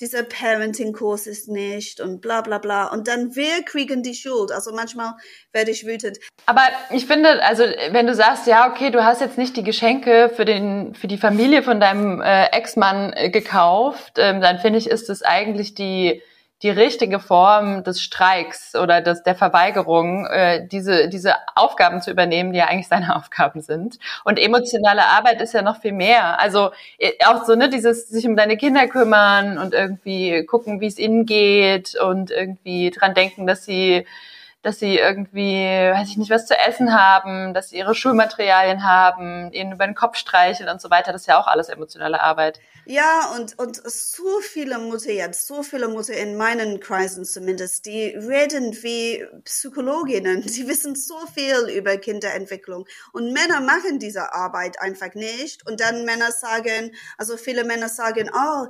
diese 0.00 0.24
Parenting-Kurses 0.24 1.48
nicht 1.48 2.00
und 2.00 2.22
bla 2.22 2.40
bla 2.40 2.58
bla. 2.58 2.86
Und 2.86 3.06
dann 3.06 3.36
wir 3.36 3.62
kriegen 3.62 4.02
die 4.02 4.14
Schuld. 4.14 4.50
Also 4.52 4.72
manchmal 4.72 5.12
werde 5.52 5.70
ich 5.70 5.86
wütend. 5.86 6.18
Aber 6.46 6.62
ich 6.90 7.06
finde, 7.06 7.42
also 7.44 7.64
wenn 7.90 8.06
du 8.06 8.14
sagst, 8.14 8.46
ja, 8.46 8.70
okay, 8.70 8.90
du 8.90 9.04
hast 9.04 9.20
jetzt 9.20 9.36
nicht 9.36 9.56
die 9.56 9.64
Geschenke 9.64 10.32
für 10.34 10.46
den 10.46 10.94
für 10.94 11.08
die 11.08 11.18
Familie 11.18 11.62
von 11.62 11.78
deinem 11.78 12.22
äh, 12.22 12.46
Ex-Mann 12.46 13.12
äh, 13.14 13.28
gekauft, 13.28 14.14
ähm, 14.16 14.40
dann 14.40 14.58
finde 14.60 14.78
ich, 14.78 14.88
ist 14.88 15.10
es 15.10 15.22
eigentlich 15.22 15.74
die 15.74 16.22
die 16.62 16.70
richtige 16.70 17.20
Form 17.20 17.84
des 17.84 18.00
Streiks 18.00 18.74
oder 18.74 19.02
des, 19.02 19.22
der 19.22 19.34
Verweigerung, 19.34 20.26
äh, 20.26 20.66
diese, 20.66 21.08
diese 21.08 21.34
Aufgaben 21.54 22.00
zu 22.00 22.10
übernehmen, 22.10 22.52
die 22.52 22.58
ja 22.58 22.66
eigentlich 22.66 22.88
seine 22.88 23.14
Aufgaben 23.16 23.60
sind. 23.60 23.98
Und 24.24 24.38
emotionale 24.38 25.04
Arbeit 25.04 25.42
ist 25.42 25.52
ja 25.52 25.62
noch 25.62 25.80
viel 25.80 25.92
mehr. 25.92 26.40
Also 26.40 26.70
äh, 26.98 27.12
auch 27.26 27.44
so, 27.44 27.54
ne, 27.54 27.68
dieses 27.68 28.08
sich 28.08 28.26
um 28.26 28.36
deine 28.36 28.56
Kinder 28.56 28.86
kümmern 28.88 29.58
und 29.58 29.74
irgendwie 29.74 30.46
gucken, 30.46 30.80
wie 30.80 30.86
es 30.86 30.98
ihnen 30.98 31.26
geht 31.26 31.94
und 31.96 32.30
irgendwie 32.30 32.90
dran 32.90 33.14
denken, 33.14 33.46
dass 33.46 33.64
sie 33.64 34.06
dass 34.66 34.80
sie 34.80 34.98
irgendwie, 34.98 35.62
weiß 35.62 36.08
ich 36.08 36.16
nicht, 36.16 36.28
was 36.28 36.44
zu 36.44 36.58
essen 36.58 36.92
haben, 36.92 37.54
dass 37.54 37.68
sie 37.68 37.76
ihre 37.76 37.94
Schulmaterialien 37.94 38.82
haben, 38.82 39.52
ihnen 39.52 39.70
über 39.70 39.86
den 39.86 39.94
Kopf 39.94 40.16
streicheln 40.16 40.68
und 40.68 40.80
so 40.80 40.90
weiter. 40.90 41.12
Das 41.12 41.20
ist 41.20 41.28
ja 41.28 41.38
auch 41.38 41.46
alles 41.46 41.68
emotionale 41.68 42.20
Arbeit. 42.20 42.58
Ja, 42.84 43.32
und, 43.36 43.56
und 43.60 43.76
so 43.76 44.40
viele 44.40 44.80
Mutter 44.80 45.12
jetzt, 45.12 45.46
so 45.46 45.62
viele 45.62 45.86
Mutter 45.86 46.14
in 46.14 46.36
meinen 46.36 46.80
Kreisen 46.80 47.24
zumindest, 47.24 47.86
die 47.86 48.08
reden 48.08 48.72
wie 48.82 49.24
Psychologinnen, 49.44 50.42
die 50.42 50.66
wissen 50.66 50.96
so 50.96 51.18
viel 51.32 51.68
über 51.68 51.96
Kinderentwicklung. 51.96 52.86
Und 53.12 53.32
Männer 53.32 53.60
machen 53.60 54.00
diese 54.00 54.32
Arbeit 54.32 54.80
einfach 54.80 55.14
nicht. 55.14 55.64
Und 55.68 55.80
dann 55.80 56.04
Männer 56.04 56.32
sagen, 56.32 56.92
also 57.18 57.36
viele 57.36 57.62
Männer 57.62 57.88
sagen, 57.88 58.30
oh, 58.34 58.66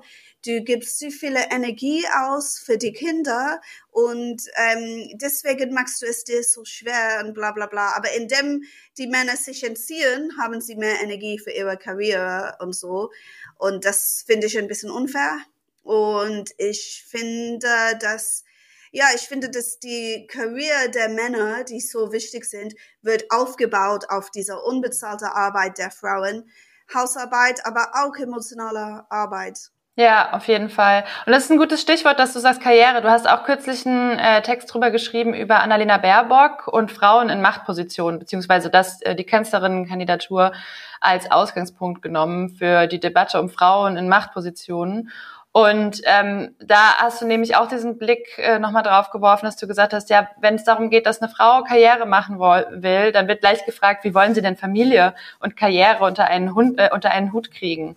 du 0.47 0.63
gibst 0.63 0.99
zu 0.99 1.11
viele 1.11 1.51
Energie 1.51 2.05
aus 2.25 2.59
für 2.59 2.79
die 2.79 2.93
Kinder 2.93 3.61
und 3.91 4.43
ähm, 4.57 5.11
deswegen 5.15 5.75
machst 5.75 6.03
du 6.03 6.07
es 6.07 6.25
dir 6.25 6.43
so 6.43 6.65
schwer 6.65 7.23
und 7.25 7.35
bla 7.35 7.53
bla 7.53 7.67
bla. 7.67 7.97
Aber 7.97 8.13
indem 8.13 8.63
die 8.99 9.07
Männer 9.07 9.37
sich 9.37 9.65
entziehen, 9.65 10.31
haben 10.41 10.61
sie 10.61 10.77
mehr 10.77 11.01
Energie 11.03 11.39
für 11.39 11.51
ihre 11.51 11.77
Karriere 11.77 12.57
und 12.61 12.75
so. 12.75 13.11
Und 13.59 13.85
das 13.85 14.25
finde 14.27 14.47
ich 14.47 14.57
ein 14.59 14.69
bisschen 14.69 14.91
unfair. 14.91 15.39
Und 15.83 16.51
ich 16.59 17.05
finde, 17.09 17.99
dass 18.01 18.45
ja, 18.93 19.07
ich 19.15 19.23
finde, 19.23 19.51
dass 19.51 19.79
die 19.79 20.27
Karriere 20.27 20.89
der 20.91 21.11
Männer, 21.11 21.65
die 21.65 21.81
so 21.81 22.13
wichtig 22.13 22.47
sind, 22.47 22.75
wird 23.03 23.31
aufgebaut 23.31 24.09
auf 24.09 24.31
dieser 24.31 24.65
unbezahlte 24.65 25.35
Arbeit 25.35 25.77
der 25.77 25.91
Frauen, 25.91 26.49
Hausarbeit, 26.95 27.67
aber 27.67 27.91
auch 27.95 28.17
emotionale 28.17 29.05
Arbeit. 29.11 29.71
Ja, 29.99 30.33
auf 30.33 30.47
jeden 30.47 30.69
Fall. 30.69 31.05
Und 31.25 31.33
das 31.33 31.45
ist 31.45 31.51
ein 31.51 31.57
gutes 31.57 31.81
Stichwort, 31.81 32.19
dass 32.19 32.35
du 32.35 32.39
sagst 32.39 32.61
Karriere. 32.61 33.01
Du 33.01 33.09
hast 33.09 33.27
auch 33.27 33.45
kürzlich 33.45 33.87
einen 33.87 34.19
äh, 34.19 34.43
Text 34.43 34.73
drüber 34.73 34.91
geschrieben 34.91 35.33
über 35.33 35.61
Annalena 35.61 35.97
Baerbock 35.97 36.69
und 36.69 36.93
Frauen 36.93 37.31
in 37.31 37.41
Machtpositionen, 37.41 38.19
beziehungsweise 38.21 38.69
das, 38.69 39.01
äh, 39.01 39.15
die 39.15 39.25
Kanzlerinnenkandidatur 39.25 40.53
als 41.01 41.31
Ausgangspunkt 41.31 42.03
genommen 42.03 42.51
für 42.51 42.89
die 42.89 43.01
Debatte 43.01 43.41
um 43.41 43.49
Frauen 43.49 43.97
in 43.97 44.07
Machtpositionen. 44.07 45.11
Und 45.53 46.03
ähm, 46.05 46.55
da 46.61 46.99
hast 46.99 47.23
du 47.23 47.27
nämlich 47.27 47.57
auch 47.57 47.67
diesen 47.67 47.97
Blick 47.97 48.37
äh, 48.37 48.59
nochmal 48.59 48.83
drauf 48.83 49.09
geworfen, 49.09 49.47
dass 49.47 49.57
du 49.57 49.67
gesagt 49.67 49.95
hast, 49.95 50.11
ja, 50.11 50.29
wenn 50.39 50.57
es 50.57 50.65
darum 50.65 50.91
geht, 50.91 51.07
dass 51.07 51.23
eine 51.23 51.33
Frau 51.33 51.63
Karriere 51.63 52.05
machen 52.05 52.39
will, 52.39 53.13
dann 53.13 53.29
wird 53.29 53.41
gleich 53.41 53.65
gefragt, 53.65 54.05
wie 54.05 54.15
wollen 54.15 54.35
sie 54.35 54.43
denn 54.43 54.59
Familie 54.59 55.15
und 55.41 55.57
Karriere 55.57 56.05
unter 56.05 56.27
einen, 56.27 56.55
Hund, 56.55 56.79
äh, 56.79 56.91
unter 56.93 57.13
einen 57.13 57.33
Hut 57.33 57.51
kriegen? 57.51 57.97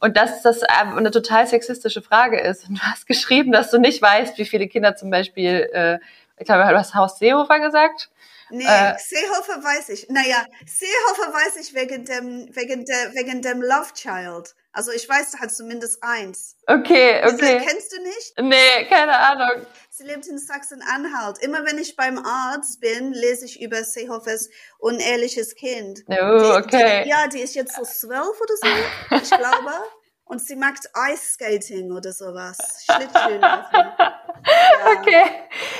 Und 0.00 0.16
dass 0.16 0.42
das 0.42 0.62
eine 0.62 1.10
total 1.10 1.46
sexistische 1.46 2.02
Frage 2.02 2.40
ist. 2.40 2.68
Und 2.68 2.78
du 2.78 2.82
hast 2.82 3.06
geschrieben, 3.06 3.52
dass 3.52 3.70
du 3.70 3.78
nicht 3.78 4.00
weißt, 4.00 4.38
wie 4.38 4.46
viele 4.46 4.66
Kinder 4.66 4.96
zum 4.96 5.10
Beispiel, 5.10 5.68
äh, 5.72 5.98
ich 6.38 6.46
glaube, 6.46 6.68
du 6.70 6.78
hast 6.78 6.94
Haus 6.94 7.18
Seehofer 7.18 7.60
gesagt. 7.60 8.10
Nee, 8.48 8.64
äh, 8.64 8.96
Seehofer 8.98 9.62
weiß 9.62 9.90
ich. 9.90 10.08
Naja, 10.08 10.44
Seehofer 10.66 11.32
weiß 11.32 11.56
ich 11.60 11.74
wegen 11.74 12.04
dem, 12.04 12.48
wegen 12.56 12.84
der, 12.84 13.14
wegen 13.14 13.42
dem 13.42 13.60
Love 13.62 13.92
Child. 13.94 14.54
Also 14.72 14.92
ich 14.92 15.08
weiß, 15.08 15.34
hat 15.40 15.52
zumindest 15.52 16.02
eins. 16.02 16.56
Okay, 16.66 17.20
okay. 17.24 17.36
Diese, 17.40 17.70
kennst 17.70 17.92
du 17.92 18.02
nicht? 18.02 18.34
Nee, 18.40 18.86
keine 18.88 19.16
Ahnung. 19.18 19.66
Sie 19.90 20.04
lebt 20.04 20.26
in 20.28 20.38
Sachsen-Anhalt. 20.38 21.38
Immer 21.38 21.64
wenn 21.66 21.78
ich 21.78 21.96
beim 21.96 22.18
Arzt 22.18 22.80
bin, 22.80 23.12
lese 23.12 23.46
ich 23.46 23.60
über 23.60 23.82
Seehofers 23.82 24.48
unehrliches 24.78 25.56
Kind. 25.56 26.04
Oh, 26.06 26.54
okay. 26.56 26.98
Die, 26.98 27.04
die, 27.04 27.08
ja, 27.08 27.26
die 27.26 27.40
ist 27.40 27.54
jetzt 27.54 27.74
so 27.74 27.82
zwölf 27.82 28.40
oder 28.40 28.54
so, 28.60 29.16
ich 29.16 29.30
glaube. 29.30 29.72
Und 30.30 30.40
sie 30.40 30.54
macht 30.54 30.88
Ice 31.10 31.32
Skating 31.32 31.90
oder 31.90 32.12
sowas. 32.12 32.56
Schlittschuhlaufen. 32.84 33.92
Ja. 34.42 34.98
Okay. 34.98 35.22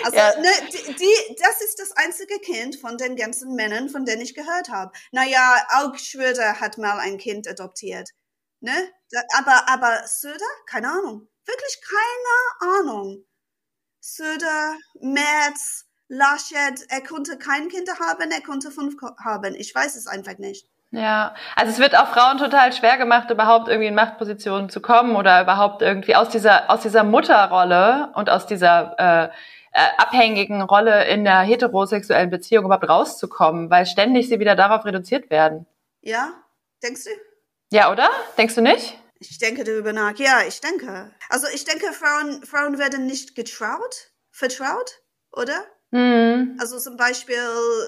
Also, 0.04 0.16
ja. 0.18 0.38
ne, 0.38 0.48
die, 0.70 0.92
die, 0.92 1.36
das 1.42 1.62
ist 1.62 1.78
das 1.78 1.92
einzige 1.96 2.38
Kind 2.40 2.76
von 2.76 2.98
den 2.98 3.16
ganzen 3.16 3.54
Männern, 3.54 3.88
von 3.88 4.04
denen 4.04 4.20
ich 4.20 4.34
gehört 4.34 4.68
habe. 4.68 4.92
Naja, 5.12 5.56
auch 5.78 5.96
Schröder 5.96 6.60
hat 6.60 6.76
mal 6.76 6.98
ein 6.98 7.16
Kind 7.16 7.48
adoptiert. 7.48 8.10
Ne? 8.60 8.72
Aber, 9.38 9.68
aber 9.68 10.06
Söder? 10.06 10.44
Keine 10.66 10.88
Ahnung. 10.88 11.28
Wirklich 11.46 11.80
keine 11.82 12.74
Ahnung. 12.78 13.24
Söder, 14.00 14.74
Merz, 15.00 15.86
Laschet, 16.08 16.84
er 16.88 17.02
konnte 17.02 17.38
kein 17.38 17.68
Kinder 17.68 17.92
haben, 17.98 18.30
er 18.30 18.42
konnte 18.42 18.70
fünf 18.70 18.94
haben. 19.24 19.54
Ich 19.54 19.74
weiß 19.74 19.96
es 19.96 20.06
einfach 20.06 20.38
nicht. 20.38 20.66
Ja, 20.92 21.34
also 21.54 21.70
es 21.70 21.78
wird 21.78 21.96
auch 21.96 22.08
Frauen 22.08 22.38
total 22.38 22.72
schwer 22.72 22.98
gemacht, 22.98 23.30
überhaupt 23.30 23.68
irgendwie 23.68 23.86
in 23.86 23.94
Machtpositionen 23.94 24.70
zu 24.70 24.80
kommen 24.80 25.14
oder 25.14 25.40
überhaupt 25.40 25.82
irgendwie 25.82 26.16
aus 26.16 26.30
dieser 26.30 26.68
aus 26.68 26.80
dieser 26.80 27.04
Mutterrolle 27.04 28.10
und 28.16 28.28
aus 28.28 28.46
dieser 28.46 28.96
äh, 28.98 29.24
äh, 29.72 29.88
abhängigen 29.98 30.62
Rolle 30.62 31.06
in 31.06 31.22
der 31.22 31.40
heterosexuellen 31.42 32.30
Beziehung 32.30 32.64
überhaupt 32.64 32.88
rauszukommen, 32.88 33.70
weil 33.70 33.86
ständig 33.86 34.28
sie 34.28 34.40
wieder 34.40 34.56
darauf 34.56 34.84
reduziert 34.84 35.30
werden. 35.30 35.66
Ja, 36.00 36.32
denkst 36.82 37.04
du? 37.04 37.10
Ja, 37.70 37.92
oder? 37.92 38.10
Denkst 38.36 38.56
du 38.56 38.62
nicht? 38.62 38.98
Ich 39.20 39.38
denke 39.38 39.64
darüber 39.64 39.92
nach. 39.92 40.18
Ja, 40.18 40.42
ich 40.46 40.60
denke. 40.60 41.14
Also 41.28 41.46
ich 41.54 41.64
denke, 41.64 41.92
Frauen, 41.92 42.44
Frauen 42.44 42.78
werden 42.78 43.06
nicht 43.06 43.34
getraut, 43.34 44.12
vertraut, 44.30 45.02
oder? 45.30 45.64
Mhm. 45.90 46.56
Also 46.58 46.78
zum 46.78 46.96
Beispiel, 46.96 47.36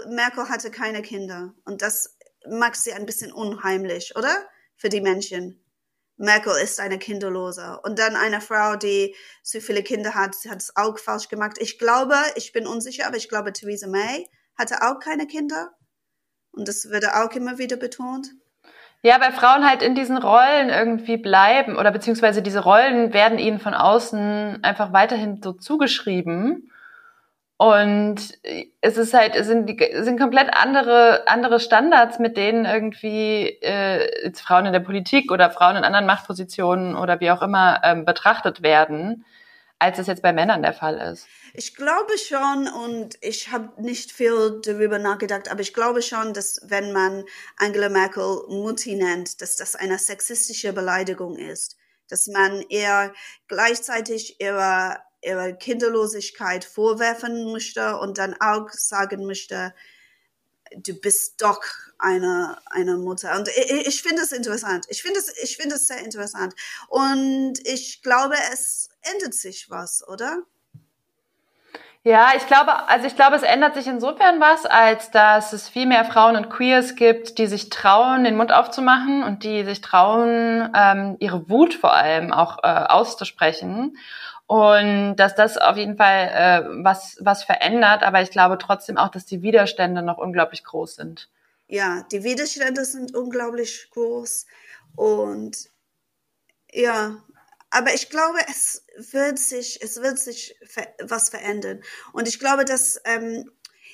Merkel 0.09 0.49
hatte 0.49 0.71
keine 0.71 1.03
Kinder 1.03 1.55
und 1.65 1.83
das 1.83 2.17
macht 2.49 2.77
sie 2.77 2.93
ein 2.93 3.07
bisschen 3.07 3.33
unheimlich, 3.33 4.15
oder? 4.17 4.47
Für 4.77 4.89
die 4.89 5.01
Menschen. 5.01 5.65
Merkel 6.17 6.55
ist 6.63 6.79
eine 6.79 6.99
Kinderlose. 6.99 7.81
Und 7.83 7.99
dann 7.99 8.15
eine 8.15 8.41
Frau, 8.41 8.77
die 8.77 9.17
so 9.43 9.61
viele 9.61 9.83
Kinder 9.83 10.15
hat, 10.15 10.37
hat 10.49 10.59
es 10.59 10.77
auch 10.77 10.99
falsch 10.99 11.29
gemacht. 11.29 11.57
Ich 11.59 11.79
glaube, 11.79 12.17
ich 12.37 12.53
bin 12.53 12.67
unsicher, 12.67 13.07
aber 13.07 13.17
ich 13.17 13.29
glaube, 13.29 13.53
Theresa 13.53 13.89
May 13.89 14.29
hatte 14.57 14.83
auch 14.83 15.01
keine 15.01 15.27
Kinder. 15.27 15.73
Und 16.53 16.69
das 16.69 16.91
würde 16.91 17.17
auch 17.17 17.33
immer 17.33 17.59
wieder 17.59 17.77
betont. 17.77 18.29
Ja, 19.05 19.21
weil 19.21 19.33
Frauen 19.33 19.69
halt 19.69 19.83
in 19.83 19.97
diesen 19.97 20.17
Rollen 20.17 20.69
irgendwie 20.69 21.17
bleiben 21.17 21.77
oder 21.77 21.91
beziehungsweise 21.91 22.41
diese 22.41 22.61
Rollen 22.61 23.13
werden 23.13 23.39
ihnen 23.39 23.59
von 23.59 23.75
außen 23.75 24.63
einfach 24.63 24.93
weiterhin 24.93 25.43
so 25.43 25.53
zugeschrieben. 25.53 26.71
Und 27.57 28.17
es 28.81 28.97
ist 28.97 29.15
halt, 29.15 29.37
es 29.37 29.47
sind, 29.49 29.81
es 29.81 30.05
sind 30.05 30.19
komplett 30.21 30.51
andere, 30.53 31.25
andere 31.29 31.61
Standards, 31.61 32.19
mit 32.19 32.37
denen 32.37 32.65
irgendwie 32.65 33.49
äh, 33.63 34.25
jetzt 34.25 34.41
Frauen 34.41 34.67
in 34.67 34.73
der 34.73 34.81
Politik 34.81 35.31
oder 35.33 35.51
Frauen 35.51 35.77
in 35.77 35.85
anderen 35.85 36.07
Machtpositionen 36.07 36.97
oder 36.97 37.21
wie 37.21 37.31
auch 37.31 37.43
immer 37.43 37.81
ähm, 37.85 38.05
betrachtet 38.05 38.63
werden, 38.63 39.25
als 39.79 39.99
es 39.99 40.07
jetzt 40.07 40.23
bei 40.23 40.33
Männern 40.33 40.63
der 40.63 40.73
Fall 40.75 40.97
ist. 40.99 41.29
Ich 41.55 41.75
glaube 41.75 42.17
schon, 42.19 42.69
und 42.69 43.19
ich 43.21 43.51
habe 43.51 43.81
nicht 43.81 44.11
viel 44.13 44.61
darüber 44.65 44.99
nachgedacht, 44.99 45.51
aber 45.51 45.61
ich 45.61 45.75
glaube 45.75 46.01
schon, 46.03 46.33
dass 46.33 46.61
wenn 46.65 46.93
man 46.93 47.25
Angela 47.57 47.89
Merkel 47.89 48.45
Mutti 48.49 48.95
nennt, 48.95 49.41
dass 49.43 49.57
das 49.57 49.77
eine 49.77 49.99
sexistische 49.99 50.73
Beleidigung 50.73 51.37
ist. 51.37 51.77
Dass 52.09 52.27
man 52.27 52.63
eher 52.63 53.13
gleichzeitig 53.49 54.41
ihre 54.41 54.99
ihre 55.23 55.57
Kinderlosigkeit 55.57 56.65
vorwerfen 56.65 57.53
möchte 57.53 57.97
und 57.99 58.19
dann 58.19 58.35
auch 58.41 58.69
sagen 58.71 59.25
möchte, 59.25 59.73
du 60.77 60.95
bist 60.95 61.41
doch 61.41 61.63
eine, 61.99 62.59
eine 62.67 62.97
Mutter. 62.97 63.37
Und 63.37 63.49
ich, 63.49 63.87
ich 63.87 64.03
finde 64.03 64.23
es 64.23 64.33
interessant. 64.33 64.87
Ich 64.89 65.03
finde 65.03 65.21
es, 65.21 65.29
ich 65.43 65.57
finde 65.57 65.77
es 65.77 65.87
sehr 65.87 66.01
interessant. 66.01 66.55
Und 66.89 67.55
ich 67.65 68.03
glaube, 68.03 68.35
es 68.53 68.89
ändert 69.03 69.35
sich 69.35 69.71
was, 69.71 70.07
oder? 70.09 70.43
Ja, 72.05 72.33
ich 72.37 72.47
glaube, 72.49 72.89
also 72.89 73.07
ich 73.07 73.15
glaube, 73.15 73.37
es 73.37 73.45
ändert 73.45 73.75
sich 73.75 73.87
insofern 73.87 74.41
was, 74.41 74.67
als 74.67 75.13
dass 75.13 75.53
es 75.53 75.69
viel 75.69 75.87
mehr 75.87 76.05
Frauen 76.05 76.35
und 76.35 76.51
Queers 76.51 76.97
gibt, 76.97 77.39
die 77.39 77.47
sich 77.47 77.71
trauen, 77.71 78.25
den 78.25 78.37
Mund 78.37 78.53
aufzumachen 78.53 79.23
und 79.23 79.45
die 79.45 79.65
sich 79.65 79.81
trauen, 79.83 80.69
ähm, 80.75 81.17
ihre 81.21 81.49
Wut 81.49 81.75
vor 81.75 81.93
allem 81.93 82.33
auch 82.33 82.59
äh, 82.65 82.67
auszusprechen 82.67 83.97
und 84.47 85.17
dass 85.17 85.35
das 85.35 85.57
auf 85.57 85.77
jeden 85.77 85.97
Fall 85.97 86.29
äh, 86.29 86.85
was, 86.85 87.17
was 87.21 87.45
verändert. 87.45 88.03
Aber 88.03 88.21
ich 88.21 88.31
glaube 88.31 88.59
trotzdem 88.59 88.99
auch, 88.99 89.09
dass 89.09 89.25
die 89.25 89.43
Widerstände 89.43 90.03
noch 90.03 90.19
unglaublich 90.19 90.65
groß 90.65 90.97
sind. 90.97 91.29
Ja, 91.69 92.05
die 92.11 92.25
Widerstände 92.25 92.85
sind 92.85 93.15
unglaublich 93.15 93.89
groß. 93.93 94.47
Und 94.97 95.71
ja, 96.71 97.17
aber 97.73 97.95
ich 97.95 98.11
glaube, 98.11 98.39
es 98.51 98.85
wird 99.13 99.39
sich, 99.39 99.83
es 99.83 100.01
wird 100.03 100.19
sich 100.19 100.55
was 101.01 101.31
verändern. 101.31 101.83
Und 102.13 102.29
ich 102.29 102.39
glaube, 102.39 102.67
dass 102.67 103.01
ähm, 103.07 103.51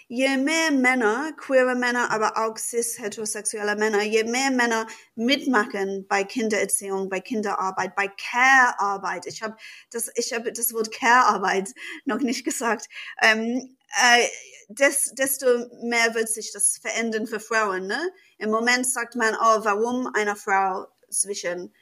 je 0.09 0.37
mehr 0.37 0.73
Männer, 0.73 1.33
queere 1.37 1.77
Männer, 1.77 2.11
aber 2.11 2.37
auch 2.39 2.59
cis-heterosexuelle 2.59 3.77
Männer, 3.77 4.03
je 4.03 4.25
mehr 4.25 4.51
Männer 4.51 4.89
mitmachen 5.15 6.07
bei 6.09 6.25
Kindererziehung, 6.25 7.09
bei 7.09 7.21
Kinderarbeit, 7.21 7.95
bei 7.95 8.09
Care-Arbeit. 8.09 9.27
Ich 9.27 9.43
habe 9.43 9.57
das, 9.93 10.11
ich 10.17 10.33
habe 10.33 10.53
das 10.53 10.73
Wort 10.73 10.91
Care-Arbeit 10.91 11.73
noch 12.05 12.19
nicht 12.19 12.45
gesagt. 12.45 12.89
Ähm, 13.23 13.77
äh, 13.91 14.27
des, 14.69 15.13
desto 15.15 15.47
mehr 15.85 16.17
wird 16.17 16.29
sich 16.29 16.53
das 16.53 16.79
verändern 16.79 17.29
für 17.29 17.39
Frauen. 17.39 17.87
Ne? 17.87 18.11
Im 18.39 18.51
Moment 18.51 18.87
sagt 18.89 19.15
man, 19.15 19.35
oh, 19.35 19.65
warum 19.65 20.11
eine 20.15 20.35
Frau 20.35 20.89
zwischen 21.11 21.73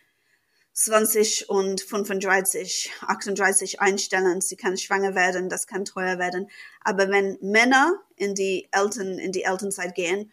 20 0.77 1.49
und 1.49 1.81
35, 1.81 2.93
38 3.01 3.81
einstellen. 3.81 4.43
Sie 4.43 4.57
kann 4.57 4.77
schwanger 4.77 5.15
werden, 5.15 5.49
das 5.49 5.67
kann 5.67 5.87
teuer 5.87 6.19
werden. 6.19 6.51
Aber 6.83 7.09
wenn 7.09 7.39
Männer 7.41 7.95
in 8.15 8.35
die 8.35 8.69
Eltern, 8.73 9.19
in 9.19 9.33
die 9.33 9.45
Elternzeit 9.45 9.95
gehen, 9.95 10.31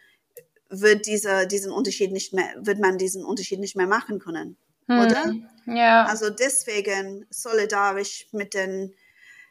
wird 0.70 1.06
dieser, 1.06 1.46
diesen 1.46 1.72
Unterschied 1.72 2.12
nicht 2.12 2.34
mehr, 2.34 2.54
wird 2.58 2.80
man 2.80 2.98
diesen 2.98 3.24
Unterschied 3.24 3.62
nicht 3.62 3.78
mehr 3.78 3.88
machen 3.88 4.20
können. 4.20 4.58
Hm. 4.88 5.00
Oder? 5.00 5.34
Ja. 5.66 6.06
Also 6.08 6.30
deswegen 6.30 7.26
solidarisch 7.30 8.28
mit 8.34 8.54
den, 8.54 8.94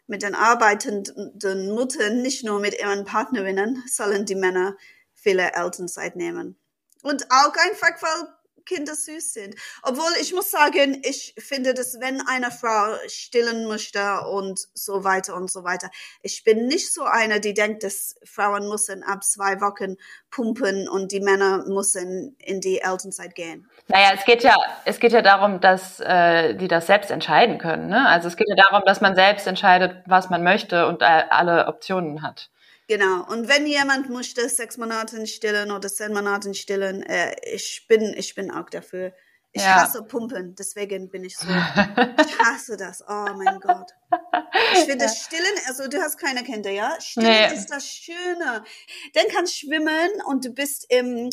mit 0.07 0.22
den 0.22 0.34
arbeitenden 0.34 1.74
Muttern, 1.74 2.20
nicht 2.20 2.45
nur 2.45 2.61
mit 2.61 2.78
ihren 2.78 3.07
Partnerinnen, 3.07 3.82
sollen 3.88 4.26
die 4.26 4.34
Männer 4.34 4.76
viele 5.14 5.55
Elternzeit 5.55 6.16
nehmen. 6.16 6.59
Und 7.03 7.30
auch 7.30 7.55
einfach, 7.57 8.03
weil 8.03 8.28
Kinder 8.65 8.95
süß 8.95 9.33
sind. 9.33 9.55
Obwohl 9.83 10.11
ich 10.21 10.33
muss 10.33 10.51
sagen, 10.51 11.01
ich 11.05 11.35
finde, 11.39 11.75
dass 11.75 12.01
wenn 12.01 12.21
eine 12.27 12.51
Frau 12.51 12.97
stillen 13.09 13.67
möchte 13.67 14.21
und 14.23 14.61
so 14.75 15.05
weiter 15.05 15.35
und 15.35 15.51
so 15.51 15.65
weiter, 15.65 15.91
ich 16.23 16.45
bin 16.45 16.67
nicht 16.67 16.93
so 16.93 17.05
eine, 17.05 17.41
die 17.41 17.55
denkt, 17.55 17.83
dass 17.83 18.17
Frauen 18.25 18.69
müssen 18.69 19.03
ab 19.03 19.25
zwei 19.25 19.61
Wochen 19.61 19.97
pumpen 20.31 20.89
und 20.89 21.13
die 21.13 21.21
Männer 21.21 21.65
müssen 21.67 22.37
in 22.39 22.61
die 22.61 22.81
Elternzeit 22.81 23.35
gehen. 23.35 23.69
Naja, 23.89 24.11
es 24.15 24.25
geht 24.25 24.43
ja, 24.43 24.57
es 24.85 24.99
geht 24.99 25.13
ja 25.13 25.23
darum, 25.23 25.61
dass 25.61 26.01
äh, 26.01 26.55
die 26.55 26.69
das 26.69 26.87
selbst 26.87 27.11
entscheiden 27.11 27.59
können. 27.59 27.89
Ne? 27.89 28.09
Also 28.09 28.29
es 28.29 28.37
geht 28.37 28.49
ja 28.49 28.57
darum, 28.57 28.83
dass 28.87 29.01
man 29.01 29.15
selbst 29.15 29.47
entscheidet, 29.47 30.03
was 30.07 30.31
man 30.31 30.43
möchte 30.43 30.87
und 30.87 31.03
äh, 31.03 31.25
alle 31.31 31.67
Optionen 31.67 32.23
hat. 32.23 32.51
Genau. 32.93 33.24
Und 33.26 33.49
wenn 33.49 33.66
jemand 33.66 34.11
möchte 34.11 34.47
sechs 34.51 34.76
Monate 34.76 35.26
stillen 35.26 35.70
oder 35.70 35.88
zehn 35.88 36.12
Monate 36.12 36.53
stillen, 36.53 37.03
äh, 37.03 37.34
ich 37.43 37.86
bin, 37.88 38.12
ich 38.14 38.34
bin 38.34 38.51
auch 38.51 38.68
dafür. 38.68 39.14
Ich 39.55 39.62
ja. 39.62 39.82
hasse 39.82 40.03
Pumpen, 40.03 40.55
deswegen 40.55 41.09
bin 41.09 41.24
ich 41.24 41.38
so. 41.38 41.47
Ich 41.47 42.38
hasse 42.38 42.76
das. 42.76 43.03
Oh 43.09 43.28
mein 43.34 43.61
Gott. 43.61 43.93
Ich 44.74 44.80
finde 44.80 45.09
Stillen, 45.09 45.53
also 45.68 45.88
du 45.88 46.03
hast 46.03 46.18
keine 46.18 46.43
Kinder, 46.43 46.70
ja? 46.70 46.99
Stillen 47.01 47.51
nee. 47.51 47.55
ist 47.55 47.70
das 47.70 47.86
Schöne. 47.86 48.64
Dann 49.14 49.24
kannst 49.30 49.59
schwimmen 49.59 50.11
und 50.26 50.45
du 50.45 50.51
bist 50.51 50.86
im, 50.90 51.30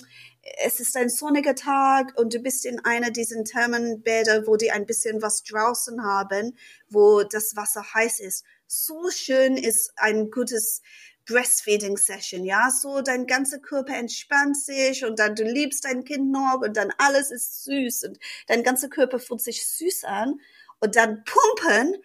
es 0.64 0.80
ist 0.80 0.96
ein 0.96 1.10
sonniger 1.10 1.56
Tag 1.56 2.18
und 2.18 2.34
du 2.34 2.40
bist 2.40 2.66
in 2.66 2.84
einer 2.86 3.12
dieser 3.12 3.44
Thermenbäder, 3.44 4.48
wo 4.48 4.56
die 4.56 4.72
ein 4.72 4.86
bisschen 4.86 5.22
was 5.22 5.44
draußen 5.44 6.04
haben, 6.04 6.58
wo 6.90 7.24
das 7.24 7.56
Wasser 7.58 7.84
heiß 7.94 8.22
ist. 8.22 8.46
So 8.68 9.10
schön 9.10 9.58
ist 9.58 9.92
ein 9.96 10.30
gutes 10.30 10.82
Breastfeeding 11.30 11.98
Session, 11.98 12.44
ja, 12.44 12.70
so 12.72 13.02
dein 13.02 13.28
ganzer 13.28 13.60
Körper 13.60 13.96
entspannt 13.96 14.58
sich 14.58 15.06
und 15.06 15.20
dann 15.20 15.36
du 15.36 15.44
liebst 15.44 15.86
dein 15.86 16.04
Kind 16.04 16.32
noch 16.32 16.62
und 16.62 16.76
dann 16.76 16.92
alles 16.98 17.32
ist 17.32 17.64
süß 17.64 18.06
und 18.06 18.20
dein 18.48 18.64
ganzer 18.64 18.90
Körper 18.90 19.20
fühlt 19.20 19.42
sich 19.42 19.66
süß 19.66 20.06
an 20.06 20.40
und 20.80 20.96
dann 20.96 21.24
pumpen, 21.24 21.96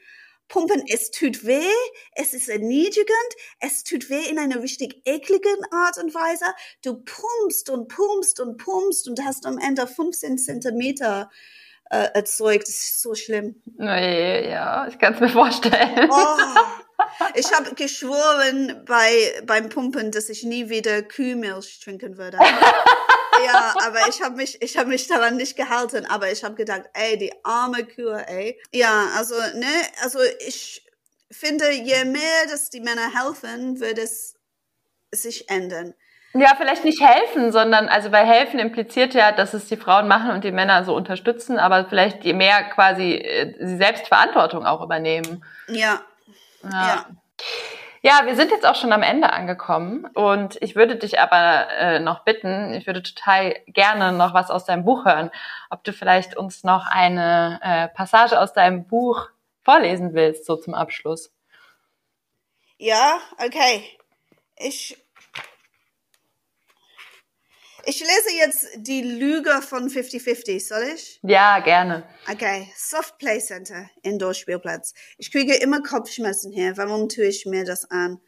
pumpen, 0.48 0.84
es 0.92 1.10
tut 1.10 1.46
weh, 1.46 1.72
es 2.14 2.34
ist 2.34 2.48
erniedrigend, 2.48 3.08
es 3.60 3.82
tut 3.84 4.10
weh 4.10 4.28
in 4.28 4.38
einer 4.38 4.62
richtig 4.62 5.00
ekligen 5.04 5.64
Art 5.70 5.98
und 5.98 6.14
Weise. 6.14 6.44
Du 6.82 7.02
pumpst 7.02 7.70
und 7.70 7.88
pumpst 7.88 8.40
und 8.40 8.58
pumpst 8.58 9.08
und 9.08 9.24
hast 9.24 9.46
am 9.46 9.58
Ende 9.58 9.86
15 9.86 10.38
Zentimeter 10.38 11.30
äh, 11.90 12.08
erzeugt. 12.14 12.68
Das 12.68 12.74
ist 12.74 13.02
so 13.02 13.14
schlimm. 13.14 13.62
Nee, 13.76 14.50
ja, 14.50 14.86
ich 14.88 14.98
kann 14.98 15.14
es 15.14 15.20
mir 15.20 15.28
vorstellen. 15.28 16.10
Oh, 16.10 16.73
ich 17.34 17.52
habe 17.52 17.74
geschworen 17.74 18.82
bei, 18.86 19.42
beim 19.44 19.68
Pumpen, 19.68 20.10
dass 20.10 20.28
ich 20.28 20.42
nie 20.44 20.68
wieder 20.68 21.02
Kühlmilch 21.02 21.80
trinken 21.80 22.16
würde. 22.16 22.38
ja, 23.46 23.74
aber 23.84 24.08
ich 24.08 24.22
habe 24.22 24.36
mich, 24.36 24.60
ich 24.62 24.76
habe 24.76 24.88
mich 24.88 25.06
daran 25.06 25.36
nicht 25.36 25.56
gehalten. 25.56 26.06
Aber 26.06 26.30
ich 26.30 26.44
habe 26.44 26.54
gedacht, 26.54 26.82
ey, 26.94 27.18
die 27.18 27.32
arme 27.44 27.84
Kuh, 27.84 28.10
ey. 28.26 28.60
Ja, 28.72 29.08
also 29.16 29.34
ne, 29.34 29.66
also 30.02 30.18
ich 30.46 30.86
finde, 31.30 31.70
je 31.72 32.04
mehr, 32.04 32.46
dass 32.50 32.70
die 32.70 32.80
Männer 32.80 33.10
helfen, 33.14 33.80
wird 33.80 33.98
es 33.98 34.36
sich 35.10 35.50
ändern. 35.50 35.94
Ja, 36.36 36.54
vielleicht 36.56 36.84
nicht 36.84 37.00
helfen, 37.00 37.52
sondern, 37.52 37.88
also 37.88 38.10
weil 38.10 38.26
helfen 38.26 38.58
impliziert 38.58 39.14
ja, 39.14 39.30
dass 39.30 39.54
es 39.54 39.68
die 39.68 39.76
Frauen 39.76 40.08
machen 40.08 40.32
und 40.32 40.42
die 40.42 40.50
Männer 40.50 40.84
so 40.84 40.94
unterstützen, 40.94 41.58
aber 41.60 41.86
vielleicht 41.88 42.24
je 42.24 42.32
mehr 42.32 42.64
quasi 42.70 43.14
äh, 43.14 43.54
sie 43.64 43.76
selbst 43.76 44.08
Verantwortung 44.08 44.66
auch 44.66 44.82
übernehmen. 44.82 45.44
Ja. 45.68 46.00
Ja. 46.64 46.70
ja. 46.70 47.06
Ja, 48.02 48.26
wir 48.26 48.36
sind 48.36 48.50
jetzt 48.50 48.66
auch 48.66 48.74
schon 48.74 48.92
am 48.92 49.02
Ende 49.02 49.32
angekommen 49.32 50.04
und 50.12 50.60
ich 50.60 50.76
würde 50.76 50.96
dich 50.96 51.20
aber 51.20 51.70
äh, 51.70 52.00
noch 52.00 52.24
bitten, 52.24 52.74
ich 52.74 52.86
würde 52.86 53.02
total 53.02 53.56
gerne 53.66 54.12
noch 54.12 54.34
was 54.34 54.50
aus 54.50 54.66
deinem 54.66 54.84
Buch 54.84 55.06
hören, 55.06 55.30
ob 55.70 55.84
du 55.84 55.92
vielleicht 55.94 56.36
uns 56.36 56.64
noch 56.64 56.86
eine 56.86 57.60
äh, 57.62 57.88
Passage 57.88 58.38
aus 58.38 58.52
deinem 58.52 58.86
Buch 58.86 59.30
vorlesen 59.62 60.12
willst, 60.12 60.44
so 60.44 60.56
zum 60.56 60.74
Abschluss. 60.74 61.32
Ja, 62.76 63.18
okay. 63.38 63.82
Ich 64.56 65.02
ich 67.86 68.00
lese 68.00 68.36
jetzt 68.38 68.68
die 68.76 69.02
Lüge 69.02 69.62
von 69.62 69.88
50-50, 69.88 70.66
soll 70.66 70.82
ich? 70.94 71.20
Ja, 71.22 71.60
gerne. 71.60 72.04
Okay, 72.30 72.68
Soft 72.76 73.18
Play 73.18 73.38
Center, 73.40 73.88
Indoor-Spielplatz. 74.02 74.94
Ich 75.18 75.30
kriege 75.30 75.54
immer 75.54 75.82
Kopfschmerzen 75.82 76.52
hier. 76.52 76.76
Warum 76.76 77.08
tue 77.08 77.26
ich 77.26 77.46
mir 77.46 77.64
das 77.64 77.90
an? 77.90 78.20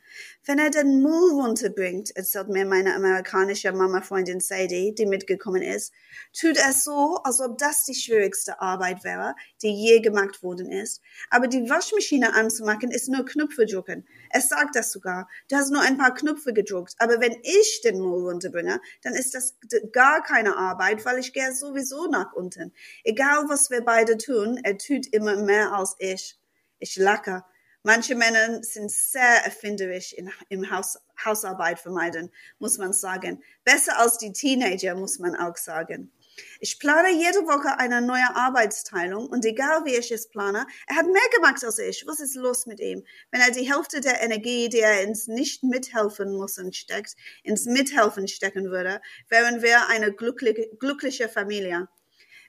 Wenn 0.45 0.59
er 0.59 0.71
den 0.71 1.03
Müll 1.03 1.33
runterbringt, 1.33 2.14
erzählt 2.17 2.49
mir 2.49 2.64
meine 2.67 2.95
amerikanische 2.95 3.73
Mama-Freundin 3.73 4.41
Sadie, 4.41 4.95
die 4.95 5.07
mitgekommen 5.07 5.62
ist, 5.62 5.93
tut 6.39 6.57
er 6.57 6.73
so, 6.73 7.21
als 7.25 7.41
ob 7.41 7.59
das 7.59 7.85
die 7.85 7.95
schwierigste 7.95 8.61
Arbeit 8.61 9.05
wäre, 9.05 9.35
die 9.62 9.73
je 9.73 10.01
gemacht 10.01 10.43
worden 10.43 10.71
ist. 10.71 11.03
Aber 11.31 11.49
die 11.49 11.69
Waschmaschine 11.69 12.35
anzumachen 12.35 12.91
ist 12.91 13.09
nur 13.09 13.25
Knöpfe 13.25 13.67
drücken. 13.67 14.07
Er 14.31 14.41
sagt 14.41 14.77
das 14.77 14.93
sogar. 14.93 15.29
Du 15.51 15.57
hast 15.57 15.71
nur 15.71 15.83
ein 15.83 15.99
paar 15.99 16.14
Knöpfe 16.14 16.53
gedruckt. 16.53 16.95
Aber 16.99 17.21
wenn 17.21 17.37
ich 17.43 17.81
den 17.83 17.99
Müll 17.99 18.29
runterbringe, 18.29 18.81
dann 19.03 19.14
ist 19.14 19.35
das 19.35 19.57
gar 19.93 20.23
keine 20.23 20.57
Arbeit, 20.57 21.05
weil 21.05 21.19
ich 21.19 21.33
gehe 21.33 21.55
sowieso 21.55 22.07
nach 22.09 22.33
unten. 22.33 22.73
Egal 23.05 23.49
was 23.49 23.71
wir 23.71 23.85
beide 23.85 24.17
tun, 24.17 24.59
er 24.62 24.79
tut 24.79 25.07
immer 25.12 25.37
mehr 25.37 25.73
als 25.73 25.97
ich. 25.99 26.39
Ich 26.79 26.97
lache. 26.97 27.45
Manche 27.87 28.16
Männer 28.16 28.64
sind 28.64 28.91
sehr 28.91 29.45
erfinderisch 29.45 30.12
in, 30.12 30.28
im 30.49 30.68
Haus, 30.72 30.99
Hausarbeit 31.24 31.78
vermeiden, 31.78 32.32
muss 32.59 32.78
man 32.78 32.93
sagen. 32.93 33.45
Besser 33.62 33.97
als 34.01 34.18
die 34.18 34.32
Teenager, 34.32 34.97
muss 34.97 35.20
man 35.20 35.37
auch 35.37 35.57
sagen. 35.57 36.11
Ich 36.59 36.80
plane 36.80 37.12
jede 37.12 37.47
Woche 37.47 37.78
eine 37.78 38.03
neue 38.03 38.28
Arbeitsteilung 38.34 39.28
und 39.28 39.45
egal 39.45 39.84
wie 39.84 39.95
ich 39.95 40.11
es 40.11 40.28
plane, 40.28 40.66
er 40.89 40.97
hat 40.97 41.07
mehr 41.07 41.30
gemacht 41.37 41.62
als 41.62 41.78
ich. 41.78 42.05
Was 42.09 42.18
ist 42.18 42.34
los 42.34 42.66
mit 42.66 42.80
ihm? 42.80 43.05
Wenn 43.30 43.41
er 43.41 43.53
die 43.53 43.72
Hälfte 43.72 44.01
der 44.01 44.20
Energie, 44.20 44.68
die 44.68 44.80
er 44.80 45.03
ins 45.03 45.28
Nicht-Mithelfen 45.28 46.37
müssen 46.37 46.72
steckt, 46.72 47.14
ins 47.45 47.66
Mithelfen 47.66 48.26
stecken 48.26 48.64
würde, 48.72 49.01
wären 49.28 49.62
wir 49.62 49.87
eine 49.91 50.12
glückliche, 50.12 50.70
glückliche 50.80 51.28
Familie. 51.28 51.87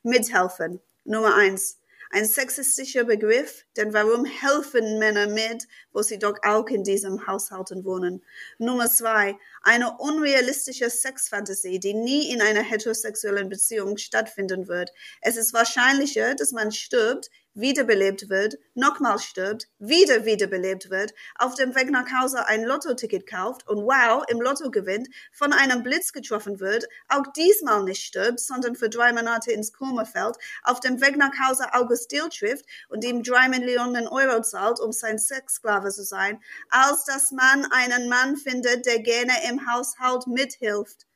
Mithelfen. 0.02 0.82
Nummer 1.04 1.36
eins 1.36 1.78
ein 2.10 2.26
sexistischer 2.26 3.04
Begriff, 3.04 3.66
denn 3.76 3.94
warum 3.94 4.26
helfen 4.26 5.00
Männer 5.00 5.28
mit, 5.28 5.68
wo 5.92 6.02
sie 6.02 6.20
doch 6.20 6.38
auch 6.44 6.68
in 6.68 6.84
diesem 6.84 7.28
Haushalten 7.28 7.84
wohnen? 7.86 8.24
Nummer 8.58 8.88
zwei, 8.88 9.38
eine 9.68 9.98
unrealistische 9.98 10.90
Sexfantasie, 10.90 11.78
die 11.78 11.94
nie 11.94 12.32
in 12.32 12.42
einer 12.42 12.62
heterosexuellen 12.62 13.50
Beziehung 13.50 13.98
stattfinden 13.98 14.70
wird. 14.70 14.92
Es 15.22 15.36
ist 15.36 15.54
wahrscheinlicher, 15.54 16.36
dass 16.36 16.54
man 16.54 16.72
stirbt, 16.72 17.30
wiederbelebt 17.58 18.30
wird, 18.30 18.60
nochmal 18.76 19.18
stirbt, 19.18 19.68
wieder 19.80 20.26
wiederbelebt 20.26 20.90
wird, 20.92 21.14
auf 21.36 21.56
dem 21.56 21.76
Weg 21.76 21.90
nach 21.90 22.06
Hause 22.20 22.48
ein 22.48 22.64
Lottoticket 22.64 23.28
kauft 23.28 23.68
und 23.68 23.84
wow, 23.84 24.24
im 24.28 24.40
Lotto 24.40 24.70
gewinnt, 24.70 25.10
von 25.32 25.52
einem 25.52 25.82
Blitz 25.82 26.14
getroffen 26.14 26.60
wird, 26.60 26.88
auch 27.10 27.26
diesmal 27.36 27.84
nicht 27.84 28.04
stirbt, 28.04 28.40
sondern 28.40 28.76
für 28.76 28.90
drei 28.90 29.12
Monate 29.12 29.52
ins 29.52 29.74
Koma 29.74 30.06
fällt, 30.06 30.38
auf 30.64 30.80
dem 30.80 31.02
Weg 31.02 31.18
nach 31.18 31.32
Hause 31.48 31.74
August 31.74 32.12
Dill 32.12 32.30
trifft 32.30 32.66
und 32.90 33.04
ihm 33.04 33.24
drei 33.24 33.50
Millionen 33.50 34.08
Euro 34.08 34.42
zahlt, 34.42 34.80
um 34.80 34.92
sein 34.92 35.18
Sexsklave 35.18 35.90
zu 35.90 36.04
sein, 36.04 36.40
als 36.70 37.06
dass 37.06 37.32
man 37.32 37.66
einen 37.72 38.08
Mann 38.08 38.38
findet, 38.38 38.86
der 38.86 39.00
gerne 39.00 39.34
im 39.50 39.57
Haushalt 39.66 40.28
mithilft. 40.28 41.08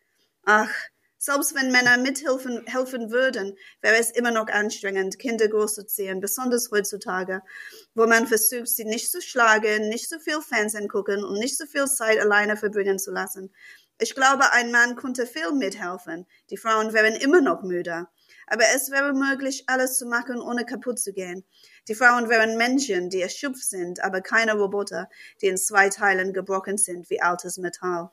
Ach, 0.43 0.71
selbst 1.23 1.53
wenn 1.53 1.71
Männer 1.71 1.99
mithelfen 1.99 2.65
helfen 2.65 3.11
würden, 3.11 3.55
wäre 3.81 3.97
es 3.97 4.09
immer 4.09 4.31
noch 4.31 4.47
anstrengend, 4.47 5.19
Kinder 5.19 5.47
großzuziehen, 5.47 6.19
besonders 6.19 6.71
heutzutage, 6.71 7.43
wo 7.93 8.07
man 8.07 8.25
versucht, 8.25 8.69
sie 8.69 8.85
nicht 8.85 9.11
zu 9.11 9.21
schlagen, 9.21 9.87
nicht 9.87 10.09
so 10.09 10.17
viel 10.17 10.41
Fernsehen 10.41 10.87
gucken 10.87 11.23
und 11.23 11.37
nicht 11.37 11.57
so 11.59 11.67
viel 11.67 11.85
Zeit 11.85 12.19
alleine 12.19 12.57
verbringen 12.57 12.97
zu 12.97 13.11
lassen. 13.11 13.53
Ich 13.99 14.15
glaube, 14.15 14.51
ein 14.51 14.71
Mann 14.71 14.95
könnte 14.95 15.27
viel 15.27 15.51
mithelfen. 15.51 16.25
Die 16.49 16.57
Frauen 16.57 16.91
wären 16.91 17.13
immer 17.13 17.39
noch 17.39 17.61
müde. 17.61 18.07
Aber 18.47 18.63
es 18.73 18.89
wäre 18.89 19.13
möglich, 19.13 19.65
alles 19.67 19.99
zu 19.99 20.07
machen, 20.07 20.41
ohne 20.41 20.65
kaputt 20.65 20.97
zu 20.97 21.13
gehen. 21.13 21.45
Die 21.87 21.93
Frauen 21.93 22.29
wären 22.29 22.57
Menschen, 22.57 23.11
die 23.11 23.21
erschöpft 23.21 23.69
sind, 23.69 24.03
aber 24.03 24.21
keine 24.21 24.55
Roboter, 24.55 25.07
die 25.39 25.49
in 25.49 25.57
zwei 25.57 25.89
Teilen 25.89 26.33
gebrochen 26.33 26.79
sind 26.79 27.11
wie 27.11 27.21
altes 27.21 27.59
Metall. 27.59 28.09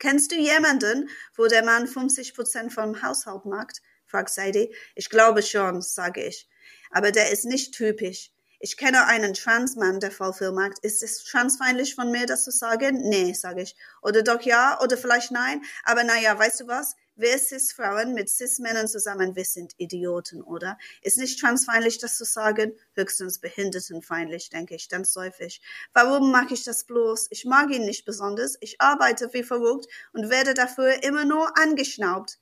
Kennst 0.00 0.32
du 0.32 0.36
jemanden, 0.36 1.10
wo 1.36 1.46
der 1.46 1.62
Mann 1.62 1.86
50 1.86 2.34
Prozent 2.34 2.72
vom 2.72 3.02
Haushalt 3.02 3.44
macht? 3.44 3.82
fragt 4.06 4.30
Sadie. 4.30 4.74
Ich 4.94 5.10
glaube 5.10 5.42
schon, 5.42 5.82
sage 5.82 6.24
ich. 6.24 6.48
Aber 6.90 7.12
der 7.12 7.30
ist 7.30 7.44
nicht 7.44 7.74
typisch. 7.74 8.30
Ich 8.60 8.78
kenne 8.78 9.06
einen 9.06 9.34
Transmann, 9.34 10.00
der 10.00 10.10
voll 10.10 10.32
viel 10.32 10.52
macht. 10.52 10.78
Ist 10.80 11.02
es 11.02 11.22
transfeindlich 11.24 11.94
von 11.94 12.10
mir, 12.10 12.24
das 12.24 12.44
zu 12.44 12.50
sagen? 12.50 13.08
Nee, 13.10 13.34
sage 13.34 13.60
ich. 13.62 13.76
Oder 14.00 14.22
doch 14.22 14.40
ja, 14.40 14.80
oder 14.82 14.96
vielleicht 14.96 15.32
nein. 15.32 15.62
Aber 15.84 16.02
naja, 16.02 16.36
weißt 16.38 16.60
du 16.60 16.66
was? 16.66 16.96
Wir 17.20 17.38
Cis-Frauen 17.38 18.14
mit 18.14 18.28
Cis-Männern 18.28 18.88
zusammen, 18.88 19.36
wir 19.36 19.44
sind 19.44 19.74
Idioten, 19.76 20.42
oder? 20.42 20.78
Ist 21.02 21.18
nicht 21.18 21.40
transfeindlich, 21.40 21.98
das 21.98 22.16
zu 22.16 22.24
sagen? 22.24 22.72
Höchstens 22.94 23.38
behindertenfeindlich, 23.38 24.50
denke 24.50 24.74
ich, 24.74 24.88
ganz 24.88 25.14
häufig. 25.16 25.60
Warum 25.92 26.30
mag 26.30 26.50
ich 26.50 26.64
das 26.64 26.84
bloß? 26.84 27.28
Ich 27.30 27.44
mag 27.44 27.70
ihn 27.70 27.84
nicht 27.84 28.04
besonders. 28.04 28.56
Ich 28.60 28.80
arbeite 28.80 29.32
wie 29.32 29.42
verrückt 29.42 29.86
und 30.12 30.30
werde 30.30 30.54
dafür 30.54 31.02
immer 31.02 31.24
nur 31.24 31.56
angeschnaubt. 31.58 32.38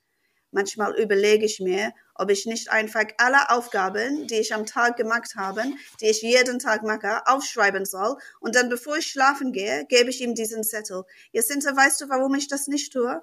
Manchmal 0.51 0.95
überlege 0.99 1.45
ich 1.45 1.59
mir, 1.59 1.93
ob 2.15 2.31
ich 2.31 2.47
nicht 2.47 2.71
einfach 2.71 3.05
alle 3.17 3.51
Aufgaben, 3.51 4.25
die 4.25 4.39
ich 4.39 4.53
am 4.53 4.65
Tag 4.65 4.97
gemacht 4.97 5.35
habe, 5.35 5.63
die 6.01 6.07
ich 6.07 6.23
jeden 6.23 6.57
Tag 6.57 6.81
mache, 6.81 7.27
aufschreiben 7.27 7.85
soll 7.85 8.17
und 8.39 8.55
dann, 8.55 8.67
bevor 8.67 8.97
ich 8.97 9.07
schlafen 9.07 9.51
gehe, 9.51 9.85
gebe 9.85 10.09
ich 10.09 10.21
ihm 10.21 10.33
diesen 10.33 10.63
Zettel. 10.63 11.03
Jacinta, 11.33 11.75
weißt 11.75 12.01
du, 12.01 12.09
warum 12.09 12.33
ich 12.33 12.47
das 12.47 12.67
nicht 12.67 12.93
tue? 12.93 13.21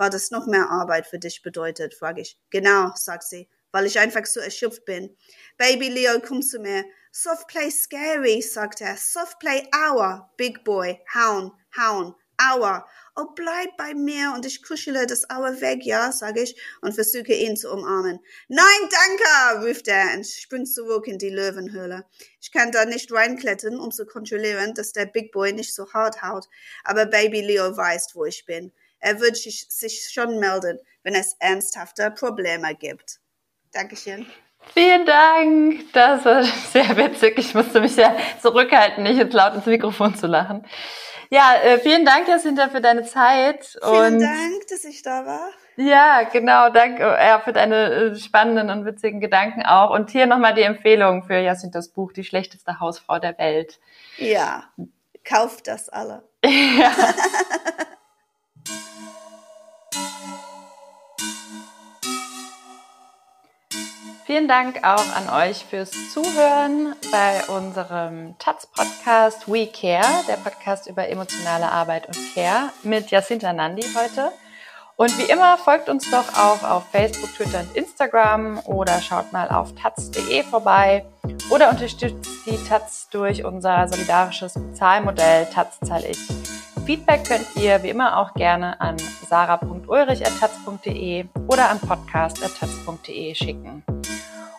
Weil 0.00 0.08
das 0.08 0.30
noch 0.30 0.46
mehr 0.46 0.70
Arbeit 0.70 1.06
für 1.06 1.18
dich 1.18 1.42
bedeutet, 1.42 1.92
frage 1.92 2.22
ich. 2.22 2.38
Genau, 2.48 2.90
sagt 2.94 3.22
sie, 3.24 3.50
weil 3.70 3.84
ich 3.84 3.98
einfach 3.98 4.24
so 4.24 4.40
erschöpft 4.40 4.86
bin. 4.86 5.14
Baby 5.58 5.90
Leo 5.90 6.18
kommt 6.20 6.48
zu 6.48 6.58
mir. 6.58 6.86
Soft 7.12 7.48
play 7.48 7.70
scary, 7.70 8.40
sagt 8.40 8.80
er. 8.80 8.96
Soft 8.96 9.38
play 9.40 9.68
hour, 9.76 10.30
big 10.38 10.64
boy. 10.64 10.98
Hauen, 11.14 11.52
hauen, 11.76 12.14
hour. 12.40 12.86
Oh, 13.14 13.26
bleib 13.34 13.76
bei 13.76 13.92
mir 13.92 14.32
und 14.34 14.46
ich 14.46 14.62
kuschele 14.62 15.06
das 15.06 15.28
Hour 15.28 15.60
weg, 15.60 15.84
ja, 15.84 16.12
sage 16.12 16.44
ich 16.44 16.58
und 16.80 16.94
versuche 16.94 17.34
ihn 17.34 17.58
zu 17.58 17.70
umarmen. 17.70 18.20
Nein, 18.48 18.64
danke, 18.90 19.66
ruft 19.66 19.86
er 19.88 20.14
und 20.16 20.26
springt 20.26 20.72
zurück 20.72 21.08
in 21.08 21.18
die 21.18 21.28
Löwenhöhle. 21.28 22.06
Ich 22.40 22.52
kann 22.52 22.72
da 22.72 22.86
nicht 22.86 23.12
reinklettern, 23.12 23.78
um 23.78 23.90
zu 23.90 24.06
kontrollieren, 24.06 24.72
dass 24.72 24.92
der 24.92 25.04
Big 25.04 25.32
Boy 25.32 25.52
nicht 25.52 25.74
so 25.74 25.92
hart 25.92 26.22
haut, 26.22 26.46
aber 26.84 27.04
Baby 27.04 27.42
Leo 27.42 27.76
weiß, 27.76 28.12
wo 28.14 28.24
ich 28.24 28.46
bin. 28.46 28.72
Er 29.00 29.20
wird 29.20 29.36
sich 29.36 30.08
schon 30.12 30.38
melden, 30.38 30.78
wenn 31.02 31.14
es 31.14 31.34
ernsthafte 31.38 32.10
Probleme 32.10 32.74
gibt. 32.74 33.18
Dankeschön. 33.72 34.26
Vielen 34.74 35.06
Dank. 35.06 35.92
Das 35.92 36.24
war 36.24 36.44
sehr 36.44 36.96
witzig. 36.96 37.38
Ich 37.38 37.54
musste 37.54 37.80
mich 37.80 37.96
ja 37.96 38.14
zurückhalten, 38.40 39.02
nicht 39.02 39.18
ins 39.18 39.32
laut 39.32 39.54
ins 39.54 39.66
Mikrofon 39.66 40.14
zu 40.14 40.26
lachen. 40.26 40.66
Ja, 41.30 41.54
äh, 41.62 41.78
vielen 41.78 42.04
Dank, 42.04 42.28
Jacinta, 42.28 42.68
für 42.68 42.80
deine 42.80 43.04
Zeit. 43.04 43.78
Vielen 43.82 44.14
und 44.14 44.20
Dank, 44.20 44.66
dass 44.68 44.84
ich 44.84 45.02
da 45.02 45.24
war. 45.24 45.50
Ja, 45.76 46.24
genau. 46.24 46.70
Danke 46.70 47.02
ja, 47.02 47.40
für 47.40 47.52
deine 47.52 47.92
äh, 47.92 48.16
spannenden 48.16 48.68
und 48.68 48.84
witzigen 48.84 49.20
Gedanken 49.20 49.64
auch. 49.64 49.90
Und 49.90 50.10
hier 50.10 50.26
nochmal 50.26 50.54
die 50.54 50.62
Empfehlung 50.62 51.22
für 51.22 51.38
Jacintas 51.38 51.88
Buch, 51.88 52.12
Die 52.12 52.24
schlechteste 52.24 52.80
Hausfrau 52.80 53.18
der 53.18 53.38
Welt. 53.38 53.78
Ja, 54.18 54.64
kauft 55.24 55.68
das 55.68 55.88
alle. 55.88 56.24
ja. 56.44 56.92
Vielen 64.30 64.46
Dank 64.46 64.84
auch 64.84 65.16
an 65.16 65.28
euch 65.28 65.64
fürs 65.64 65.90
Zuhören 66.12 66.94
bei 67.10 67.42
unserem 67.52 68.38
Taz-Podcast 68.38 69.48
We 69.48 69.66
Care, 69.66 70.06
der 70.28 70.36
Podcast 70.36 70.86
über 70.86 71.08
emotionale 71.08 71.68
Arbeit 71.68 72.06
und 72.06 72.16
Care 72.32 72.70
mit 72.84 73.10
Jacinta 73.10 73.52
Nandi 73.52 73.82
heute. 73.82 74.30
Und 74.94 75.18
wie 75.18 75.28
immer 75.28 75.58
folgt 75.58 75.88
uns 75.88 76.08
doch 76.12 76.38
auch 76.38 76.62
auf 76.62 76.84
Facebook, 76.92 77.34
Twitter 77.34 77.58
und 77.58 77.74
Instagram 77.74 78.60
oder 78.66 79.00
schaut 79.00 79.32
mal 79.32 79.48
auf 79.48 79.74
taz.de 79.74 80.44
vorbei 80.44 81.04
oder 81.50 81.68
unterstützt 81.68 82.46
die 82.46 82.68
Taz 82.68 83.08
durch 83.10 83.44
unser 83.44 83.88
solidarisches 83.88 84.54
Bezahlmodell 84.54 85.46
Taz 85.46 85.80
zahl 85.80 86.04
ich. 86.04 86.20
Feedback 86.86 87.24
könnt 87.26 87.46
ihr 87.56 87.82
wie 87.82 87.88
immer 87.88 88.16
auch 88.16 88.32
gerne 88.34 88.80
an 88.80 88.96
sarah.ulrich.taz.de 89.28 91.24
oder 91.48 91.68
an 91.68 91.80
podcast.taz.de 91.80 93.34
schicken. 93.34 93.82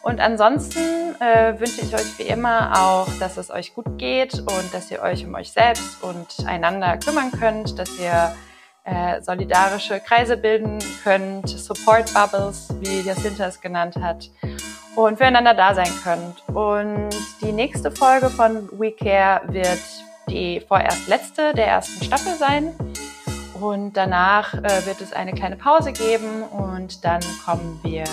Und 0.03 0.19
ansonsten 0.19 1.15
äh, 1.19 1.59
wünsche 1.59 1.81
ich 1.81 1.93
euch 1.93 2.17
wie 2.17 2.23
immer 2.23 2.73
auch, 2.75 3.07
dass 3.19 3.37
es 3.37 3.51
euch 3.51 3.75
gut 3.75 3.97
geht 3.97 4.33
und 4.33 4.73
dass 4.73 4.89
ihr 4.89 5.01
euch 5.01 5.25
um 5.25 5.35
euch 5.35 5.51
selbst 5.51 6.03
und 6.03 6.47
einander 6.47 6.97
kümmern 6.97 7.31
könnt, 7.31 7.77
dass 7.77 7.99
ihr 7.99 8.35
äh, 8.83 9.21
solidarische 9.21 9.99
Kreise 9.99 10.37
bilden 10.37 10.79
könnt, 11.03 11.47
Support 11.49 12.13
Bubbles, 12.15 12.69
wie 12.79 13.01
Jacinta 13.01 13.45
es 13.45 13.61
genannt 13.61 13.95
hat, 13.95 14.29
und 14.95 15.17
füreinander 15.17 15.53
da 15.53 15.75
sein 15.75 15.91
könnt. 16.03 16.43
Und 16.49 17.11
die 17.41 17.51
nächste 17.51 17.91
Folge 17.91 18.29
von 18.29 18.69
We 18.71 18.91
Care 18.91 19.41
wird 19.49 19.79
die 20.29 20.61
vorerst 20.61 21.07
letzte 21.07 21.53
der 21.53 21.67
ersten 21.67 22.03
Staffel 22.03 22.33
sein. 22.33 22.73
Und 23.59 23.93
danach 23.93 24.55
äh, 24.55 24.85
wird 24.87 25.01
es 25.01 25.13
eine 25.13 25.33
kleine 25.33 25.57
Pause 25.57 25.93
geben 25.93 26.41
und 26.41 27.05
dann 27.05 27.21
kommen 27.45 27.79
wir 27.83 28.05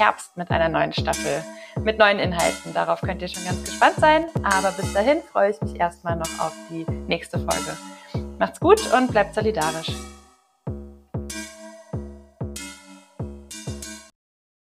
Herbst 0.00 0.34
mit 0.38 0.50
einer 0.50 0.70
neuen 0.70 0.94
Staffel, 0.94 1.44
mit 1.82 1.98
neuen 1.98 2.18
Inhalten. 2.18 2.72
Darauf 2.72 3.02
könnt 3.02 3.20
ihr 3.20 3.28
schon 3.28 3.44
ganz 3.44 3.62
gespannt 3.64 3.96
sein. 3.98 4.24
Aber 4.42 4.72
bis 4.72 4.94
dahin 4.94 5.18
freue 5.30 5.50
ich 5.50 5.60
mich 5.60 5.78
erstmal 5.78 6.16
noch 6.16 6.40
auf 6.40 6.54
die 6.70 6.86
nächste 7.06 7.38
Folge. 7.38 7.76
Macht's 8.38 8.58
gut 8.58 8.80
und 8.94 9.10
bleibt 9.10 9.34
solidarisch. 9.34 9.92